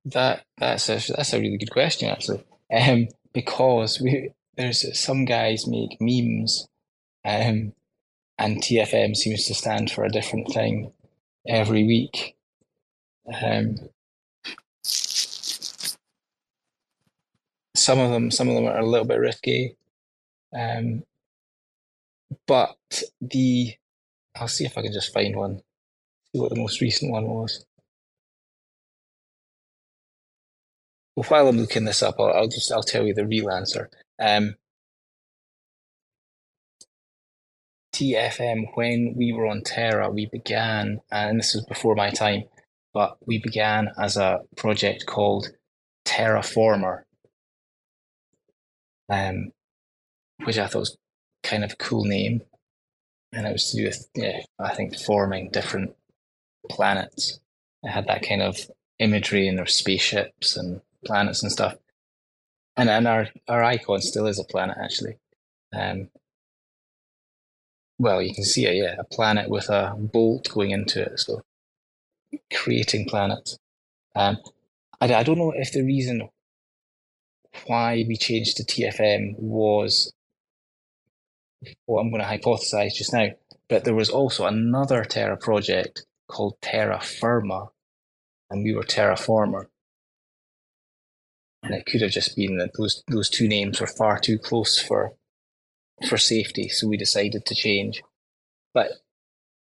That 0.05 0.45
that's 0.57 0.87
a 0.89 1.01
that's 1.13 1.33
a 1.33 1.39
really 1.39 1.57
good 1.57 1.71
question 1.71 2.09
actually, 2.09 2.43
um, 2.71 3.07
because 3.33 3.99
we 3.99 4.31
there's 4.55 4.97
some 4.97 5.25
guys 5.25 5.67
make 5.67 5.97
memes, 5.99 6.67
um, 7.25 7.73
and 8.37 8.61
TFM 8.61 9.15
seems 9.15 9.45
to 9.45 9.53
stand 9.53 9.91
for 9.91 10.03
a 10.03 10.11
different 10.11 10.51
thing 10.53 10.91
every 11.47 11.85
week. 11.85 12.35
Um, 13.41 13.75
some 17.75 17.99
of 17.99 18.11
them 18.11 18.31
some 18.31 18.49
of 18.49 18.55
them 18.55 18.65
are 18.65 18.77
a 18.79 18.85
little 18.85 19.07
bit 19.07 19.19
risky. 19.19 19.75
Um, 20.57 21.03
but 22.47 22.75
the 23.21 23.73
i'll 24.39 24.47
see 24.47 24.65
if 24.65 24.77
i 24.77 24.81
can 24.81 24.93
just 24.93 25.13
find 25.13 25.35
one. 25.35 25.61
See 26.31 26.39
what 26.39 26.49
the 26.49 26.59
most 26.59 26.81
recent 26.81 27.11
one 27.11 27.27
was. 27.27 27.65
Well, 31.15 31.25
while 31.25 31.47
i'm 31.47 31.57
looking 31.59 31.85
this 31.85 32.03
up 32.03 32.15
I'll, 32.19 32.33
I'll, 32.33 32.47
just 32.47 32.71
i'll 32.71 32.83
tell 32.83 33.05
you 33.05 33.13
the 33.13 33.25
real 33.25 33.49
answer. 33.49 33.89
Um, 34.19 34.55
tfm 37.97 38.65
when 38.75 39.13
we 39.17 39.33
were 39.33 39.47
on 39.47 39.61
terra 39.61 40.09
we 40.09 40.27
began 40.27 40.99
and 41.11 41.39
this 41.39 41.53
was 41.53 41.65
before 41.65 41.95
my 41.95 42.09
time 42.09 42.43
but 42.93 43.17
we 43.25 43.39
began 43.39 43.89
as 43.99 44.17
a 44.17 44.39
project 44.55 45.05
called 45.05 45.49
terraformer 46.05 47.03
um, 49.09 49.51
which 50.43 50.57
I 50.57 50.67
thought 50.67 50.79
was 50.79 50.97
kind 51.43 51.63
of 51.63 51.73
a 51.73 51.77
cool 51.77 52.05
name. 52.05 52.41
And 53.33 53.45
it 53.45 53.51
was 53.51 53.71
to 53.71 53.77
do 53.77 53.85
with, 53.85 54.07
yeah, 54.15 54.39
I 54.59 54.73
think 54.73 54.97
forming 54.97 55.49
different 55.49 55.95
planets. 56.69 57.39
it 57.83 57.89
had 57.89 58.07
that 58.07 58.27
kind 58.27 58.41
of 58.41 58.57
imagery 58.99 59.47
and 59.47 59.57
their 59.57 59.65
spaceships 59.65 60.55
and 60.55 60.81
planets 61.05 61.43
and 61.43 61.51
stuff. 61.51 61.75
And 62.75 62.89
and 62.89 63.07
our 63.07 63.27
our 63.47 63.63
icon 63.63 64.01
still 64.01 64.27
is 64.27 64.39
a 64.39 64.43
planet 64.43 64.77
actually. 64.81 65.17
Um, 65.73 66.09
well, 67.99 68.21
you 68.21 68.33
can 68.33 68.43
see 68.43 68.65
it, 68.65 68.75
yeah, 68.75 68.95
a 68.99 69.03
planet 69.03 69.49
with 69.49 69.69
a 69.69 69.93
bolt 69.97 70.49
going 70.49 70.71
into 70.71 71.01
it. 71.01 71.19
So 71.19 71.41
creating 72.53 73.07
planets. 73.07 73.57
Um, 74.15 74.37
I, 75.01 75.13
I 75.13 75.23
don't 75.23 75.37
know 75.37 75.53
if 75.55 75.71
the 75.71 75.83
reason 75.83 76.29
why 77.65 78.05
we 78.07 78.17
changed 78.17 78.57
to 78.57 78.63
TFM 78.63 79.39
was 79.39 80.11
what 81.85 82.01
I'm 82.01 82.11
going 82.11 82.21
to 82.21 82.27
hypothesize 82.27 82.93
just 82.93 83.13
now, 83.13 83.29
but 83.67 83.83
there 83.83 83.95
was 83.95 84.09
also 84.09 84.45
another 84.45 85.03
Terra 85.03 85.37
project 85.37 86.05
called 86.27 86.55
Terra 86.61 87.01
Firma, 87.01 87.69
and 88.49 88.63
we 88.63 88.73
were 88.73 88.83
Terraformer. 88.83 89.67
And 91.63 91.73
it 91.73 91.85
could 91.85 92.01
have 92.01 92.11
just 92.11 92.35
been 92.35 92.57
that 92.57 92.71
those 92.77 93.03
those 93.07 93.29
two 93.29 93.47
names 93.47 93.81
were 93.81 93.87
far 93.87 94.19
too 94.19 94.37
close 94.37 94.79
for 94.79 95.13
for 96.07 96.17
safety, 96.17 96.69
so 96.69 96.87
we 96.87 96.97
decided 96.97 97.45
to 97.45 97.55
change. 97.55 98.03
But 98.73 98.91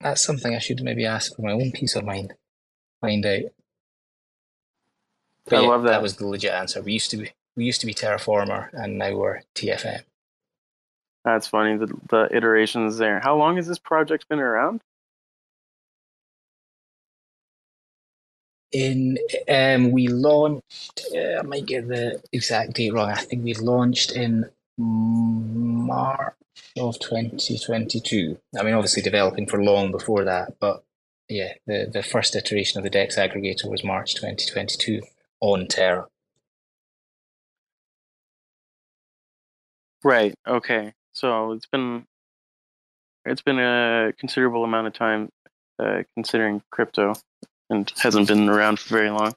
that's 0.01 0.25
something 0.25 0.55
I 0.55 0.59
should 0.59 0.83
maybe 0.83 1.05
ask 1.05 1.35
for 1.35 1.43
my 1.43 1.53
own 1.53 1.73
peace 1.73 1.97
of 1.97 2.05
mind, 2.05 2.35
find 3.01 3.25
out. 3.27 3.43
But 5.45 5.59
I 5.59 5.63
yeah, 5.63 5.69
love 5.69 5.83
that. 5.83 5.91
That 5.91 6.03
was 6.03 6.17
the 6.17 6.27
legit 6.27 6.53
answer. 6.53 6.81
We 6.83 6.93
used 6.93 7.11
to 7.11 7.17
be 7.17 7.33
we 7.57 7.65
used 7.65 7.81
to 7.81 7.87
be 7.87 7.95
Terraformer, 7.95 8.71
and 8.73 8.99
now 8.99 9.17
we're 9.17 9.43
TFM. 9.55 10.03
That's 11.25 11.49
funny. 11.49 11.77
The 11.77 11.93
the 12.09 12.29
iterations 12.35 12.99
there. 12.99 13.21
How 13.21 13.37
long 13.37 13.57
has 13.57 13.67
this 13.67 13.79
project 13.79 14.29
been 14.29 14.39
around? 14.39 14.81
In 18.73 19.19
um, 19.49 19.91
we 19.91 20.07
launched. 20.07 21.01
Uh, 21.15 21.41
I 21.41 21.43
might 21.43 21.67
get 21.67 21.89
the 21.89 22.23
exact 22.33 22.75
date 22.75 22.93
wrong. 22.93 23.11
I 23.11 23.17
think 23.17 23.43
we 23.43 23.55
launched 23.55 24.13
in 24.13 24.49
March 24.81 26.35
of 26.79 26.99
2022. 26.99 28.39
I 28.59 28.63
mean, 28.63 28.75
obviously 28.75 29.03
developing 29.03 29.47
for 29.47 29.63
long 29.63 29.91
before 29.91 30.25
that, 30.25 30.55
but 30.61 30.85
yeah, 31.29 31.55
the 31.67 31.89
the 31.93 32.03
first 32.03 32.35
iteration 32.35 32.79
of 32.79 32.85
the 32.85 32.91
Dex 32.91 33.17
aggregator 33.17 33.71
was 33.71 33.85
March 33.85 34.15
2022 34.15 35.03
on 35.41 35.67
Terra. 35.69 36.07
Right. 40.03 40.35
Okay. 40.47 40.93
So 41.13 41.53
it's 41.53 41.67
been 41.67 42.07
it's 43.25 43.43
been 43.43 43.59
a 43.59 44.13
considerable 44.19 44.65
amount 44.65 44.87
of 44.87 44.93
time 44.95 45.29
uh, 45.79 46.03
considering 46.15 46.63
crypto 46.71 47.15
and 47.69 47.91
hasn't 48.03 48.29
been 48.29 48.49
around 48.49 48.79
for 48.79 48.95
very 48.97 49.11
long. 49.11 49.35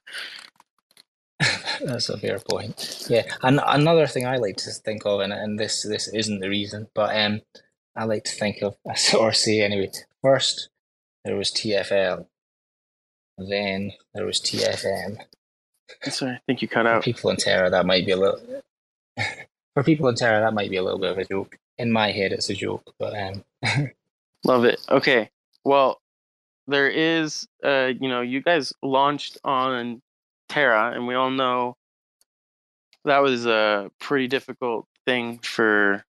That's 1.86 2.10
a 2.10 2.18
fair 2.18 2.40
point. 2.40 3.06
Yeah, 3.10 3.24
and 3.42 3.60
another 3.66 4.08
thing 4.08 4.26
I 4.26 4.38
like 4.38 4.58
to 4.58 4.72
think 4.72 5.06
of, 5.06 5.20
and, 5.22 5.34
and 5.34 5.60
this 5.60 5.84
this 5.84 6.08
isn't 6.08 6.40
the 6.40 6.50
reason, 6.50 6.88
but 6.94 7.16
um, 7.16 7.42
I 7.96 8.06
like 8.06 8.24
to 8.26 8.32
think 8.36 8.62
of, 8.62 8.76
or 9.20 9.34
say 9.34 9.62
anyway. 9.62 9.92
First, 10.22 10.70
there 11.26 11.36
was 11.36 11.52
TFL, 11.52 12.28
then 13.38 13.92
there 14.14 14.26
was 14.26 14.40
TFM. 14.40 15.18
Sorry, 16.04 16.34
I 16.34 16.40
think 16.46 16.62
you 16.62 16.68
cut 16.68 16.84
For 16.86 16.90
out. 16.90 17.04
people 17.04 17.30
in 17.30 17.38
Terra, 17.38 17.70
that 17.70 17.86
might 17.86 18.06
be 18.06 18.12
a 18.14 18.18
little. 18.18 18.40
For 19.74 19.84
people 19.84 20.08
in 20.08 20.16
Terra, 20.16 20.40
that 20.42 20.54
might 20.54 20.70
be 20.70 20.78
a 20.78 20.84
little 20.84 21.00
bit 21.00 21.12
of 21.12 21.18
a 21.18 21.26
joke. 21.26 21.58
In 21.80 21.92
my 21.92 22.12
head, 22.12 22.32
it's 22.32 22.50
a 22.50 22.54
joke, 22.54 22.94
but 23.00 23.14
um, 23.20 23.44
Love 24.46 24.66
it. 24.66 24.80
Okay. 24.90 25.30
Well, 25.66 26.00
there 26.68 26.88
is 26.90 27.48
uh 27.64 27.90
you 28.00 28.08
know, 28.08 28.22
you 28.22 28.42
guys 28.42 28.72
launched 28.82 29.38
on 29.44 30.02
Terra 30.54 30.92
and 30.94 31.08
we 31.08 31.16
all 31.16 31.32
know 31.32 31.76
that 33.06 33.20
was 33.20 33.46
a 33.46 33.92
pretty 34.00 34.28
difficult 34.28 34.88
thing 35.06 35.40
for 35.40 36.04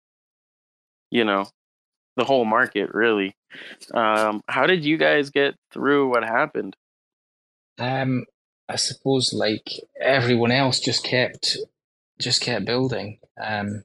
you 1.10 1.24
know, 1.24 1.46
the 2.16 2.24
whole 2.24 2.44
market 2.44 2.90
really. 2.92 3.36
Um 3.94 4.42
how 4.48 4.66
did 4.66 4.84
you 4.84 4.96
guys 4.96 5.30
get 5.30 5.54
through 5.72 6.08
what 6.10 6.24
happened? 6.24 6.76
um, 7.78 8.24
I 8.68 8.76
suppose 8.76 9.32
like 9.32 9.68
everyone 10.00 10.52
else, 10.52 10.80
just 10.80 11.04
kept 11.04 11.56
just 12.20 12.40
kept 12.40 12.64
building. 12.64 13.18
Um, 13.42 13.84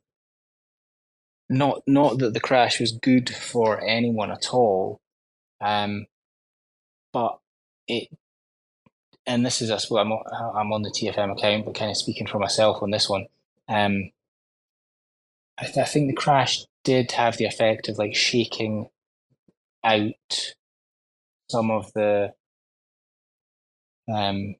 not 1.49 1.81
not 1.87 2.19
that 2.19 2.33
the 2.33 2.39
crash 2.39 2.79
was 2.79 2.91
good 2.91 3.29
for 3.29 3.81
anyone 3.83 4.31
at 4.31 4.53
all, 4.53 4.99
um, 5.61 6.05
but 7.13 7.39
it. 7.87 8.09
And 9.27 9.45
this 9.45 9.61
is, 9.61 9.71
I 9.71 9.77
suppose, 9.77 9.99
I'm, 10.01 10.13
on- 10.13 10.55
I'm 10.57 10.73
on 10.73 10.83
the 10.83 10.91
TFM 10.91 11.33
account, 11.33 11.65
but 11.65 11.75
kind 11.75 11.91
of 11.91 11.97
speaking 11.97 12.27
for 12.27 12.39
myself 12.39 12.83
on 12.83 12.91
this 12.91 13.09
one. 13.09 13.27
Um, 13.69 14.11
I, 15.57 15.65
th- 15.65 15.77
I 15.77 15.85
think 15.85 16.09
the 16.09 16.15
crash 16.15 16.65
did 16.83 17.11
have 17.13 17.37
the 17.37 17.45
effect 17.45 17.89
of 17.89 17.97
like 17.99 18.15
shaking 18.15 18.89
out 19.83 20.53
some 21.49 21.71
of 21.71 21.91
the 21.93 22.33
um 24.13 24.55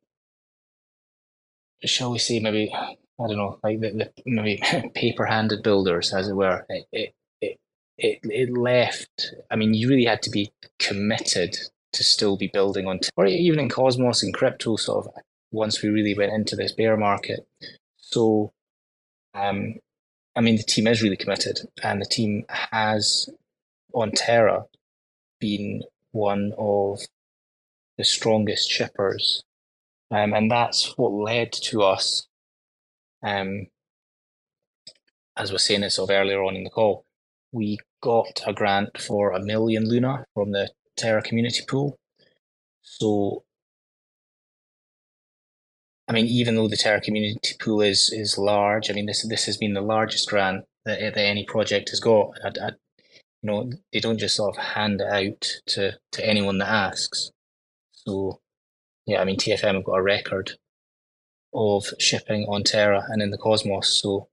shall 1.86 2.12
we 2.12 2.20
say 2.20 2.40
maybe 2.40 2.74
I 2.74 2.96
don't 3.20 3.38
know 3.38 3.60
like 3.64 3.80
the, 3.82 3.92
the 3.92 4.12
maybe 4.26 4.62
paper 4.96 5.26
handed 5.26 5.64
builders 5.64 6.14
as 6.14 6.28
it 6.30 6.36
were 6.36 6.66
it 6.70 7.14
it 7.42 7.60
it 7.98 8.20
it 8.24 8.58
left 8.58 9.34
I 9.52 9.56
mean 9.56 9.74
you 9.74 9.90
really 9.90 10.06
had 10.06 10.22
to 10.24 10.30
be 10.30 10.52
committed 10.80 11.58
to 11.94 12.04
still 12.04 12.38
be 12.38 12.50
building 12.52 12.88
on 12.88 13.00
or 13.16 13.26
even 13.26 13.60
in 13.60 13.70
Cosmos 13.70 14.24
and 14.24 14.34
crypto 14.34 14.76
sort 14.76 15.06
of 15.06 15.14
once 15.52 15.82
we 15.82 15.90
really 15.90 16.14
went 16.14 16.34
into 16.34 16.56
this 16.56 16.74
bear 16.74 16.98
market 16.98 17.48
so 17.98 18.52
um 19.34 19.76
I 20.36 20.42
mean 20.42 20.58
the 20.58 20.64
team 20.64 20.88
is 20.88 21.02
really 21.02 21.18
committed 21.18 21.60
and 21.82 22.02
the 22.02 22.06
team 22.06 22.46
has 22.50 23.30
on 23.94 24.12
Terra 24.12 24.66
been 25.40 25.84
one 26.12 26.54
of 26.58 27.00
the 27.98 28.04
strongest 28.04 28.70
shippers. 28.70 29.44
Um, 30.10 30.34
and 30.34 30.50
that's 30.50 30.98
what 30.98 31.12
led 31.12 31.52
to 31.52 31.84
us, 31.84 32.28
um, 33.24 33.68
as 35.36 35.52
was 35.52 35.66
saying 35.66 35.82
this 35.82 36.00
of 36.00 36.10
earlier 36.10 36.42
on 36.44 36.56
in 36.56 36.64
the 36.64 36.70
call, 36.70 37.06
we 37.52 37.80
got 38.02 38.42
a 38.46 38.54
grant 38.54 39.02
for 39.02 39.32
a 39.32 39.44
million 39.44 39.88
Luna 39.88 40.26
from 40.34 40.52
the 40.52 40.70
Terra 40.98 41.22
Community 41.22 41.62
Pool. 41.68 41.98
So, 42.82 43.44
I 46.08 46.14
mean, 46.14 46.26
even 46.26 46.56
though 46.56 46.68
the 46.68 46.78
Terra 46.78 47.02
Community 47.02 47.56
Pool 47.60 47.82
is 47.82 48.12
is 48.12 48.38
large, 48.38 48.90
I 48.90 48.94
mean, 48.94 49.06
this 49.06 49.26
this 49.28 49.46
has 49.46 49.58
been 49.58 49.74
the 49.74 49.82
largest 49.82 50.30
grant 50.30 50.66
that, 50.86 51.00
that 51.00 51.18
any 51.18 51.46
project 51.46 51.90
has 51.90 52.00
got. 52.00 52.32
I, 52.44 52.48
I, 52.48 52.72
you 53.42 53.52
know, 53.52 53.72
they 53.94 54.00
don't 54.00 54.18
just 54.18 54.36
sort 54.36 54.58
of 54.58 54.64
hand 54.64 55.02
it 55.02 55.08
out 55.08 55.46
to, 55.68 55.98
to 56.14 56.26
anyone 56.28 56.58
that 56.58 56.70
asks. 56.70 57.32
So, 57.92 58.40
yeah, 59.06 59.22
I 59.22 59.26
mean, 59.26 59.38
TFM 59.38 59.76
have 59.76 59.84
got 59.84 60.00
a 60.00 60.02
record 60.02 60.54
of 61.54 61.86
shipping 62.00 62.46
on 62.50 62.64
Terra 62.64 63.06
and 63.10 63.22
in 63.22 63.30
the 63.32 63.38
Cosmos. 63.38 64.02
So, 64.02 64.30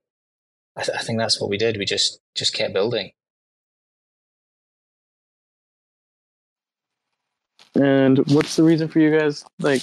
I, 0.76 0.82
th- 0.82 0.96
I 0.98 1.02
think 1.02 1.18
that's 1.18 1.40
what 1.40 1.50
we 1.50 1.58
did. 1.58 1.76
We 1.76 1.84
just 1.84 2.18
just 2.34 2.54
kept 2.54 2.72
building. 2.74 3.12
And 7.74 8.18
what's 8.30 8.56
the 8.56 8.62
reason 8.62 8.88
for 8.88 9.00
you 9.00 9.18
guys 9.18 9.44
like 9.58 9.82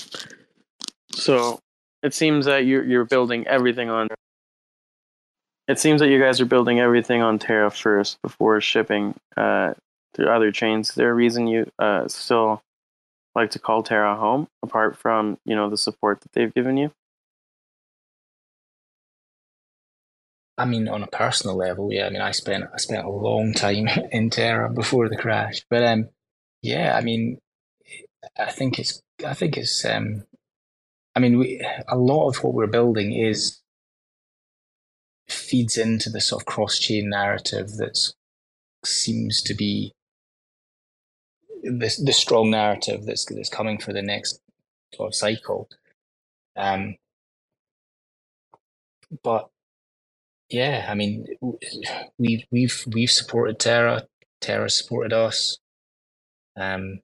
so 1.13 1.59
it 2.03 2.13
seems 2.13 2.45
that 2.45 2.65
you're 2.65 2.83
you're 2.83 3.05
building 3.05 3.45
everything 3.47 3.89
on 3.89 4.07
it 5.67 5.79
seems 5.79 6.01
that 6.01 6.09
you 6.09 6.19
guys 6.19 6.39
are 6.41 6.45
building 6.45 6.79
everything 6.79 7.21
on 7.21 7.37
Terra 7.37 7.69
first 7.69 8.21
before 8.21 8.59
shipping 8.61 9.15
uh 9.37 9.73
through 10.13 10.27
other 10.27 10.51
chains. 10.51 10.89
Is 10.89 10.95
there 10.95 11.09
a 11.09 11.13
reason 11.13 11.47
you 11.47 11.69
uh 11.79 12.07
still 12.07 12.61
like 13.35 13.51
to 13.51 13.59
call 13.59 13.83
Terra 13.83 14.15
home 14.15 14.47
apart 14.63 14.97
from, 14.97 15.37
you 15.45 15.55
know, 15.55 15.69
the 15.69 15.77
support 15.77 16.21
that 16.21 16.31
they've 16.33 16.53
given 16.53 16.77
you? 16.77 16.91
I 20.57 20.65
mean, 20.65 20.87
on 20.87 21.01
a 21.01 21.07
personal 21.07 21.55
level, 21.55 21.91
yeah. 21.91 22.05
I 22.05 22.09
mean, 22.09 22.21
I 22.21 22.31
spent 22.31 22.65
I 22.73 22.77
spent 22.77 23.05
a 23.05 23.09
long 23.09 23.53
time 23.53 23.87
in 24.11 24.29
Terra 24.29 24.69
before 24.69 25.09
the 25.09 25.17
crash, 25.17 25.63
but 25.69 25.83
um, 25.83 26.09
yeah. 26.61 26.95
I 26.95 27.01
mean, 27.01 27.39
I 28.37 28.51
think 28.51 28.79
it's 28.79 29.01
I 29.25 29.33
think 29.33 29.57
it's 29.57 29.83
um, 29.85 30.25
I 31.15 31.19
mean, 31.19 31.37
we 31.37 31.65
a 31.87 31.97
lot 31.97 32.29
of 32.29 32.43
what 32.43 32.53
we're 32.53 32.67
building 32.67 33.13
is 33.13 33.61
feeds 35.27 35.77
into 35.77 36.09
the 36.09 36.21
sort 36.21 36.41
of 36.41 36.45
cross 36.45 36.77
chain 36.77 37.09
narrative 37.09 37.67
that 37.77 37.97
seems 38.83 39.41
to 39.43 39.53
be 39.53 39.93
the 41.63 41.91
the 42.03 42.13
strong 42.13 42.51
narrative 42.51 43.05
that's 43.05 43.25
that's 43.25 43.49
coming 43.49 43.77
for 43.77 43.93
the 43.93 44.01
next 44.01 44.39
sort 44.93 45.07
of 45.07 45.15
cycle. 45.15 45.69
Um, 46.55 46.95
but 49.23 49.49
yeah, 50.49 50.85
I 50.89 50.95
mean, 50.95 51.25
we've 52.17 52.45
we've 52.51 52.83
we've 52.87 53.11
supported 53.11 53.59
Terra. 53.59 54.07
Terra 54.41 54.69
supported 54.69 55.13
us, 55.13 55.59
um, 56.57 56.99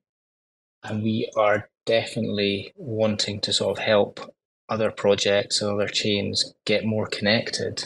and 0.88 1.04
we 1.04 1.30
are 1.36 1.70
definitely 1.86 2.74
wanting 2.76 3.40
to 3.42 3.54
sort 3.54 3.78
of 3.78 3.84
help 3.84 4.34
other 4.70 4.92
projects 4.92 5.62
and 5.62 5.72
other 5.72 5.88
chains 5.88 6.54
get 6.66 6.86
more 6.86 7.08
connected. 7.08 7.86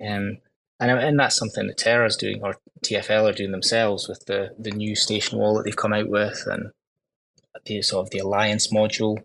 Um, 0.00 0.38
and, 0.78 0.90
and 0.90 1.18
that's 1.18 1.36
something 1.36 1.66
that 1.66 1.78
Terra's 1.78 2.16
doing 2.16 2.42
or 2.42 2.56
TFL 2.84 3.30
are 3.30 3.32
doing 3.32 3.50
themselves 3.50 4.08
with 4.08 4.26
the, 4.26 4.50
the 4.58 4.70
new 4.70 4.94
station 4.94 5.38
wall 5.38 5.54
that 5.54 5.64
they've 5.64 5.76
come 5.76 5.92
out 5.92 6.08
with 6.08 6.44
and 6.46 6.70
the 7.64 7.82
sort 7.82 8.06
of 8.06 8.10
the 8.10 8.18
alliance 8.18 8.72
module 8.72 9.18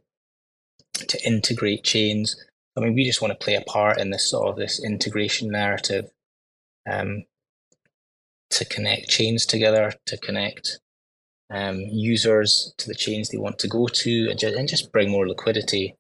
to 0.94 1.26
integrate 1.26 1.84
chains. 1.84 2.36
I 2.76 2.80
mean, 2.80 2.94
we 2.94 3.04
just 3.04 3.22
want 3.22 3.38
to 3.38 3.44
play 3.44 3.56
a 3.56 3.62
part 3.62 4.00
in 4.00 4.10
this 4.10 4.30
sort 4.30 4.48
of 4.48 4.56
this 4.56 4.84
integration 4.84 5.50
narrative 5.50 6.10
um, 6.90 7.26
to 8.52 8.66
connect 8.66 9.10
chains 9.10 9.46
together, 9.46 9.94
to 10.06 10.18
connect 10.18 10.80
um, 11.52 11.80
users 11.80 12.74
to 12.78 12.88
the 12.88 12.96
chains 12.96 13.30
they 13.30 13.38
want 13.38 13.60
to 13.60 13.68
go 13.68 13.88
to, 13.88 14.28
and 14.30 14.40
just, 14.40 14.56
and 14.56 14.68
just 14.68 14.92
bring 14.92 15.12
more 15.12 15.28
liquidity 15.28 15.96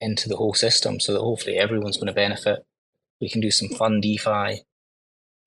into 0.00 0.28
the 0.28 0.36
whole 0.36 0.54
system 0.54 1.00
so 1.00 1.12
that 1.12 1.20
hopefully 1.20 1.56
everyone's 1.56 1.96
going 1.96 2.06
to 2.08 2.12
benefit. 2.12 2.64
We 3.20 3.28
can 3.28 3.40
do 3.40 3.50
some 3.50 3.68
fun 3.68 4.00
DeFi 4.00 4.62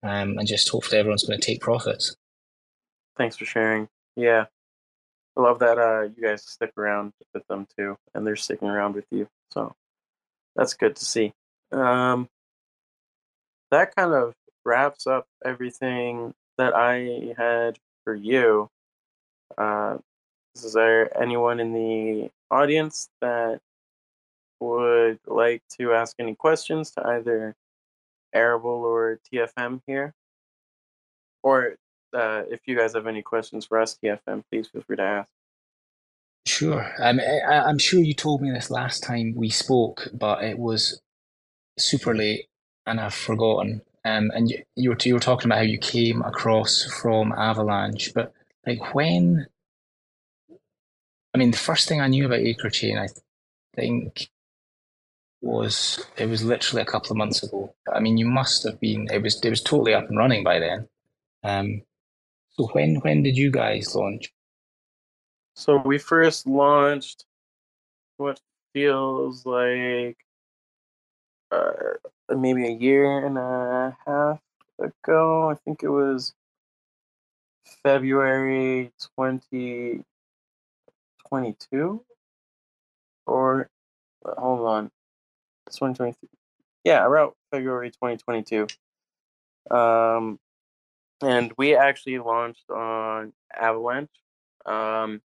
um, 0.02 0.38
and 0.38 0.46
just 0.46 0.68
hopefully 0.68 0.98
everyone's 0.98 1.24
going 1.24 1.38
to 1.38 1.44
take 1.44 1.60
profits. 1.60 2.16
Thanks 3.16 3.36
for 3.36 3.44
sharing. 3.44 3.88
Yeah. 4.14 4.46
I 5.36 5.40
love 5.40 5.58
that 5.58 5.78
uh, 5.78 6.08
you 6.16 6.22
guys 6.22 6.42
stick 6.42 6.72
around 6.78 7.12
with 7.34 7.46
them 7.48 7.66
too, 7.76 7.96
and 8.14 8.26
they're 8.26 8.36
sticking 8.36 8.68
around 8.68 8.94
with 8.94 9.04
you. 9.10 9.28
So 9.52 9.74
that's 10.54 10.74
good 10.74 10.96
to 10.96 11.04
see. 11.04 11.34
Um, 11.72 12.28
that 13.70 13.94
kind 13.94 14.14
of 14.14 14.34
wraps 14.64 15.06
up 15.06 15.26
everything 15.44 16.32
that 16.56 16.74
I 16.74 17.34
had 17.36 17.78
for 18.04 18.14
you. 18.14 18.70
Uh, 19.56 19.98
is 20.54 20.72
there 20.72 21.16
anyone 21.20 21.60
in 21.60 21.72
the 21.72 22.30
audience 22.50 23.08
that 23.20 23.60
would 24.60 25.18
like 25.26 25.62
to 25.78 25.92
ask 25.92 26.16
any 26.18 26.34
questions 26.34 26.90
to 26.92 27.06
either 27.06 27.54
Arable 28.32 28.70
or 28.70 29.20
TFM 29.32 29.80
here? 29.86 30.14
Or 31.42 31.76
uh, 32.14 32.42
if 32.50 32.60
you 32.66 32.76
guys 32.76 32.94
have 32.94 33.06
any 33.06 33.22
questions 33.22 33.66
for 33.66 33.80
us, 33.80 33.98
TFM, 34.02 34.44
please 34.50 34.68
feel 34.68 34.82
free 34.82 34.96
to 34.96 35.02
ask. 35.02 35.30
Sure. 36.46 36.92
Um, 37.00 37.20
I, 37.20 37.58
I'm 37.58 37.78
sure 37.78 38.00
you 38.00 38.14
told 38.14 38.40
me 38.40 38.50
this 38.50 38.70
last 38.70 39.02
time 39.02 39.34
we 39.36 39.50
spoke, 39.50 40.08
but 40.14 40.44
it 40.44 40.58
was 40.58 41.00
super 41.78 42.14
late 42.14 42.46
and 42.86 43.00
I've 43.00 43.14
forgotten. 43.14 43.82
Um, 44.04 44.30
and 44.34 44.48
you, 44.48 44.62
you 44.76 44.90
were 44.90 44.96
you 45.02 45.14
were 45.14 45.20
talking 45.20 45.48
about 45.48 45.58
how 45.58 45.64
you 45.64 45.78
came 45.78 46.22
across 46.22 46.84
from 47.00 47.32
Avalanche, 47.32 48.14
but 48.14 48.32
like 48.66 48.94
when? 48.94 49.46
I 51.34 51.38
mean, 51.38 51.50
the 51.50 51.56
first 51.56 51.88
thing 51.88 52.00
I 52.00 52.08
knew 52.08 52.26
about 52.26 52.40
Acrechain, 52.40 52.98
I 52.98 53.08
think, 53.74 54.28
was 55.42 56.04
it 56.16 56.26
was 56.28 56.42
literally 56.42 56.82
a 56.82 56.86
couple 56.86 57.12
of 57.12 57.16
months 57.16 57.42
ago. 57.42 57.74
I 57.92 58.00
mean, 58.00 58.16
you 58.16 58.26
must 58.26 58.64
have 58.64 58.80
been. 58.80 59.08
It 59.12 59.22
was 59.22 59.40
it 59.42 59.50
was 59.50 59.62
totally 59.62 59.94
up 59.94 60.08
and 60.08 60.18
running 60.18 60.42
by 60.42 60.58
then. 60.58 60.88
Um, 61.44 61.82
so 62.50 62.68
when 62.72 62.96
when 62.96 63.22
did 63.22 63.36
you 63.36 63.50
guys 63.50 63.94
launch? 63.94 64.32
So 65.54 65.78
we 65.78 65.98
first 65.98 66.46
launched 66.46 67.24
what 68.16 68.40
feels 68.72 69.46
like 69.46 70.18
uh, 71.50 71.72
maybe 72.34 72.66
a 72.66 72.70
year 72.70 73.24
and 73.24 73.38
a 73.38 73.96
half 74.06 74.40
ago. 74.78 75.50
I 75.50 75.54
think 75.54 75.82
it 75.82 75.88
was 75.88 76.34
February 77.82 78.92
2022 79.16 82.04
or 83.26 83.68
hold 84.24 84.66
on 84.66 84.90
2023. 85.70 86.28
Yeah, 86.84 87.04
around 87.04 87.32
February 87.50 87.90
2022. 87.90 88.66
Um, 89.70 90.38
and 91.22 91.52
we 91.56 91.74
actually 91.74 92.18
launched 92.18 92.70
on 92.70 93.32
Avalanche. 93.54 94.10
Um, 94.64 95.22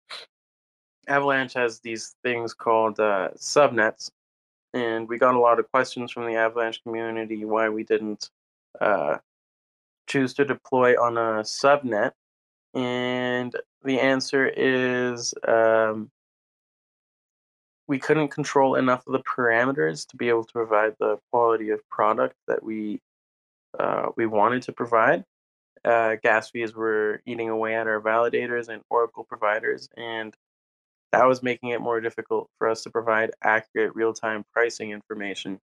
Avalanche 1.09 1.55
has 1.55 1.81
these 1.81 2.17
things 2.23 2.53
called 2.53 2.99
uh, 2.99 3.31
subnets, 3.37 4.11
and 4.75 5.09
we 5.09 5.19
got 5.19 5.35
a 5.35 5.41
lot 5.41 5.59
of 5.59 5.71
questions 5.71 6.11
from 6.11 6.27
the 6.27 6.37
Avalanche 6.37 6.83
community 6.83 7.45
why 7.45 7.69
we 7.69 7.85
didn't 7.85 8.31
uh, 8.81 9.19
choose 10.07 10.35
to 10.35 10.45
deploy 10.45 11.01
on 11.01 11.17
a 11.17 11.43
subnet. 11.43 12.13
And 12.77 13.55
the 13.85 14.01
answer 14.01 14.47
is 14.47 15.33
um, 15.49 16.11
we 17.89 17.99
couldn't 17.99 18.29
control 18.29 18.75
enough 18.75 19.07
of 19.07 19.15
the 19.15 19.23
parameters 19.23 20.07
to 20.09 20.17
be 20.17 20.29
able 20.29 20.45
to 20.45 20.53
provide 20.53 20.95
the 21.01 21.17
quality 21.33 21.71
of 21.71 21.81
product 21.89 22.37
that 22.49 22.63
we 22.63 23.01
uh, 23.79 24.09
we 24.17 24.27
wanted 24.27 24.63
to 24.63 24.73
provide. 24.73 25.25
Uh, 25.85 26.17
gas 26.23 26.51
fees 26.51 26.75
were 26.75 27.23
eating 27.27 27.49
away 27.49 27.75
at 27.77 27.87
our 27.87 28.01
validators 28.01 28.69
and 28.69 28.83
Oracle 28.91 29.25
providers, 29.25 29.89
and 29.97 30.35
that 31.13 31.27
was 31.27 31.43
making 31.43 31.71
it 31.71 31.81
more 31.81 32.01
difficult 32.01 32.51
for 32.59 32.69
us 32.69 32.83
to 32.83 32.91
provide 32.91 33.31
accurate 33.43 33.95
real-time 33.95 34.45
pricing 34.53 34.91
information. 34.91 35.61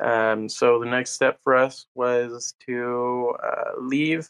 Um, 0.00 0.48
so 0.48 0.78
the 0.78 0.86
next 0.86 1.10
step 1.12 1.40
for 1.42 1.56
us 1.56 1.86
was 1.94 2.54
to 2.66 3.34
uh, 3.42 3.80
leave, 3.80 4.28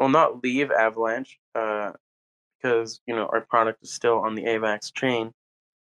well, 0.00 0.08
not 0.08 0.42
leave 0.42 0.72
Avalanche, 0.72 1.38
uh, 1.54 1.92
because 2.56 3.00
you 3.06 3.14
know 3.14 3.28
our 3.32 3.42
product 3.42 3.82
is 3.82 3.92
still 3.92 4.18
on 4.18 4.34
the 4.34 4.44
AVAX 4.44 4.92
chain, 4.94 5.32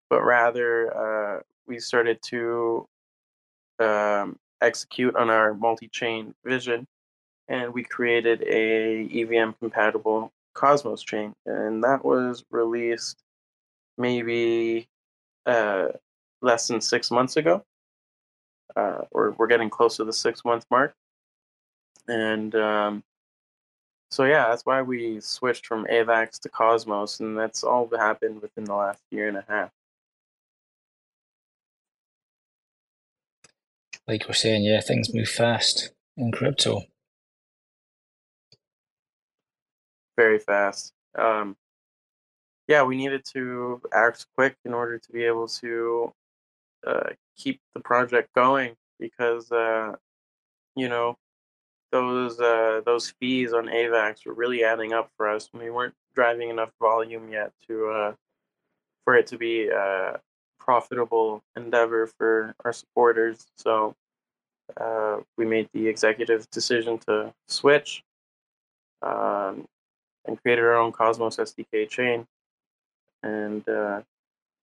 but 0.09 0.23
rather 0.23 1.37
uh, 1.37 1.41
we 1.67 1.77
started 1.77 2.19
to 2.23 2.87
um, 3.79 4.39
execute 4.61 5.13
on 5.17 5.29
our 5.29 5.53
multi-chain 5.53 6.33
vision, 6.45 6.87
and 7.49 7.73
we 7.73 7.83
created 7.83 8.41
a 8.43 9.09
EVM 9.11 9.51
compatible 9.59 10.31
Cosmos 10.53 11.03
chain, 11.03 11.33
and 11.45 11.83
that 11.83 12.05
was 12.05 12.45
released 12.49 13.21
maybe 13.97 14.87
uh, 15.45 15.87
less 16.41 16.69
than 16.69 16.79
six 16.79 17.11
months 17.11 17.35
ago. 17.35 17.61
Uh, 18.73 19.01
we're 19.11 19.31
we're 19.31 19.47
getting 19.47 19.69
close 19.69 19.97
to 19.97 20.05
the 20.05 20.13
six 20.13 20.45
month 20.45 20.65
mark, 20.71 20.93
and 22.07 22.55
um, 22.55 23.03
so 24.09 24.23
yeah, 24.25 24.47
that's 24.49 24.65
why 24.65 24.81
we 24.81 25.19
switched 25.19 25.65
from 25.65 25.85
AVAX 25.85 26.39
to 26.41 26.49
Cosmos, 26.49 27.19
and 27.19 27.37
that's 27.37 27.63
all 27.63 27.89
happened 27.97 28.41
within 28.41 28.65
the 28.65 28.75
last 28.75 29.01
year 29.11 29.27
and 29.27 29.37
a 29.37 29.45
half. 29.47 29.71
like 34.07 34.27
we're 34.27 34.33
saying, 34.33 34.63
yeah, 34.63 34.79
things 34.79 35.13
move 35.13 35.27
fast 35.27 35.91
in 36.15 36.31
crypto. 36.31 36.81
Very 40.15 40.39
fast. 40.39 40.93
Um, 41.17 41.57
yeah, 42.67 42.83
we 42.83 42.97
needed 42.97 43.23
to 43.33 43.81
act 43.93 44.25
quick 44.35 44.55
in 44.65 44.73
order 44.73 44.97
to 44.97 45.11
be 45.11 45.23
able 45.23 45.47
to 45.47 46.13
uh, 46.85 47.09
keep 47.37 47.59
the 47.73 47.81
project 47.81 48.33
going 48.33 48.75
because, 48.99 49.51
uh, 49.51 49.93
you 50.75 50.89
know, 50.89 51.17
those 51.91 52.39
uh, 52.39 52.81
those 52.85 53.13
fees 53.19 53.53
on 53.53 53.67
AVAX 53.67 54.25
were 54.25 54.33
really 54.33 54.63
adding 54.63 54.93
up 54.93 55.09
for 55.17 55.29
us. 55.29 55.49
We 55.53 55.69
weren't 55.69 55.93
driving 56.15 56.49
enough 56.49 56.71
volume 56.79 57.29
yet 57.29 57.53
to 57.67 57.87
uh, 57.89 58.13
for 59.05 59.15
it 59.15 59.27
to 59.27 59.37
be 59.37 59.69
a 59.69 60.19
profitable 60.59 61.41
endeavor 61.55 62.07
for 62.17 62.53
our 62.65 62.73
supporters. 62.73 63.45
So 63.57 63.95
uh, 64.75 65.17
we 65.37 65.45
made 65.45 65.69
the 65.73 65.87
executive 65.87 66.49
decision 66.49 66.97
to 67.07 67.33
switch 67.47 68.03
um, 69.01 69.65
and 70.25 70.41
created 70.41 70.65
our 70.65 70.75
own 70.75 70.91
Cosmos 70.91 71.37
SDK 71.37 71.89
chain. 71.89 72.27
And 73.23 73.67
uh, 73.67 74.01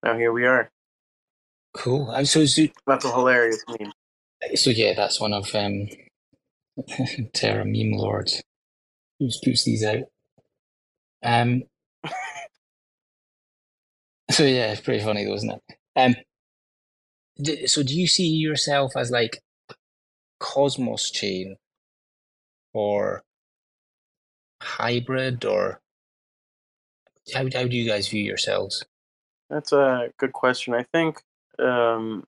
now 0.03 0.17
here 0.19 0.33
we 0.33 0.45
are. 0.45 0.71
Cool. 1.73 2.11
And 2.11 2.29
so, 2.29 2.45
so 2.45 2.67
that's 2.87 3.05
a 3.05 3.11
hilarious 3.11 3.65
meme. 3.69 3.93
So 4.57 4.71
yeah, 4.71 4.93
that's 4.95 5.21
one 5.21 5.33
of 5.33 5.55
um, 5.55 5.89
Terra 7.33 7.65
meme 7.65 7.93
lords 7.93 8.43
who 9.19 9.29
puts 9.45 9.65
these 9.65 9.85
out. 9.85 10.05
Um. 11.23 11.63
so 14.31 14.45
yeah, 14.45 14.73
it's 14.73 14.81
pretty 14.81 15.03
funny 15.05 15.25
though, 15.25 15.35
isn't 15.35 15.51
it? 15.51 15.63
Um, 15.97 16.17
so 17.67 17.83
do 17.83 17.99
you 17.99 18.07
see 18.07 18.27
yourself 18.27 18.93
as 18.97 19.11
like 19.11 19.43
Cosmos 20.41 21.11
chain 21.11 21.57
or 22.73 23.23
hybrid 24.61 25.45
or 25.45 25.81
how, 27.33 27.45
how 27.55 27.67
do 27.67 27.77
you 27.77 27.89
guys 27.89 28.09
view 28.09 28.23
yourselves? 28.23 28.85
That's 29.51 29.73
a 29.73 30.11
good 30.19 30.33
question. 30.33 30.75
I 30.75 30.85
think 30.93 31.23
um, 31.59 32.25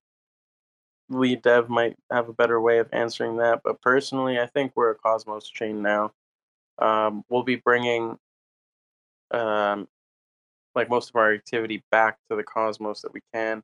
lead 1.08 1.42
dev 1.42 1.68
might 1.68 1.96
have 2.10 2.28
a 2.28 2.32
better 2.32 2.60
way 2.60 2.78
of 2.78 2.88
answering 2.92 3.36
that, 3.36 3.62
but 3.64 3.80
personally, 3.80 4.40
I 4.40 4.46
think 4.46 4.72
we're 4.74 4.90
a 4.90 4.94
Cosmos 4.94 5.48
chain 5.48 5.82
now. 5.82 6.12
Um, 6.78 7.24
we'll 7.28 7.42
be 7.42 7.56
bringing 7.56 8.18
um, 9.30 9.88
like 10.74 10.90
most 10.90 11.10
of 11.10 11.16
our 11.16 11.32
activity 11.32 11.82
back 11.90 12.18
to 12.30 12.36
the 12.36 12.42
Cosmos 12.42 13.02
that 13.02 13.12
we 13.12 13.20
can. 13.32 13.62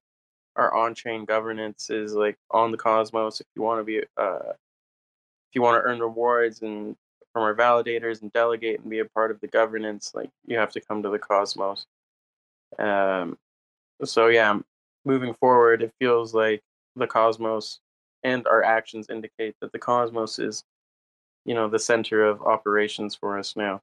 Our 0.57 0.75
on-chain 0.75 1.25
governance 1.25 1.91
is 1.91 2.15
like 2.15 2.37
on 2.51 2.71
the 2.71 2.79
Cosmos. 2.79 3.41
If 3.41 3.47
you 3.55 3.63
want 3.63 3.81
to 3.81 3.85
be, 3.85 4.03
uh, 4.17 4.51
if 4.51 5.55
you 5.55 5.63
want 5.63 5.83
to 5.83 5.89
earn 5.89 6.01
rewards 6.01 6.63
and 6.63 6.97
from 7.33 7.43
our 7.43 7.55
validators 7.55 8.23
and 8.23 8.33
delegate 8.33 8.81
and 8.81 8.91
be 8.91 8.99
a 8.99 9.05
part 9.05 9.31
of 9.31 9.41
the 9.41 9.47
governance, 9.47 10.13
like 10.15 10.31
you 10.47 10.59
have 10.59 10.71
to 10.73 10.81
come 10.81 11.03
to 11.03 11.09
the 11.09 11.19
Cosmos. 11.19 11.87
Um, 12.79 13.39
so 14.05 14.29
yeah, 14.29 14.59
moving 15.05 15.35
forward, 15.35 15.83
it 15.83 15.93
feels 15.99 16.35
like 16.35 16.63
the 16.97 17.07
Cosmos 17.07 17.81
and 18.23 18.47
our 18.47 18.63
actions 18.63 19.07
indicate 19.11 19.57
that 19.61 19.73
the 19.73 19.79
Cosmos 19.79 20.39
is, 20.39 20.65
you 21.45 21.55
know, 21.55 21.69
the 21.69 21.79
center 21.79 22.25
of 22.25 22.43
operations 22.43 23.15
for 23.15 23.39
us 23.39 23.55
now. 23.57 23.83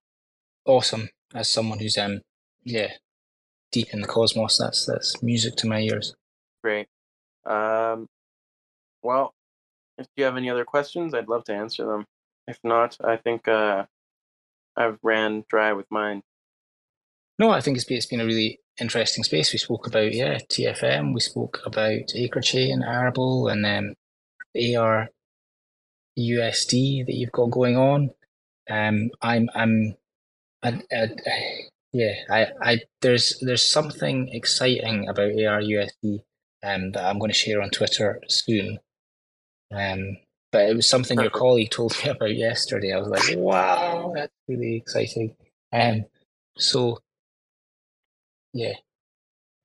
Awesome. 0.66 1.10
As 1.34 1.52
someone 1.52 1.80
who's 1.80 1.98
um 1.98 2.22
yeah 2.64 2.94
deep 3.72 3.94
in 3.94 4.02
the 4.02 4.08
cosmos, 4.08 4.58
that's 4.58 4.86
that's 4.86 5.22
music 5.22 5.56
to 5.58 5.68
my 5.68 5.80
ears. 5.80 6.16
Great. 6.64 6.88
Um, 7.46 8.08
well, 9.02 9.34
if 9.98 10.08
you 10.16 10.24
have 10.24 10.38
any 10.38 10.50
other 10.50 10.66
questions, 10.66 11.14
I'd 11.14 11.28
love 11.28 11.44
to 11.46 11.54
answer 11.54 11.86
them. 11.86 12.06
If 12.48 12.60
not, 12.64 12.98
I 13.04 13.18
think 13.18 13.48
uh, 13.48 13.86
I've 14.76 14.98
ran 15.04 15.46
dry 15.50 15.74
with 15.74 15.86
mine. 15.90 16.24
No, 17.38 17.52
I 17.52 17.62
think 17.62 17.78
it's 17.78 17.86
been, 17.86 17.98
it's 17.98 18.06
been 18.06 18.22
a 18.22 18.26
really 18.26 18.60
interesting 18.80 19.24
space. 19.24 19.52
We 19.52 19.60
spoke 19.60 19.88
about 19.88 20.14
yeah 20.14 20.38
TFM. 20.50 21.14
We 21.14 21.20
spoke 21.20 21.62
about 21.66 22.14
Acrechain, 22.16 22.86
Arable, 22.86 23.48
and 23.48 23.66
um, 23.66 23.96
AR 24.56 25.10
USD 26.18 27.06
that 27.06 27.16
you've 27.16 27.32
got 27.32 27.52
going 27.52 27.78
on. 27.78 28.12
Um, 28.70 29.10
I'm 29.22 29.50
I'm, 29.56 29.96
I, 30.64 30.82
I, 30.92 31.10
yeah, 31.94 32.14
I, 32.30 32.48
I 32.62 32.80
there's 33.02 33.40
there's 33.42 33.66
something 33.66 34.30
exciting 34.30 35.08
about 35.08 35.32
ARUSD 35.32 36.22
um, 36.64 36.92
that 36.92 37.06
I'm 37.06 37.20
going 37.20 37.32
to 37.32 37.38
share 37.38 37.62
on 37.62 37.70
Twitter 37.70 38.22
soon. 38.28 38.80
Um, 39.74 40.18
but 40.52 40.68
it 40.68 40.76
was 40.76 40.90
something 40.90 41.20
your 41.20 41.30
colleague 41.30 41.72
told 41.72 41.96
me 42.04 42.10
about 42.12 42.36
yesterday. 42.36 42.94
I 42.94 43.00
was 43.00 43.10
like, 43.10 43.38
wow, 43.38 44.14
that's 44.16 44.34
really 44.48 44.78
exciting. 44.78 45.36
Um, 45.72 46.06
so 46.58 47.00
yeah, 48.54 48.74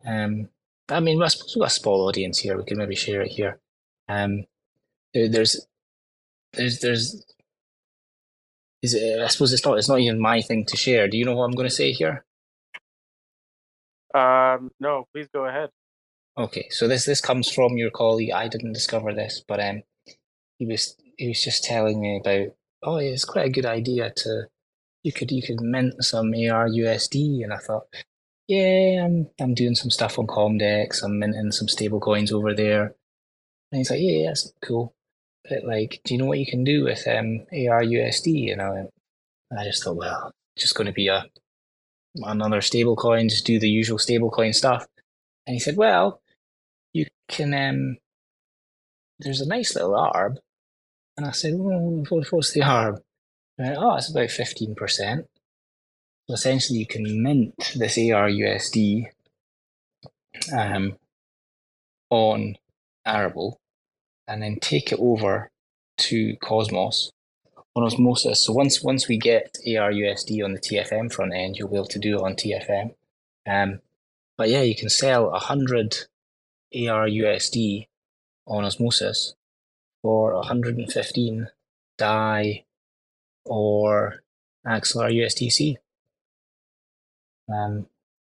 um, 0.07 0.49
I 0.89 1.01
mean, 1.01 1.23
I 1.23 1.29
suppose 1.29 1.55
we've 1.55 1.63
got 1.63 1.71
a 1.71 1.75
small 1.75 2.09
audience 2.09 2.39
here. 2.39 2.57
We 2.57 2.65
can 2.65 2.79
maybe 2.79 2.95
share 2.95 3.23
it 3.23 3.31
here. 3.31 3.59
Um, 4.09 4.45
there's, 5.15 5.67
there's, 6.53 6.81
there's, 6.81 7.25
is 8.83 8.95
it, 8.95 9.21
I 9.21 9.29
suppose 9.29 9.53
it's 9.53 9.65
not, 9.65 9.79
it's 9.79 9.89
not 9.89 10.01
even 10.01 10.21
my 10.21 10.43
thing 10.43 10.67
to 10.67 10.77
share. 10.77 11.09
Do 11.09 11.17
you 11.17 11.25
know 11.25 11.37
what 11.37 11.45
I'm 11.45 11.53
going 11.53 11.69
to 11.69 11.75
say 11.75 11.93
here? 11.93 12.25
Um, 14.15 14.71
no, 14.79 15.09
please 15.13 15.29
go 15.33 15.47
ahead. 15.47 15.71
Okay, 16.37 16.69
so 16.71 16.89
this 16.89 17.05
this 17.05 17.21
comes 17.21 17.49
from 17.49 17.77
your 17.77 17.91
colleague. 17.91 18.33
I 18.33 18.49
didn't 18.49 18.73
discover 18.73 19.13
this, 19.13 19.45
but 19.47 19.61
um, 19.61 19.83
he 20.59 20.67
was 20.67 20.97
he 21.17 21.29
was 21.29 21.43
just 21.43 21.65
telling 21.65 22.01
me 22.01 22.21
about. 22.21 22.49
Oh, 22.83 22.99
yeah, 22.99 23.11
it's 23.11 23.25
quite 23.25 23.47
a 23.47 23.51
good 23.51 23.67
idea 23.67 24.13
to 24.15 24.47
you 25.03 25.13
could 25.13 25.31
you 25.31 25.43
could 25.43 25.61
mint 25.61 26.05
some 26.05 26.33
ARUSD, 26.33 27.45
and 27.45 27.53
I 27.53 27.59
thought, 27.59 27.87
yeah, 28.49 29.05
I'm 29.05 29.31
I'm 29.41 29.55
doing 29.55 29.75
some 29.75 29.91
stuff 29.91 30.19
on 30.19 30.27
Comdex. 30.27 31.03
I'm 31.03 31.19
minting 31.19 31.53
some 31.53 31.69
stable 31.69 32.01
coins 32.01 32.33
over 32.33 32.55
there. 32.55 32.95
And 33.73 33.79
he's 33.79 33.91
like, 33.91 34.01
yeah, 34.03 34.29
that's 34.29 34.53
cool. 34.63 34.95
But 35.49 35.65
like, 35.65 36.01
do 36.05 36.15
you 36.15 36.19
know 36.19 36.27
what 36.27 36.39
you 36.39 36.47
can 36.47 36.65
do 36.65 36.85
with 36.85 37.07
um 37.09 37.47
ARUSD? 37.53 38.59
I 38.59 38.71
went, 38.71 38.91
I 39.57 39.65
just 39.65 39.85
thought, 39.85 39.97
well, 39.97 40.33
just 40.57 40.75
going 40.75 40.87
to 40.87 40.93
be 40.93 41.09
a 41.09 41.27
another 42.23 42.61
stable 42.61 42.97
coin, 42.97 43.29
just 43.29 43.47
do 43.47 43.59
the 43.59 43.69
usual 43.69 43.99
stable 43.99 44.31
coin 44.31 44.53
stuff. 44.53 44.87
And 45.47 45.55
he 45.55 45.61
said, 45.61 45.77
well, 45.77 46.21
you 46.93 47.07
can, 47.29 47.53
um, 47.55 47.99
there's 49.19 49.41
a 49.41 49.49
nice 49.49 49.75
little 49.75 49.93
ARB. 49.93 50.37
And 51.17 51.27
I 51.27 51.33
said, 51.33 51.55
well, 51.57 52.05
what's 52.09 52.53
the 52.53 52.61
ARB? 52.61 52.99
Went, 53.59 53.77
oh, 53.79 53.97
it's 53.97 54.11
about 54.11 54.29
15%. 54.29 55.25
So 56.29 56.35
essentially, 56.35 56.79
you 56.79 56.87
can 56.87 57.23
mint 57.23 57.55
this 57.77 57.99
ARUSD 57.99 59.09
um, 60.57 60.97
on 62.11 62.57
Arable 63.07 63.61
and 64.27 64.43
then 64.43 64.59
take 64.61 64.93
it 64.93 64.99
over 64.99 65.51
to 65.99 66.37
Cosmos 66.37 67.13
on 67.77 67.85
osmosis. 67.85 68.45
So 68.45 68.53
once 68.53 68.83
once 68.83 69.09
we 69.09 69.19
get 69.19 69.59
ARUSD 69.67 70.45
on 70.45 70.55
the 70.55 70.61
TFM 70.61 71.13
front 71.13 71.35
end, 71.35 71.57
you'll 71.57 71.69
be 71.69 71.77
able 71.77 71.87
to 71.87 71.99
do 71.99 72.19
it 72.19 72.23
on 72.23 72.35
TFM. 72.35 72.95
Um, 73.47 73.81
but 74.37 74.49
yeah, 74.49 74.63
you 74.63 74.75
can 74.75 74.89
sell 74.89 75.31
a 75.31 75.39
hundred 75.39 76.07
ARUSD 76.75 77.87
on 78.47 78.65
osmosis 78.65 79.35
for 80.03 80.35
115 80.35 81.49
DAI 81.99 82.65
or 83.45 84.23
Axelar 84.67 85.13
USDC. 85.13 85.77
Um, 87.53 87.87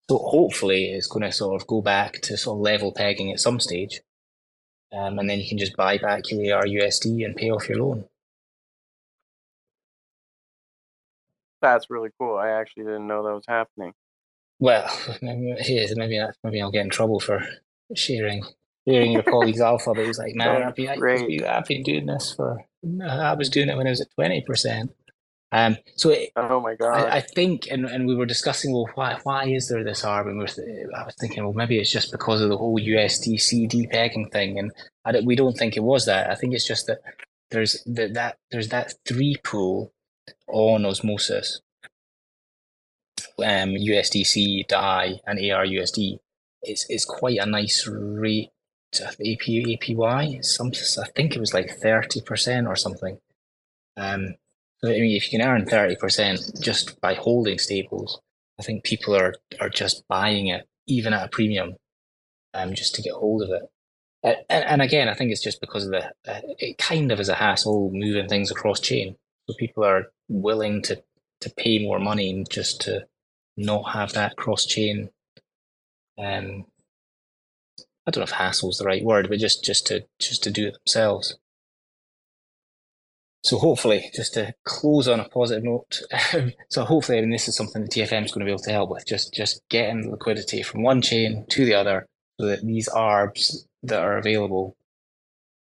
so 0.09 0.17
hopefully 0.17 0.91
it's 0.91 1.07
going 1.07 1.23
to 1.23 1.31
sort 1.31 1.59
of 1.59 1.67
go 1.67 1.81
back 1.81 2.21
to 2.23 2.37
sort 2.37 2.57
of 2.57 2.61
level 2.61 2.91
pegging 2.91 3.31
at 3.31 3.39
some 3.39 3.59
stage. 3.59 4.01
Um, 4.93 5.19
and 5.19 5.29
then 5.29 5.39
you 5.39 5.49
can 5.49 5.57
just 5.57 5.75
buy 5.75 5.97
back 5.97 6.29
your 6.29 6.61
ARUSD 6.61 7.25
and 7.25 7.35
pay 7.35 7.49
off 7.49 7.67
your 7.67 7.79
loan. 7.79 8.05
That's 11.61 11.89
really 11.89 12.09
cool. 12.19 12.37
I 12.37 12.49
actually 12.49 12.83
didn't 12.83 13.07
know 13.07 13.23
that 13.23 13.33
was 13.33 13.45
happening. 13.47 13.93
Well, 14.59 14.87
maybe 15.21 15.55
maybe 15.95 16.21
maybe 16.43 16.61
I'll 16.61 16.71
get 16.71 16.85
in 16.85 16.89
trouble 16.89 17.19
for 17.19 17.45
sharing 17.95 18.43
sharing 18.87 19.11
your 19.11 19.23
colleague's 19.23 19.61
alpha. 19.71 19.93
But 19.95 20.05
he's 20.05 20.19
like, 20.19 20.35
man, 20.35 20.63
I've 20.63 20.75
been, 20.75 21.43
I've 21.43 21.65
been 21.65 21.83
doing 21.83 22.05
this 22.05 22.33
for. 22.33 22.63
I 23.03 23.33
was 23.33 23.49
doing 23.49 23.69
it 23.69 23.77
when 23.77 23.87
I 23.87 23.89
was 23.89 24.01
at 24.01 24.13
twenty 24.13 24.41
percent. 24.41 24.93
Um, 25.55 25.77
so 25.95 26.09
it, 26.09 26.31
oh 26.35 26.59
my 26.59 26.75
god, 26.75 27.05
I, 27.05 27.17
I, 27.17 27.21
think, 27.21 27.67
and, 27.71 27.85
and 27.85 28.05
we 28.05 28.13
were 28.13 28.25
discussing, 28.25 28.73
well, 28.73 28.89
why 28.95 29.17
why 29.23 29.45
is 29.45 29.69
there 29.69 29.85
this 29.85 30.03
arb? 30.03 30.27
And 30.27 30.37
we 30.37 30.43
were, 30.43 30.97
I 30.97 31.05
was 31.05 31.15
thinking, 31.17 31.45
well, 31.45 31.53
maybe 31.53 31.79
it's 31.79 31.89
just 31.89 32.11
because 32.11 32.41
of 32.41 32.49
the 32.49 32.57
whole 32.57 32.77
USDC 32.77 33.71
depegging 33.71 34.29
thing, 34.33 34.59
and 34.59 34.73
I, 35.05 35.21
we 35.21 35.37
don't 35.37 35.57
think 35.57 35.77
it 35.77 35.83
was 35.83 36.07
that. 36.07 36.29
I 36.29 36.35
think 36.35 36.53
it's 36.53 36.67
just 36.67 36.87
that 36.87 36.99
there's 37.51 37.81
that, 37.85 38.15
that 38.15 38.37
there's 38.51 38.67
that 38.69 38.95
three 39.07 39.37
pool 39.45 39.93
on 40.49 40.85
osmosis, 40.85 41.61
um, 43.39 43.75
USDC, 43.75 44.67
DAI, 44.67 45.21
and 45.25 45.39
ARUSD, 45.39 46.19
it's, 46.63 46.85
it's 46.89 47.05
quite 47.05 47.37
a 47.39 47.45
nice 47.45 47.87
rate. 47.87 48.49
AP, 48.93 49.45
APY, 49.47 50.43
some, 50.45 50.71
I 51.03 51.07
think 51.09 51.35
it 51.35 51.39
was 51.39 51.53
like 51.53 51.79
30% 51.83 52.65
or 52.65 52.77
something. 52.77 53.17
Um, 53.97 54.35
I 54.83 54.87
mean, 54.89 55.15
if 55.15 55.31
you 55.31 55.39
can 55.39 55.47
earn 55.47 55.65
30% 55.65 56.61
just 56.61 56.99
by 57.01 57.15
holding 57.15 57.57
stables, 57.57 58.19
I 58.59 58.63
think 58.63 58.83
people 58.83 59.15
are, 59.15 59.33
are 59.59 59.69
just 59.69 60.07
buying 60.07 60.47
it, 60.47 60.67
even 60.87 61.13
at 61.13 61.25
a 61.25 61.29
premium, 61.29 61.75
um, 62.53 62.73
just 62.73 62.95
to 62.95 63.01
get 63.01 63.13
hold 63.13 63.43
of 63.43 63.49
it. 63.49 63.63
And, 64.49 64.63
and, 64.65 64.81
again, 64.81 65.07
I 65.07 65.13
think 65.13 65.31
it's 65.31 65.43
just 65.43 65.61
because 65.61 65.85
of 65.85 65.91
the, 65.91 66.05
uh, 66.27 66.41
it 66.57 66.77
kind 66.77 67.11
of 67.11 67.19
is 67.19 67.29
a 67.29 67.35
hassle 67.35 67.91
moving 67.93 68.27
things 68.27 68.49
across 68.49 68.79
chain. 68.79 69.15
So 69.47 69.55
people 69.57 69.83
are 69.83 70.07
willing 70.27 70.81
to, 70.83 71.03
to 71.41 71.49
pay 71.51 71.79
more 71.79 71.99
money 71.99 72.43
just 72.49 72.81
to 72.81 73.05
not 73.57 73.93
have 73.93 74.13
that 74.13 74.35
cross 74.35 74.65
chain. 74.65 75.09
Um, 76.17 76.65
I 78.07 78.11
don't 78.11 78.21
know 78.21 78.23
if 78.23 78.31
hassle 78.31 78.69
is 78.69 78.77
the 78.77 78.85
right 78.85 79.03
word, 79.03 79.29
but 79.29 79.39
just 79.39 79.63
just 79.63 79.87
to 79.87 80.05
just 80.19 80.43
to 80.43 80.51
do 80.51 80.67
it 80.67 80.77
themselves. 80.85 81.37
So 83.45 83.57
hopefully, 83.57 84.09
just 84.13 84.33
to 84.33 84.53
close 84.63 85.07
on 85.07 85.19
a 85.19 85.29
positive 85.29 85.63
note, 85.63 86.01
so 86.69 86.83
hopefully, 86.83 87.19
and 87.19 87.31
this 87.31 87.47
is 87.47 87.55
something 87.55 87.81
the 87.81 87.87
TFM 87.87 88.25
is 88.25 88.31
going 88.31 88.39
to 88.41 88.45
be 88.45 88.51
able 88.51 88.63
to 88.63 88.71
help 88.71 88.89
with, 88.89 89.05
just 89.07 89.33
just 89.33 89.61
getting 89.69 90.11
liquidity 90.11 90.63
from 90.63 90.83
one 90.83 91.01
chain 91.01 91.45
to 91.49 91.63
the 91.63 91.75
other, 91.75 92.07
so 92.39 92.47
that 92.47 92.65
these 92.65 92.89
ARBs 92.89 93.67
that 93.83 94.01
are 94.01 94.17
available, 94.17 94.75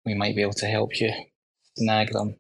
we 0.04 0.14
might 0.14 0.36
be 0.36 0.42
able 0.42 0.52
to 0.54 0.66
help 0.66 1.00
you 1.00 1.12
snag 1.76 2.12
them 2.12 2.36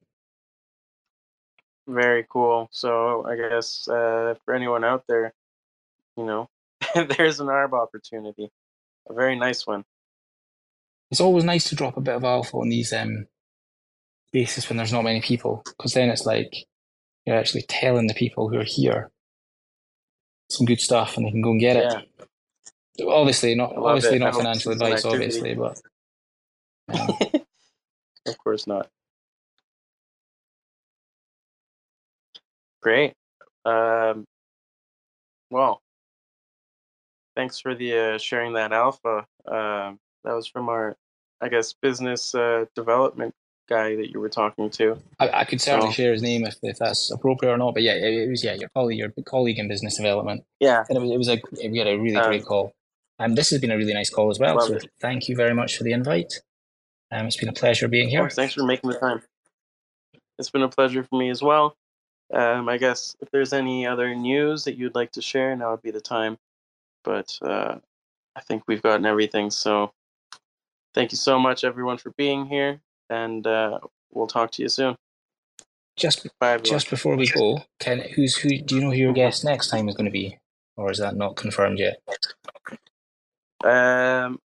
very 1.90 2.26
cool. 2.28 2.68
So 2.72 3.26
I 3.26 3.36
guess 3.36 3.88
uh, 3.88 4.34
for 4.44 4.54
anyone 4.54 4.84
out 4.84 5.04
there, 5.08 5.34
you 6.16 6.24
know, 6.24 6.48
there's 6.94 7.40
an 7.40 7.48
ARB 7.48 7.72
opportunity, 7.72 8.50
a 9.08 9.14
very 9.14 9.38
nice 9.38 9.66
one. 9.66 9.84
It's 11.10 11.20
always 11.20 11.44
nice 11.44 11.68
to 11.70 11.74
drop 11.74 11.96
a 11.96 12.00
bit 12.00 12.14
of 12.14 12.24
alpha 12.24 12.56
on 12.56 12.68
these 12.68 12.92
um, 12.92 13.26
bases 14.32 14.68
when 14.68 14.76
there's 14.76 14.92
not 14.92 15.04
many 15.04 15.20
people, 15.20 15.62
because 15.76 15.94
then 15.94 16.10
it's 16.10 16.26
like 16.26 16.66
you're 17.26 17.36
actually 17.36 17.62
telling 17.62 18.06
the 18.06 18.14
people 18.14 18.48
who 18.48 18.58
are 18.58 18.64
here 18.64 19.10
some 20.48 20.66
good 20.66 20.80
stuff, 20.80 21.16
and 21.16 21.26
they 21.26 21.30
can 21.30 21.42
go 21.42 21.50
and 21.52 21.60
get 21.60 21.76
yeah. 21.76 22.00
it. 22.98 23.06
Obviously, 23.06 23.54
not 23.54 23.74
obviously 23.76 24.16
it. 24.16 24.20
not 24.20 24.34
financial 24.34 24.72
advice, 24.72 25.04
obviously, 25.04 25.54
but. 25.54 25.80
Um, 26.88 27.16
of 28.26 28.38
course 28.38 28.66
not. 28.66 28.88
Great. 32.82 33.12
Um, 33.64 34.24
well, 35.50 35.82
thanks 37.36 37.60
for 37.60 37.74
the 37.74 37.96
uh, 38.14 38.18
sharing 38.18 38.54
that 38.54 38.72
alpha. 38.72 39.26
Uh, 39.46 39.92
that 40.24 40.32
was 40.32 40.46
from 40.46 40.68
our, 40.68 40.96
I 41.40 41.48
guess, 41.48 41.74
business 41.74 42.34
uh, 42.34 42.66
development 42.74 43.34
guy 43.70 43.96
that 43.96 44.10
you 44.10 44.20
were 44.20 44.28
talking 44.28 44.68
to. 44.70 44.98
I, 45.18 45.30
I 45.40 45.44
could 45.44 45.60
certainly 45.60 45.88
Oh. 45.88 45.92
share 45.92 46.12
his 46.12 46.20
name 46.22 46.44
if, 46.44 46.56
if 46.62 46.78
that's 46.78 47.10
appropriate 47.10 47.52
or 47.52 47.56
not. 47.56 47.72
But 47.74 47.82
yeah, 47.84 47.94
it, 47.94 48.12
it 48.26 48.28
was 48.28 48.44
yeah 48.44 48.54
your 48.54 48.68
colleague, 48.70 48.98
your 48.98 49.10
colleague 49.26 49.58
in 49.58 49.68
business 49.68 49.96
development, 49.96 50.44
Yeah, 50.58 50.84
and 50.88 50.98
it 50.98 51.00
was, 51.00 51.10
it 51.10 51.16
was 51.18 51.28
a 51.28 51.68
we 51.70 51.78
had 51.78 51.86
a 51.88 51.96
really 51.98 52.16
Um, 52.16 52.28
great 52.28 52.44
call. 52.44 52.72
Um, 53.18 53.34
this 53.34 53.50
has 53.50 53.60
been 53.60 53.70
a 53.70 53.76
really 53.76 53.94
nice 53.94 54.10
call 54.10 54.30
as 54.30 54.38
well. 54.38 54.60
So 54.60 54.72
Lovely. 54.74 54.88
thank 55.00 55.28
you 55.28 55.36
very 55.36 55.54
much 55.54 55.76
for 55.76 55.84
the 55.84 55.92
invite. 55.92 56.32
Um, 57.12 57.26
it's 57.26 57.36
been 57.36 57.48
a 57.48 57.52
pleasure 57.52 57.86
being 57.88 58.08
here. 58.08 58.20
course. 58.20 58.34
Thanks 58.34 58.54
for 58.54 58.64
making 58.64 58.90
the 58.90 58.98
time. 58.98 59.22
It's 60.38 60.50
been 60.50 60.62
a 60.62 60.68
pleasure 60.68 61.04
for 61.04 61.18
me 61.18 61.28
as 61.30 61.42
well. 61.42 61.76
Um, 62.32 62.68
I 62.68 62.78
guess 62.78 63.16
if 63.20 63.28
there's 63.30 63.52
any 63.52 63.86
other 63.86 64.14
news 64.14 64.64
that 64.64 64.76
you'd 64.76 64.94
like 64.94 65.10
to 65.12 65.22
share, 65.22 65.54
now 65.56 65.72
would 65.72 65.82
be 65.82 65.90
the 65.90 66.00
time. 66.00 66.38
But 67.04 67.36
uh, 67.42 67.76
I 68.36 68.40
think 68.40 68.62
we've 68.68 68.80
gotten 68.82 69.04
everything. 69.04 69.50
So 69.50 69.92
thank 70.94 71.12
you 71.12 71.16
so 71.18 71.38
much, 71.38 71.64
everyone, 71.64 71.98
for 71.98 72.10
being 72.16 72.46
here, 72.46 72.80
and 73.10 73.46
uh, 73.46 73.78
we'll 74.12 74.26
talk 74.26 74.50
to 74.52 74.62
you 74.62 74.68
soon. 74.68 74.96
Just 75.96 76.26
Bye, 76.38 76.52
everyone. 76.52 76.64
just 76.64 76.88
before 76.88 77.16
we 77.16 77.26
go, 77.26 77.62
Ken, 77.78 78.00
who's 78.14 78.36
who? 78.36 78.48
Do 78.48 78.76
you 78.76 78.80
know 78.80 78.90
who 78.90 78.96
your 78.96 79.12
guest 79.12 79.44
next 79.44 79.68
time 79.68 79.88
is 79.88 79.94
going 79.94 80.06
to 80.06 80.10
be, 80.10 80.38
or 80.76 80.90
is 80.90 80.98
that 80.98 81.16
not 81.16 81.36
confirmed 81.36 81.78
yet? 81.78 82.00
Um, 83.62 84.40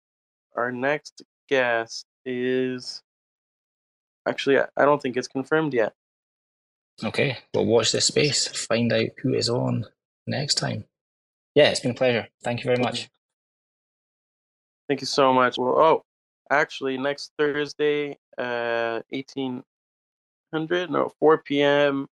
our 0.55 0.71
next 0.71 1.23
guest 1.49 2.07
is 2.25 3.03
actually 4.29 4.59
I 4.59 4.67
I 4.77 4.85
don't 4.85 5.03
think 5.03 5.17
it's 5.17 5.27
confirmed 5.27 5.75
yet. 5.75 5.95
Okay, 7.03 7.39
well, 7.55 7.67
watch 7.67 7.93
this 7.93 8.07
space. 8.07 8.47
Find 8.47 8.93
out 8.93 9.09
who 9.23 9.35
is 9.35 9.49
on 9.49 9.87
next 10.27 10.55
time. 10.57 10.85
Yeah, 11.55 11.71
it's 11.71 11.81
been 11.81 11.93
a 11.93 11.95
pleasure. 11.95 12.29
Thank 12.45 12.61
you 12.61 12.67
very 12.67 12.81
much. 12.81 13.09
Thank 14.87 15.01
you 15.01 15.07
so 15.07 15.33
much. 15.33 15.57
Well, 15.57 15.79
oh, 15.79 16.05
actually, 16.51 16.99
next 16.99 17.33
Thursday, 17.39 18.19
uh, 18.41 19.03
eighteen 19.11 19.63
hundred 20.53 20.91
no 20.91 21.13
four 21.21 21.39
p.m. 21.39 22.09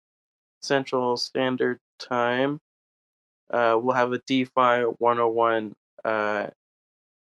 Central 0.61 1.17
Standard 1.17 1.79
Time. 1.99 2.59
Uh, 3.49 3.79
we'll 3.81 3.95
have 3.95 4.11
a 4.11 4.19
DeFi 4.27 4.81
one 4.99 5.17
hundred 5.17 5.29
one 5.29 5.73
uh 6.03 6.47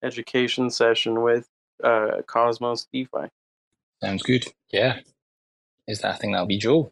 education 0.02 0.70
session 0.70 1.22
with 1.22 1.48
uh 1.84 2.22
Cosmos 2.28 2.88
DeFi. 2.94 3.28
Sounds 4.02 4.24
good. 4.24 4.46
Yeah. 4.72 5.00
Is 5.88 6.00
that 6.00 6.16
I 6.16 6.18
think 6.18 6.34
that'll 6.34 6.48
be 6.48 6.58
Joe. 6.58 6.92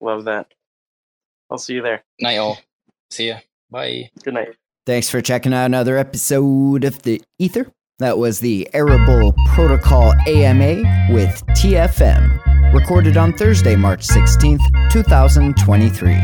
Love 0.00 0.24
that. 0.24 0.52
I'll 1.50 1.58
see 1.58 1.74
you 1.74 1.82
there. 1.82 2.02
Night 2.20 2.38
all. 2.38 2.58
See 3.10 3.28
ya. 3.28 3.38
Bye. 3.70 4.10
Good 4.22 4.34
night. 4.34 4.56
Thanks 4.84 5.08
for 5.08 5.20
checking 5.20 5.54
out 5.54 5.66
another 5.66 5.96
episode 5.96 6.84
of 6.84 7.02
the 7.02 7.22
Ether. 7.38 7.72
That 7.98 8.18
was 8.18 8.40
the 8.40 8.68
Arable 8.74 9.34
Protocol 9.54 10.12
AMA 10.26 11.14
with 11.14 11.42
TFM, 11.56 12.55
recorded 12.72 13.16
on 13.16 13.32
Thursday, 13.32 13.76
March 13.76 14.06
16th, 14.06 14.90
2023. 14.90 16.14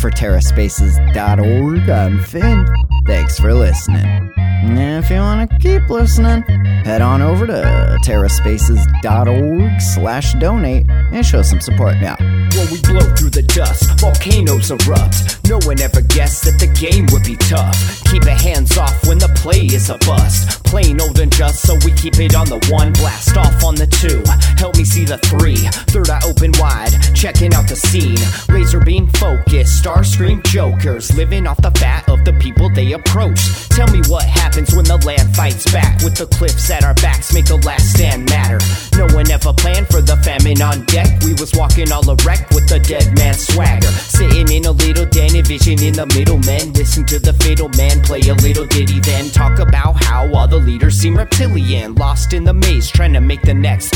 For 0.00 0.10
TerraSpaces.org, 0.10 1.90
I'm 1.90 2.22
Finn. 2.22 2.66
Thanks 3.06 3.38
for 3.38 3.54
listening. 3.54 4.32
And 4.36 5.04
if 5.04 5.10
you 5.10 5.16
want 5.16 5.50
to 5.50 5.58
keep 5.58 5.88
listening, 5.88 6.42
head 6.84 7.00
on 7.00 7.22
over 7.22 7.46
to 7.46 7.98
TerraSpaces.org 8.04 9.80
slash 9.80 10.34
donate 10.34 10.90
and 10.90 11.24
show 11.24 11.42
some 11.42 11.60
support 11.60 11.96
now. 12.00 12.16
When 12.18 12.70
we 12.70 12.80
blow 12.82 13.04
through 13.14 13.30
the 13.30 13.42
dust, 13.42 14.00
volcanoes 14.00 14.70
erupt. 14.70 15.46
No 15.48 15.58
one 15.64 15.80
ever 15.80 16.00
guessed 16.00 16.44
that 16.44 16.58
the 16.58 16.66
game 16.66 17.06
would 17.12 17.22
be 17.22 17.36
tough. 17.36 18.02
Keep 18.10 18.24
your 18.24 18.34
hands 18.34 18.76
off 18.78 19.06
when 19.06 19.18
the 19.18 19.28
play 19.36 19.66
is 19.66 19.90
a 19.90 19.98
bust. 19.98 20.64
Plain 20.64 21.00
old 21.00 21.20
and 21.20 21.32
just, 21.32 21.62
so 21.62 21.74
we 21.84 21.92
keep 21.92 22.18
it 22.18 22.34
on 22.34 22.46
the 22.46 22.58
one. 22.70 22.92
Blast 22.94 23.36
off 23.36 23.62
on 23.62 23.74
the 23.74 23.86
two. 23.86 24.24
Help 24.58 24.76
me 24.76 24.84
see 24.84 25.04
the 25.04 25.18
three. 25.18 25.68
Third 25.92 26.10
eye 26.10 26.20
open 26.26 26.52
wide, 26.58 26.92
checking 27.14 27.54
out 27.54 27.68
the 27.68 27.76
scene. 27.76 28.18
Laser 28.48 28.80
beam 28.80 29.08
focus, 29.08 29.78
star 29.78 30.04
scream 30.04 30.42
jokers. 30.44 31.14
Living 31.16 31.46
off 31.46 31.60
the 31.62 31.70
fat 31.72 32.08
of 32.08 32.24
the 32.24 32.32
people 32.34 32.68
they 32.70 32.92
approach. 32.92 33.68
Tell 33.68 33.88
me 33.90 34.00
what 34.08 34.24
happens 34.24 34.74
when 34.74 34.84
the 34.84 34.96
land 35.04 35.34
fights 35.34 35.70
back. 35.72 36.02
With 36.02 36.16
the 36.16 36.26
cliffs 36.26 36.70
at 36.70 36.84
our 36.84 36.94
backs, 36.94 37.32
make 37.32 37.46
the 37.46 37.56
last 37.58 37.94
stand 37.94 38.28
matter. 38.28 38.58
No 38.96 39.06
one 39.14 39.30
ever 39.30 39.52
planned 39.52 39.88
for 39.88 40.00
the 40.00 40.16
famine 40.18 40.60
on 40.62 40.84
deck. 40.86 41.22
We 41.22 41.34
was 41.34 41.52
walking 41.54 41.92
all 41.92 42.08
erect 42.08 42.54
with 42.54 42.68
the 42.68 42.78
dead 42.80 43.16
man 43.16 43.34
swagger. 43.34 43.86
Sitting 43.86 44.50
in 44.50 44.64
a 44.64 44.72
little 44.72 45.06
den, 45.06 45.30
vision 45.44 45.82
in 45.82 45.94
the 45.94 46.06
middle, 46.06 46.38
men. 46.38 46.72
Listen 46.72 47.04
to 47.06 47.18
the 47.18 47.32
fatal 47.34 47.68
man 47.76 48.02
play 48.02 48.20
a 48.20 48.34
little 48.34 48.66
ditty, 48.66 49.00
then 49.00 49.30
talk 49.30 49.58
about 49.58 50.02
how 50.02 50.32
all 50.34 50.48
the 50.48 50.56
leaders 50.56 50.96
seem 50.98 51.16
reptilian. 51.16 51.94
Lost 51.94 52.32
in 52.32 52.44
the 52.44 52.54
maze, 52.54 52.90
trying 52.90 53.12
to 53.12 53.20
make 53.20 53.42
the 53.42 53.54
next 53.54 53.94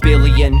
billion. 0.00 0.60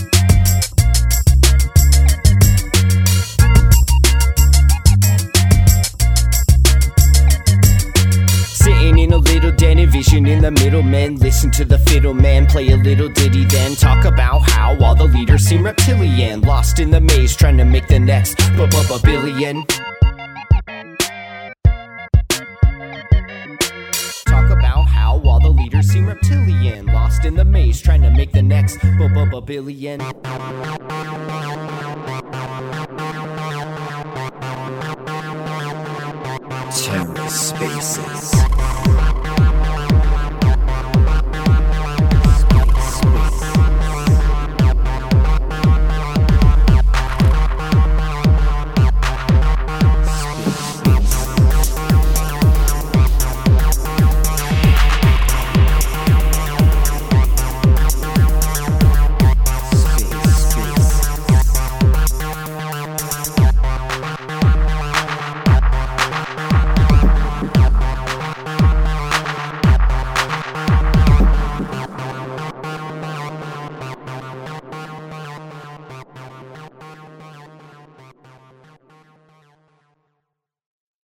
little 9.79 10.01
den, 10.01 10.25
in 10.27 10.41
the 10.41 10.51
middle 10.51 10.83
men. 10.83 11.15
Listen 11.15 11.49
to 11.51 11.63
the 11.65 11.79
fiddle 11.79 12.13
man 12.13 12.45
play 12.45 12.69
a 12.71 12.77
little 12.77 13.09
ditty, 13.09 13.45
then 13.45 13.75
talk 13.75 14.05
about 14.05 14.49
how 14.49 14.77
all 14.83 14.95
the 14.95 15.05
leaders 15.05 15.43
seem 15.43 15.63
reptilian. 15.63 16.41
Lost 16.41 16.79
in 16.79 16.91
the 16.91 16.99
maze, 16.99 17.35
trying 17.35 17.57
to 17.57 17.65
make 17.65 17.87
the 17.87 17.99
next 17.99 18.37
b- 18.37 18.67
billion. 19.03 19.65
Talk 24.25 24.49
about 24.49 24.83
how 24.83 25.21
all 25.23 25.39
the 25.39 25.49
leaders 25.49 25.87
seem 25.87 26.07
reptilian. 26.07 26.87
Lost 26.87 27.25
in 27.25 27.35
the 27.35 27.45
maze, 27.45 27.81
trying 27.81 28.01
to 28.01 28.09
make 28.11 28.31
the 28.33 28.41
next 28.41 28.81
b- 28.81 28.89
b- 29.07 29.41
billion. 29.45 29.99
TerraSpaces. 36.71 38.31